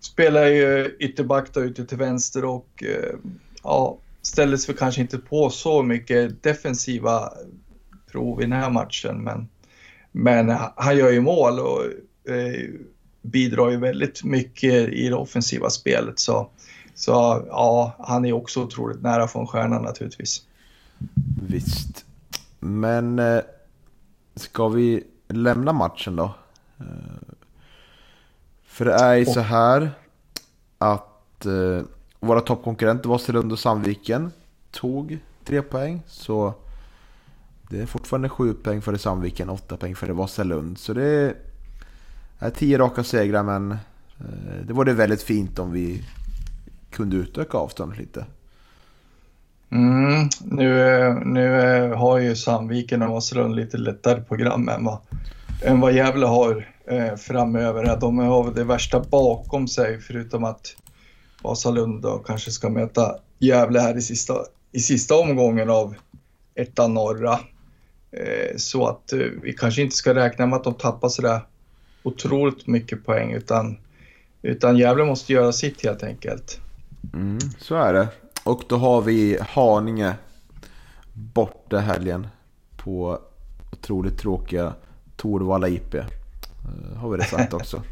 spelar 0.00 0.46
ju 0.46 0.96
ytterback 0.98 1.54
då 1.54 1.60
ute 1.60 1.84
till 1.84 1.98
vänster 1.98 2.44
och 2.44 2.84
eh, 2.86 3.14
ja, 3.62 3.98
ställdes 4.22 4.68
väl 4.68 4.76
kanske 4.76 5.00
inte 5.00 5.18
på 5.18 5.50
så 5.50 5.82
mycket 5.82 6.42
defensiva 6.42 7.32
prov 8.12 8.40
i 8.40 8.44
den 8.44 8.52
här 8.52 8.70
matchen. 8.70 9.22
Men, 9.24 9.48
men 10.12 10.56
han 10.76 10.96
gör 10.96 11.10
ju 11.10 11.20
mål 11.20 11.60
och 11.60 11.84
eh, 12.32 12.70
bidrar 13.22 13.70
ju 13.70 13.76
väldigt 13.76 14.24
mycket 14.24 14.88
i 14.88 15.08
det 15.08 15.16
offensiva 15.16 15.70
spelet. 15.70 16.18
Så 16.18 16.50
så 16.94 17.44
ja, 17.48 17.96
han 17.98 18.24
är 18.24 18.32
också 18.32 18.62
otroligt 18.62 19.02
nära 19.02 19.28
från 19.28 19.46
stjärnan 19.46 19.82
naturligtvis. 19.82 20.42
Visst. 21.48 22.04
Men 22.60 23.18
eh, 23.18 23.40
ska 24.34 24.68
vi 24.68 25.04
lämna 25.28 25.72
matchen 25.72 26.16
då? 26.16 26.34
Eh, 26.78 26.84
För 28.66 28.84
det 28.84 28.94
är 28.94 29.14
ju 29.14 29.26
så 29.26 29.40
här 29.40 29.90
att 30.78 31.46
eh, 31.46 31.82
våra 32.20 32.40
toppkonkurrenter 32.40 33.08
Vasalund 33.08 33.52
och 33.52 33.58
Sandviken 33.58 34.32
tog 34.70 35.18
tre 35.44 35.62
poäng. 35.62 36.02
Så 36.06 36.54
det 37.70 37.80
är 37.80 37.86
fortfarande 37.86 38.28
sju 38.28 38.54
poäng 38.54 38.82
för 38.82 38.92
det 38.92 38.98
Sandviken, 38.98 39.50
åtta 39.50 39.76
poäng 39.76 39.94
för 39.94 40.06
det 40.06 40.12
Vasalund. 40.12 40.78
Så 40.78 40.92
det 40.92 41.34
är 42.38 42.50
tio 42.50 42.78
raka 42.78 43.04
segrar 43.04 43.42
men 43.42 43.72
eh, 43.72 44.66
det 44.66 44.72
vore 44.72 44.92
väldigt 44.92 45.22
fint 45.22 45.58
om 45.58 45.72
vi 45.72 46.04
kunde 46.94 47.16
utöka 47.16 47.58
avståndet 47.58 47.98
lite. 47.98 48.26
Mm, 49.70 50.28
nu, 50.44 50.68
nu 51.24 51.60
eh, 51.60 51.98
har 51.98 52.18
ju 52.18 52.36
Sandviken 52.36 53.02
och 53.02 53.10
Vasalund 53.10 53.56
lite 53.56 53.76
lättare 53.76 54.20
program 54.20 54.68
än 54.68 54.84
vad, 54.84 54.98
än 55.62 55.80
vad 55.80 55.92
Gävle 55.92 56.26
har 56.26 56.68
eh, 56.86 57.16
framöver. 57.16 57.96
De 58.00 58.18
har 58.18 58.50
det 58.50 58.64
värsta 58.64 59.00
bakom 59.00 59.68
sig 59.68 60.00
förutom 60.00 60.44
att 60.44 60.76
Vasalund 61.42 62.02
då 62.02 62.18
kanske 62.18 62.50
ska 62.50 62.70
möta 62.70 63.16
Gävle 63.38 63.80
här 63.80 63.96
i 63.96 64.02
sista, 64.02 64.34
i 64.72 64.80
sista 64.80 65.14
omgången 65.14 65.70
av 65.70 65.94
ettan 66.54 66.94
norra. 66.94 67.38
Eh, 68.12 68.56
så 68.56 68.86
att 68.86 69.12
eh, 69.12 69.18
vi 69.18 69.52
kanske 69.52 69.82
inte 69.82 69.96
ska 69.96 70.14
räkna 70.14 70.46
med 70.46 70.56
att 70.56 70.64
de 70.64 70.74
tappar 70.74 71.08
sådär 71.08 71.40
otroligt 72.02 72.66
mycket 72.66 73.04
poäng 73.04 73.32
utan, 73.32 73.76
utan 74.42 74.78
Gävle 74.78 75.04
måste 75.04 75.32
göra 75.32 75.52
sitt 75.52 75.84
helt 75.84 76.02
enkelt. 76.02 76.60
Mm, 77.12 77.38
så 77.58 77.74
är 77.74 77.92
det. 77.92 78.08
Och 78.44 78.62
då 78.68 78.76
har 78.76 79.00
vi 79.02 79.38
Haninge 79.40 80.14
borta 81.12 81.78
helgen 81.78 82.26
på 82.76 83.18
otroligt 83.72 84.18
tråkiga 84.18 84.72
Torvalla 85.16 85.68
IP. 85.68 85.94
Uh, 85.94 86.96
har 86.96 87.10
vi 87.10 87.16
det 87.16 87.24
sagt 87.24 87.52
också. 87.54 87.82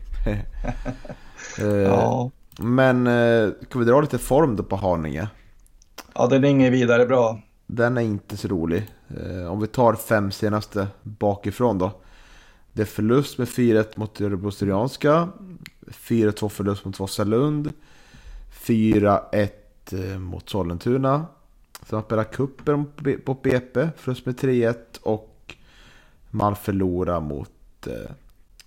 uh, 1.61 1.67
Ja. 1.67 2.31
Men 2.59 3.07
uh, 3.07 3.53
ska 3.69 3.79
vi 3.79 3.85
dra 3.85 4.01
lite 4.01 4.19
form 4.19 4.57
då 4.57 4.63
på 4.63 4.77
Haninge? 4.77 5.29
ja, 6.15 6.27
den 6.27 6.45
är 6.45 6.49
inget 6.49 6.73
vidare 6.73 7.07
bra. 7.07 7.41
Den 7.67 7.97
är 7.97 8.03
inte 8.03 8.37
så 8.37 8.49
rolig. 8.49 8.87
Om 9.51 9.61
vi 9.61 9.67
tar 9.67 9.95
fem 9.95 10.31
senaste 10.31 10.87
bakifrån 11.03 11.79
då. 11.79 11.91
Det 12.73 12.83
är 12.83 12.87
förlust 12.87 13.39
med 13.39 13.49
4-1 13.49 13.87
mot 13.97 14.21
Örebro 14.21 14.51
Syrianska. 14.51 15.29
4-2 15.87 16.49
förlust 16.49 16.85
mot 16.85 17.01
Vasalund. 17.01 17.73
4-1 18.53 19.49
eh, 19.93 20.19
mot 20.19 20.51
Sollentuna. 20.51 21.27
Sen 21.87 21.97
har 21.97 22.03
spelat 22.03 22.33
cupen 22.33 22.87
på 23.25 23.35
BP, 23.35 23.89
förlust 23.97 24.27
med 24.27 24.35
3-1 24.35 24.75
och 25.03 25.57
man 26.31 26.57
förlorar 26.57 27.21
mot 27.21 27.87
eh, 27.87 28.11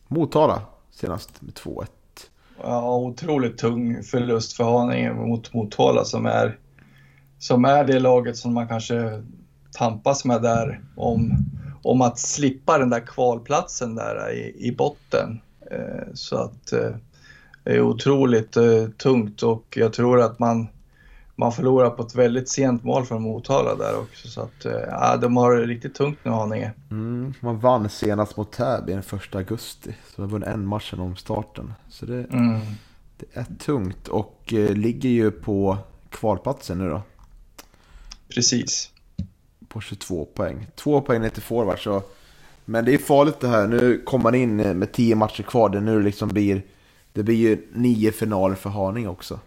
Motala 0.08 0.62
senast 0.92 1.42
med 1.42 1.54
2-1. 1.54 1.86
Ja, 2.62 2.96
otroligt 2.96 3.58
tung 3.58 4.04
förlust 4.04 4.54
för 4.54 4.64
Haninge 4.64 5.14
mot 5.14 5.54
Motala 5.54 6.06
som 6.06 6.26
är, 6.26 6.58
som 7.40 7.66
är 7.66 7.86
det 7.86 8.00
laget 8.00 8.38
som 8.38 8.54
man 8.54 8.68
kanske 8.68 9.24
tampas 9.72 10.26
med 10.26 10.42
där 10.42 10.82
om, 10.96 11.32
om 11.84 12.02
att 12.02 12.20
slippa 12.20 12.78
den 12.78 12.90
där 12.90 13.00
kvalplatsen 13.00 13.96
där 13.96 14.34
i, 14.34 14.68
i 14.68 14.72
botten. 14.72 15.42
Eh, 15.72 16.14
så 16.14 16.38
att 16.38 16.74
eh, 16.74 16.96
är 17.66 17.82
otroligt 17.82 18.58
eh, 18.58 18.88
tungt 18.98 19.44
och 19.44 19.78
jag 19.78 19.94
tror 19.94 20.22
att 20.22 20.40
man, 20.40 20.68
man 21.36 21.52
förlorar 21.52 21.90
på 21.90 22.04
ett 22.04 22.16
väldigt 22.16 22.50
sent 22.50 22.84
mål 22.84 23.06
från 23.06 23.22
Motala 23.22 23.76
där 23.76 24.00
också. 24.00 24.28
Så 24.28 24.42
att 24.42 24.66
eh, 24.66 25.20
de 25.22 25.38
har 25.38 25.56
det 25.56 25.66
riktigt 25.66 25.96
tungt 25.96 26.20
nu 26.24 26.32
Haninge. 26.32 26.72
Mm, 26.92 27.34
man 27.40 27.60
vann 27.60 27.90
senast 27.90 28.38
mot 28.38 28.52
Täby 28.52 28.92
den 28.92 29.00
1 29.00 29.36
augusti. 29.36 29.96
Så 30.16 30.22
man 30.22 30.30
vunnit 30.30 30.48
en 30.50 30.66
match 30.66 30.94
om 30.94 31.16
starten. 31.16 31.74
Så 31.90 32.06
det, 32.06 32.26
Mm. 32.32 32.60
det 33.18 33.26
är 33.34 33.46
tungt 33.60 34.08
och 34.08 34.54
eh, 34.54 34.70
ligger 34.76 35.10
ju 35.10 35.32
på 35.32 35.78
kvalplatsen 36.10 36.78
nu 36.78 36.90
då. 36.90 37.02
Precis. 38.36 38.90
På 39.68 39.82
22 39.82 40.26
poäng. 40.26 40.68
Två 40.76 41.02
poäng 41.02 41.22
ner 41.22 41.30
till 41.30 41.42
forward 41.42 41.84
så. 41.84 42.04
Men 42.66 42.86
det 42.86 42.94
är 42.94 42.98
farligt 42.98 43.40
det 43.40 43.48
här. 43.48 43.68
Nu 43.68 44.02
kommer 44.06 44.24
man 44.24 44.36
in 44.36 44.56
med 44.58 44.92
10 44.92 45.16
matcher 45.16 45.44
kvar. 45.44 45.70
Det 45.70 45.82
nu 45.82 46.02
liksom 46.04 46.30
blir... 46.30 46.62
Det 47.16 47.24
blir 47.24 47.36
ju 47.36 47.68
nio 47.74 48.12
finaler 48.12 48.56
för 48.56 48.70
Haninge 48.70 49.08
också. 49.08 49.40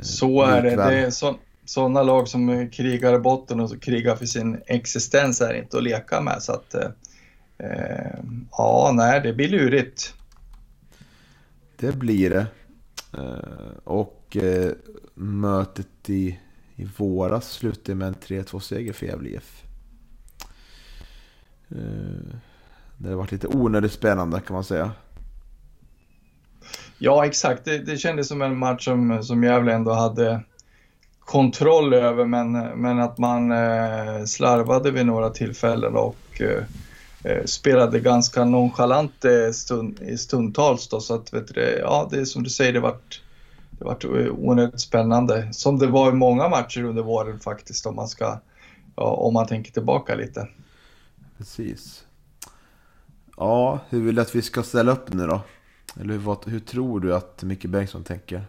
Så 0.00 0.42
är 0.42 0.62
det. 0.62 0.76
Det 0.76 0.98
är 0.98 1.10
så, 1.10 1.38
sådana 1.64 2.02
lag 2.02 2.28
som 2.28 2.70
krigar 2.70 3.14
i 3.14 3.18
botten 3.18 3.60
och 3.60 3.82
krigar 3.82 4.16
för 4.16 4.26
sin 4.26 4.60
existens 4.66 5.40
är 5.40 5.54
inte 5.54 5.76
att 5.76 5.82
leka 5.82 6.20
med. 6.20 6.42
Så 6.42 6.52
att, 6.52 6.74
eh, 6.74 6.90
eh, 7.58 8.18
ja, 8.50 8.92
nej, 8.94 9.20
det 9.20 9.32
blir 9.32 9.48
lurigt. 9.48 10.14
Det 11.76 11.92
blir 11.96 12.30
det. 12.30 12.46
Eh, 13.14 13.78
Och 13.84 14.36
eh, 14.36 14.72
mötet 15.14 16.10
i 16.10 16.38
i 16.78 16.84
våras 16.96 17.52
slutade 17.52 17.94
med 17.94 18.08
en 18.08 18.14
3-2-seger 18.14 18.92
för 18.92 19.06
Gävle 19.06 19.28
IF. 19.28 19.64
Eh, 21.68 22.36
det 22.98 23.08
har 23.08 23.16
varit 23.16 23.32
lite 23.32 23.46
onödigt 23.46 23.92
spännande 23.92 24.40
kan 24.40 24.54
man 24.54 24.64
säga. 24.64 24.92
Ja, 26.98 27.26
exakt. 27.26 27.64
Det, 27.64 27.78
det 27.78 27.96
kändes 27.96 28.28
som 28.28 28.42
en 28.42 28.58
match 28.58 28.84
som, 28.84 29.22
som 29.22 29.44
Gävle 29.44 29.72
ändå 29.72 29.92
hade 29.92 30.40
kontroll 31.26 31.94
över, 31.94 32.24
men, 32.24 32.52
men 32.52 33.00
att 33.00 33.18
man 33.18 33.52
eh, 33.52 34.24
slarvade 34.24 34.90
vid 34.90 35.06
några 35.06 35.30
tillfällen 35.30 35.96
och 35.96 36.40
eh, 36.40 36.62
eh 37.24 37.44
spelade 37.44 38.00
ganska 38.00 38.44
nonchalant 38.44 39.24
eh, 39.24 39.52
stund, 39.52 40.00
stundtals. 40.16 40.88
Då, 40.88 41.00
så 41.00 41.14
att, 41.14 41.34
vet 41.34 41.54
du, 41.54 41.60
ja, 41.60 42.08
det 42.10 42.20
är 42.20 42.24
som 42.24 42.42
du 42.42 42.50
säger, 42.50 42.72
det 42.72 42.80
vart, 42.80 43.22
det 43.70 43.84
vart 43.84 44.04
eh, 44.04 44.10
onödigt 44.38 44.80
spännande. 44.80 45.52
Som 45.52 45.78
det 45.78 45.86
var 45.86 46.08
i 46.08 46.14
många 46.14 46.48
matcher 46.48 46.84
under 46.84 47.02
våren 47.02 47.40
faktiskt, 47.40 47.86
om 47.86 47.96
man, 47.96 48.08
ska, 48.08 48.40
ja, 48.96 49.04
om 49.04 49.34
man 49.34 49.46
tänker 49.46 49.72
tillbaka 49.72 50.14
lite. 50.14 50.48
Precis. 51.38 52.04
Ja, 53.36 53.80
hur 53.88 54.00
vill 54.00 54.14
du 54.14 54.22
att 54.22 54.34
vi 54.34 54.42
ska 54.42 54.62
ställa 54.62 54.92
upp 54.92 55.12
nu 55.12 55.26
då? 55.26 55.40
Eller 56.00 56.12
hur, 56.12 56.20
vad, 56.20 56.48
hur 56.48 56.60
tror 56.60 57.00
du 57.00 57.14
att 57.14 57.42
Micke 57.42 57.64
Bengtsson 57.64 58.04
tänker? 58.04 58.44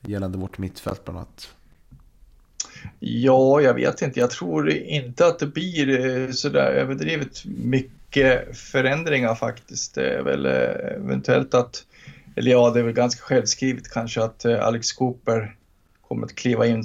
Gällande 0.00 0.38
vårt 0.38 0.58
mittfält 0.58 1.04
bland 1.04 1.18
annat. 1.18 1.54
Ja, 3.00 3.60
jag 3.60 3.74
vet 3.74 4.02
inte. 4.02 4.20
Jag 4.20 4.30
tror 4.30 4.70
inte 4.70 5.26
att 5.26 5.38
det 5.38 5.46
blir 5.46 6.06
eh, 6.06 6.30
sådär 6.30 6.72
överdrivet 6.72 7.44
mycket 7.44 8.58
förändringar 8.58 9.34
faktiskt. 9.34 9.94
Det 9.94 10.10
är 10.10 10.22
väl 10.22 10.46
eh, 10.46 10.96
eventuellt 11.04 11.54
att, 11.54 11.84
eller 12.36 12.50
ja, 12.50 12.70
det 12.70 12.80
är 12.80 12.84
väl 12.84 12.92
ganska 12.94 13.22
självskrivet 13.22 13.92
kanske 13.92 14.22
att 14.22 14.44
eh, 14.44 14.66
Alex 14.66 14.92
Cooper 14.92 15.56
kommer 16.08 16.26
att 16.26 16.34
kliva 16.34 16.66
in 16.66 16.84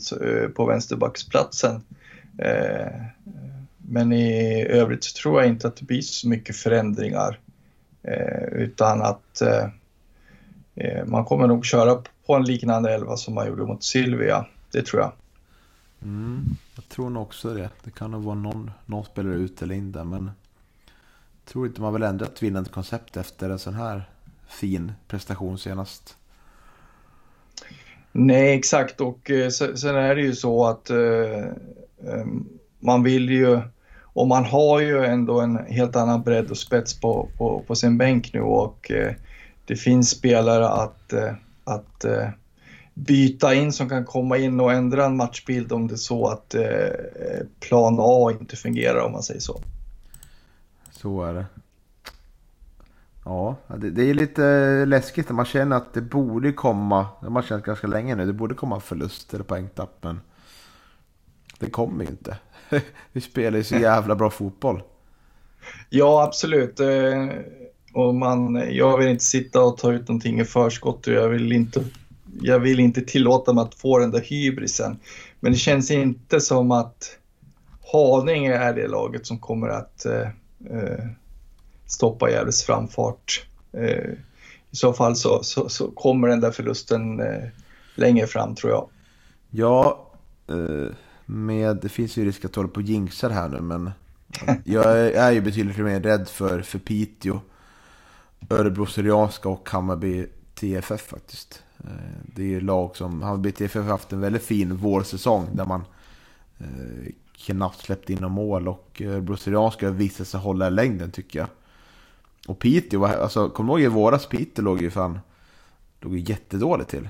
på 0.56 0.66
vänsterbacksplatsen. 0.66 1.82
Men 3.78 4.14
i 4.14 4.66
övrigt 4.70 5.04
så 5.04 5.22
tror 5.22 5.42
jag 5.42 5.50
inte 5.50 5.68
att 5.68 5.76
det 5.76 5.86
blir 5.86 6.02
så 6.02 6.28
mycket 6.30 6.56
förändringar. 6.56 7.40
Utan 8.52 9.02
att 9.02 9.42
man 11.06 11.26
kommer 11.26 11.48
nog 11.48 11.66
köra 11.66 12.04
på 12.26 12.36
en 12.36 12.44
liknande 12.44 12.94
elva 12.94 13.18
som 13.18 13.34
man 13.34 13.48
gjorde 13.48 13.64
mot 13.64 13.84
Sylvia. 13.84 14.46
Det 14.72 14.86
tror 14.86 15.02
jag. 15.02 15.12
Mm, 16.02 16.46
jag 16.76 16.90
tror 16.90 17.10
nog 17.10 17.24
också 17.24 17.54
det. 17.54 17.70
Det 17.84 17.92
kan 17.92 18.12
nog 18.12 18.24
vara 18.24 18.36
någon, 18.36 18.72
någon 18.86 19.06
spelare 19.06 19.36
ut 19.36 19.62
eller 19.62 19.76
in 19.76 19.92
där. 19.92 20.04
Men 20.04 20.32
jag 21.46 21.52
tror 21.52 21.68
inte 21.68 21.82
man 21.82 21.94
vill 21.94 22.04
ändra 22.04 22.26
ett 22.26 22.44
vinnande 22.44 22.70
koncept 22.70 23.18
efter 23.18 23.50
en 23.50 23.60
sån 23.60 23.74
här 23.74 24.10
fin 24.48 24.92
prestation 25.08 25.58
senast. 25.58 26.18
Nej, 28.12 28.58
exakt. 28.58 29.02
Och 29.02 29.32
eh, 29.32 29.50
sen 29.50 29.96
är 29.96 30.16
det 30.16 30.22
ju 30.22 30.36
så 30.36 30.66
att 30.66 30.90
eh, 30.90 31.46
man 32.80 33.04
vill 33.04 33.30
ju, 33.30 33.62
och 34.18 34.28
man 34.28 34.46
har 34.46 34.80
ju 34.80 35.06
ändå 35.06 35.42
en 35.42 35.58
helt 35.58 35.96
annan 35.96 36.24
bredd 36.24 36.52
och 36.52 36.58
spets 36.58 37.00
på, 37.00 37.30
på, 37.38 37.64
på 37.68 37.76
sin 37.76 37.98
bänk 37.98 38.34
nu 38.34 38.42
och 38.42 38.92
eh, 38.92 39.14
det 39.66 39.76
finns 39.76 40.10
spelare 40.10 40.70
att, 40.70 41.14
eh, 41.14 41.34
att 41.64 42.06
eh, 42.06 42.30
byta 42.94 43.54
in 43.54 43.74
som 43.74 43.90
kan 43.90 44.06
komma 44.06 44.38
in 44.38 44.60
och 44.60 44.74
ändra 44.74 45.06
en 45.06 45.18
matchbild 45.18 45.72
om 45.72 45.88
det 45.88 45.94
är 45.94 45.98
så 45.98 46.28
att 46.28 46.56
eh, 46.56 46.66
plan 47.60 47.98
A 48.00 48.32
inte 48.42 48.56
fungerar 48.56 49.06
om 49.06 49.12
man 49.12 49.24
säger 49.24 49.42
så. 49.42 49.62
Så 50.92 51.24
är 51.24 51.34
det. 51.34 51.46
Ja, 53.26 53.56
det, 53.78 53.90
det 53.90 54.10
är 54.10 54.14
lite 54.14 54.46
eh, 54.46 54.88
läskigt 54.88 55.30
när 55.30 55.36
man 55.36 55.46
känner 55.46 55.76
att 55.76 55.94
det 55.94 56.02
borde 56.02 56.52
komma, 56.52 57.08
det 57.20 57.26
har 57.26 57.32
man 57.32 57.44
känt 57.44 57.66
ganska 57.66 57.88
länge 57.88 58.16
nu, 58.16 58.26
det 58.26 58.34
borde 58.34 58.56
komma 58.56 58.80
förluster 58.80 59.36
eller 59.36 59.46
poängtapp 59.46 59.98
men 60.02 60.22
det 61.60 61.70
kommer 61.70 62.04
ju 62.04 62.10
inte. 62.10 62.38
Vi 63.12 63.22
spelar 63.22 63.58
ju 63.58 63.64
så 63.64 63.76
jävla 63.76 64.16
bra 64.16 64.30
fotboll. 64.30 64.82
Ja, 65.90 66.24
absolut. 66.24 66.80
Eh, 66.80 67.28
och 67.94 68.16
man, 68.16 68.64
jag 68.72 68.98
vill 68.98 69.08
inte 69.08 69.24
sitta 69.24 69.62
och 69.62 69.78
ta 69.78 69.94
ut 69.94 70.08
någonting 70.08 70.40
i 70.40 70.46
förskott 70.46 71.08
och 71.08 71.14
jag 71.14 71.30
vill 71.30 71.52
inte 71.52 71.84
jag 72.42 72.60
vill 72.60 72.80
inte 72.80 73.02
tillåta 73.02 73.54
mig 73.54 73.62
att 73.62 73.76
få 73.76 74.00
den 74.00 74.12
där 74.12 74.22
hybrisen. 74.22 75.00
Men 75.40 75.52
det 75.52 75.58
känns 75.58 75.92
inte 75.92 76.42
som 76.42 76.72
att 76.72 77.18
Haninge 77.92 78.56
är 78.56 78.74
det 78.74 78.88
laget 78.88 79.26
som 79.28 79.40
kommer 79.40 79.68
att 79.68 80.06
eh, 80.06 80.28
eh, 80.70 81.06
stoppa 81.86 82.30
Gävles 82.30 82.64
framfart. 82.64 83.46
Eh, 83.72 84.12
I 84.72 84.76
så 84.76 84.94
fall 84.94 85.16
så, 85.16 85.44
så, 85.44 85.70
så, 85.70 85.92
kommer 85.92 86.28
den 86.28 86.40
där 86.40 86.52
förlusten 86.52 87.20
eh, 87.20 87.44
längre 87.96 88.28
fram 88.28 88.56
tror 88.56 88.72
jag. 88.72 88.90
Ja, 89.50 90.08
eh, 90.50 90.94
med, 91.30 91.78
det 91.82 91.90
finns 91.90 92.18
ju 92.18 92.26
risk 92.26 92.46
att 92.46 92.56
hålla 92.56 92.68
på 92.68 92.76
och 92.76 92.82
jinxar 92.82 93.30
här 93.30 93.50
nu 93.50 93.62
men 93.62 93.92
jag 94.64 95.00
är, 95.16 95.32
ju 95.32 95.42
betydligt 95.42 95.78
mer 95.78 96.00
rädd 96.00 96.28
för, 96.28 96.62
för 96.62 96.80
Piteå, 96.80 97.40
Örebro 98.50 98.86
Syrianska 98.86 99.50
och 99.50 99.70
Hammarby 99.70 100.28
TFF 100.56 101.02
faktiskt. 101.02 101.64
Eh, 101.80 101.90
det 102.36 102.42
är 102.42 102.48
ju 102.48 102.62
lag 102.62 102.96
som, 102.96 103.22
Hammarby 103.22 103.52
TFF 103.52 103.76
har 103.76 103.84
haft 103.84 104.14
en 104.14 104.22
väldigt 104.22 104.44
fin 104.44 104.76
vårsäsong 104.76 105.50
där 105.54 105.66
man 105.66 105.84
eh, 106.58 107.12
knappt 107.38 107.80
släppt 107.86 108.10
in 108.10 108.18
några 108.18 108.34
mål 108.34 108.68
och 108.68 109.02
eh, 109.02 109.20
Brasilianska 109.20 109.90
visar 109.90 110.26
sig 110.26 110.40
hålla 110.40 110.70
längden 110.70 111.12
tycker 111.12 111.40
jag. 111.40 111.48
Och 112.48 112.60
Piteå, 112.60 113.06
alltså 113.06 113.50
kommer 113.50 113.74
du 113.74 113.82
ihåg 113.82 113.92
i 113.92 113.96
våras? 113.96 114.26
Piteå 114.26 114.66
låg 114.66 114.82
ju 114.82 114.90
fan, 114.90 115.20
låg 116.02 116.16
ju 116.16 116.20
jättedåligt 116.20 116.90
till. 116.90 117.10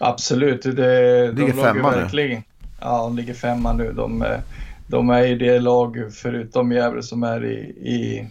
Absolut, 0.00 0.62
det, 0.62 0.72
de 1.32 1.32
ligger 1.32 1.52
femma 1.52 2.08
nu. 2.12 2.42
Ja, 2.80 3.02
de 3.02 3.16
ligger 3.16 3.34
femma 3.34 3.72
nu. 3.72 3.92
De, 3.92 4.22
eh, 4.22 4.40
de 4.86 5.10
är 5.10 5.26
ju 5.26 5.38
det 5.38 5.58
lag, 5.58 6.12
förutom 6.12 6.72
Gävle, 6.72 7.02
som 7.02 7.22
är 7.22 7.44
i, 7.44 7.58
i 7.94 8.28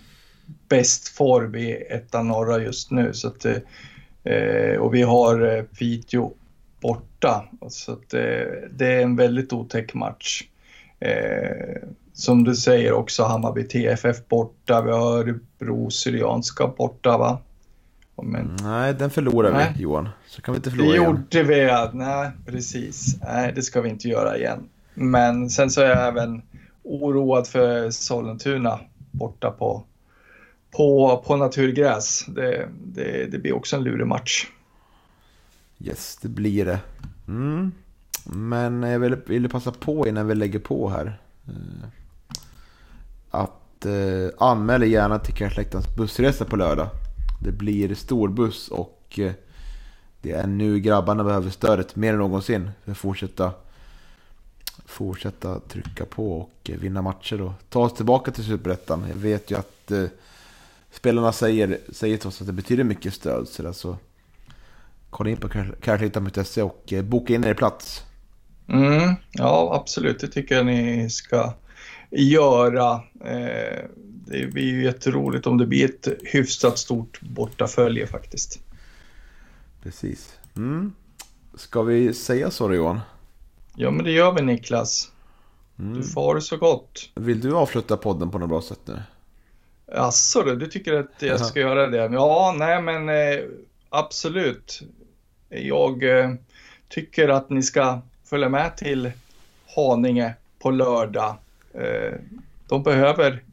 bäst 0.69 1.07
form 1.07 1.55
i 1.55 1.71
ettan 1.89 2.27
norra 2.27 2.59
just 2.59 2.91
nu. 2.91 3.13
Så 3.13 3.27
att, 3.27 3.45
Eh, 3.45 4.33
eh 4.33 4.77
och 4.79 4.93
vi 4.93 5.01
har 5.01 5.57
eh, 5.57 5.63
Piteå 5.63 6.31
borta. 6.81 7.45
Så 7.69 7.91
att, 7.91 8.13
eh, 8.13 8.47
det 8.71 8.93
är 8.93 9.01
en 9.01 9.15
väldigt 9.15 9.53
otäck 9.53 9.93
match. 9.93 10.43
Eh, 10.99 11.87
som 12.13 12.43
du 12.43 12.55
säger 12.55 12.93
också 12.93 13.23
Hammarby 13.23 13.63
TFF 13.63 14.27
borta. 14.27 14.81
Vi 14.81 14.91
har 14.91 15.17
Örebro 15.17 15.89
Syrianska 15.89 16.67
borta 16.67 17.17
va? 17.17 17.39
Men... 18.21 18.57
Nej, 18.63 18.93
den 18.93 19.09
förlorade 19.09 19.57
Nej. 19.57 19.73
vi 19.75 19.83
Johan. 19.83 20.09
Så 20.27 20.41
kan 20.41 20.53
vi 20.53 20.57
inte 20.57 20.69
förlora 20.71 20.87
det 20.87 20.95
igen. 20.95 21.25
Det 21.29 21.37
gjorde 21.37 21.89
vi, 21.91 21.97
nej 21.97 22.31
precis. 22.45 23.17
Nej, 23.23 23.51
det 23.55 23.61
ska 23.61 23.81
vi 23.81 23.89
inte 23.89 24.07
göra 24.07 24.37
igen. 24.37 24.69
Men 24.93 25.49
sen 25.49 25.69
så 25.69 25.81
är 25.81 25.89
jag 25.89 26.07
även 26.07 26.41
oroad 26.83 27.47
för 27.47 27.89
Sollentuna 27.89 28.79
borta 29.11 29.51
på 29.51 29.83
på, 30.71 31.23
på 31.27 31.35
naturgräs. 31.35 32.25
Det, 32.27 32.69
det, 32.83 33.31
det 33.31 33.37
blir 33.37 33.55
också 33.55 33.75
en 33.75 33.83
lurig 33.83 34.07
match. 34.07 34.47
Yes, 35.79 36.17
det 36.21 36.27
blir 36.27 36.65
det. 36.65 36.79
Mm. 37.27 37.71
Men 38.23 38.83
jag 38.83 38.99
vill, 38.99 39.15
vill 39.25 39.49
passa 39.49 39.71
på 39.71 40.07
innan 40.07 40.27
vi 40.27 40.35
lägger 40.35 40.59
på 40.59 40.89
här. 40.89 41.19
Eh, 41.47 41.87
att 43.31 43.85
eh, 43.85 44.47
anmäla 44.47 44.85
gärna 44.85 45.19
till 45.19 45.33
Kanslektarens 45.33 45.95
bussresa 45.95 46.45
på 46.45 46.55
lördag. 46.55 46.87
Det 47.39 47.51
blir 47.51 47.95
storbuss 47.95 48.67
och 48.67 49.19
eh, 49.19 49.31
det 50.21 50.31
är 50.31 50.47
nu 50.47 50.79
grabbarna 50.79 51.23
behöver 51.23 51.49
stödet 51.49 51.95
mer 51.95 52.13
än 52.13 52.19
någonsin 52.19 52.71
för 52.83 52.91
att 52.91 52.97
fortsätta, 52.97 53.51
fortsätta 54.85 55.59
trycka 55.59 56.05
på 56.05 56.41
och 56.41 56.69
eh, 56.69 56.77
vinna 56.77 57.01
matcher 57.01 57.41
och 57.41 57.51
ta 57.69 57.79
oss 57.79 57.93
tillbaka 57.93 58.31
till 58.31 58.43
Superettan. 58.43 59.05
Jag 59.09 59.15
vet 59.15 59.51
ju 59.51 59.57
att 59.57 59.91
eh, 59.91 60.05
spelarna 60.91 61.31
säger, 61.31 61.77
säger 61.89 62.17
till 62.17 62.27
oss 62.27 62.41
att 62.41 62.47
det 62.47 62.53
betyder 62.53 62.83
mycket 62.83 63.13
stöd. 63.13 63.47
Så 63.47 63.67
alltså, 63.67 63.97
kolla 65.09 65.29
in 65.29 65.37
på 65.37 65.49
cashlita.se 65.81 66.61
och 66.61 66.93
eh, 66.93 67.03
boka 67.03 67.33
in 67.33 67.43
er 67.43 67.53
plats. 67.53 68.03
Mm, 68.67 69.15
ja, 69.31 69.75
absolut. 69.81 70.19
Det 70.19 70.27
tycker 70.27 70.55
jag 70.55 70.65
ni 70.65 71.09
ska 71.09 71.53
göra. 72.11 72.93
Eh, 73.25 73.85
det 74.31 74.47
blir 74.47 74.63
ju 74.63 74.83
jätteroligt 74.83 75.47
om 75.47 75.57
det 75.57 75.65
blir 75.65 75.85
ett 75.85 76.07
hyfsat 76.23 76.77
stort 76.77 77.21
bortafölje 77.21 78.07
faktiskt. 78.07 78.59
Precis. 79.83 80.37
Mm. 80.57 80.93
Ska 81.53 81.81
vi 81.81 82.13
säga 82.13 82.51
så 82.51 82.67
då 82.67 82.75
Johan? 82.75 82.99
Ja, 83.75 83.91
men 83.91 84.05
det 84.05 84.11
gör 84.11 84.31
vi 84.31 84.41
Niklas. 84.41 85.11
Mm. 85.79 86.01
Du 86.01 86.03
får 86.03 86.35
det 86.35 86.41
så 86.41 86.57
gott. 86.57 87.09
Vill 87.15 87.41
du 87.41 87.55
avsluta 87.55 87.97
podden 87.97 88.31
på 88.31 88.39
något 88.39 88.49
bra 88.49 88.61
sätt 88.61 88.79
nu? 88.85 89.01
Asså 89.91 90.43
du, 90.43 90.55
du 90.55 90.67
tycker 90.67 90.93
att 90.93 91.21
jag 91.21 91.45
ska 91.45 91.59
göra 91.59 91.87
det? 91.87 92.13
Ja, 92.13 92.55
nej 92.57 92.81
men 92.81 93.09
eh, 93.09 93.45
absolut. 93.89 94.81
Jag 95.49 96.19
eh, 96.19 96.33
tycker 96.89 97.29
att 97.29 97.49
ni 97.49 97.63
ska 97.63 98.01
följa 98.23 98.49
med 98.49 98.77
till 98.77 99.11
Haninge 99.75 100.33
på 100.59 100.71
lördag. 100.71 101.35
Eh, 101.73 102.13
de 102.67 102.83
behöver, 102.83 103.43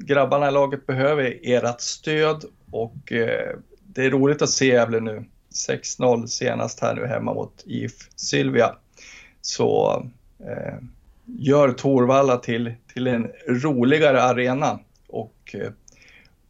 grabbarna 0.00 0.48
i 0.48 0.52
laget 0.52 0.86
behöver 0.86 1.38
ert 1.42 1.80
stöd 1.80 2.44
och 2.70 3.12
eh, 3.12 3.56
det 3.86 4.04
är 4.04 4.10
roligt 4.10 4.42
att 4.42 4.50
se 4.50 4.66
Gävle 4.66 5.00
nu 5.00 5.24
6-0 5.68 6.26
senast 6.26 6.80
här 6.80 6.94
nu 6.94 7.06
hemma 7.06 7.34
mot 7.34 7.62
IF 7.66 7.92
Sylvia. 8.16 8.74
Så 9.40 10.02
eh, 10.38 10.74
gör 11.24 11.72
Torvalla 11.72 12.36
till, 12.36 12.74
till 12.94 13.06
en 13.06 13.30
roligare 13.48 14.22
arena 14.22 14.78
och 15.08 15.54
eh, 15.54 15.70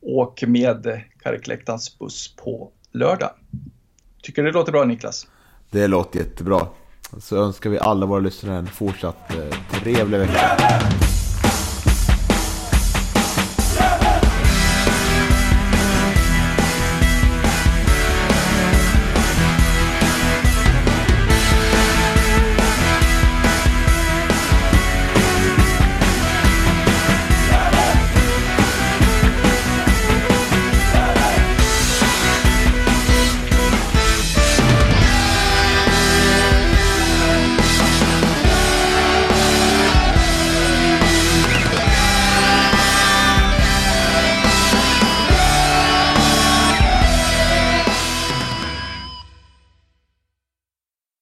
åk 0.01 0.43
med 0.43 1.01
Karikläktans 1.23 1.99
buss 1.99 2.37
på 2.37 2.71
lördag. 2.93 3.31
Tycker 4.23 4.43
det 4.43 4.53
låter 4.53 4.73
bra 4.73 4.85
Niklas? 4.85 5.27
Det 5.71 5.87
låter 5.87 6.19
jättebra. 6.19 6.67
Så 7.21 7.37
önskar 7.37 7.71
vi 7.71 7.79
alla 7.79 8.07
våra 8.07 8.21
lyssnare 8.21 8.57
en 8.57 8.67
fortsatt 8.67 9.35
eh, 9.35 9.81
trevlig 9.83 10.19
vecka. 10.19 11.08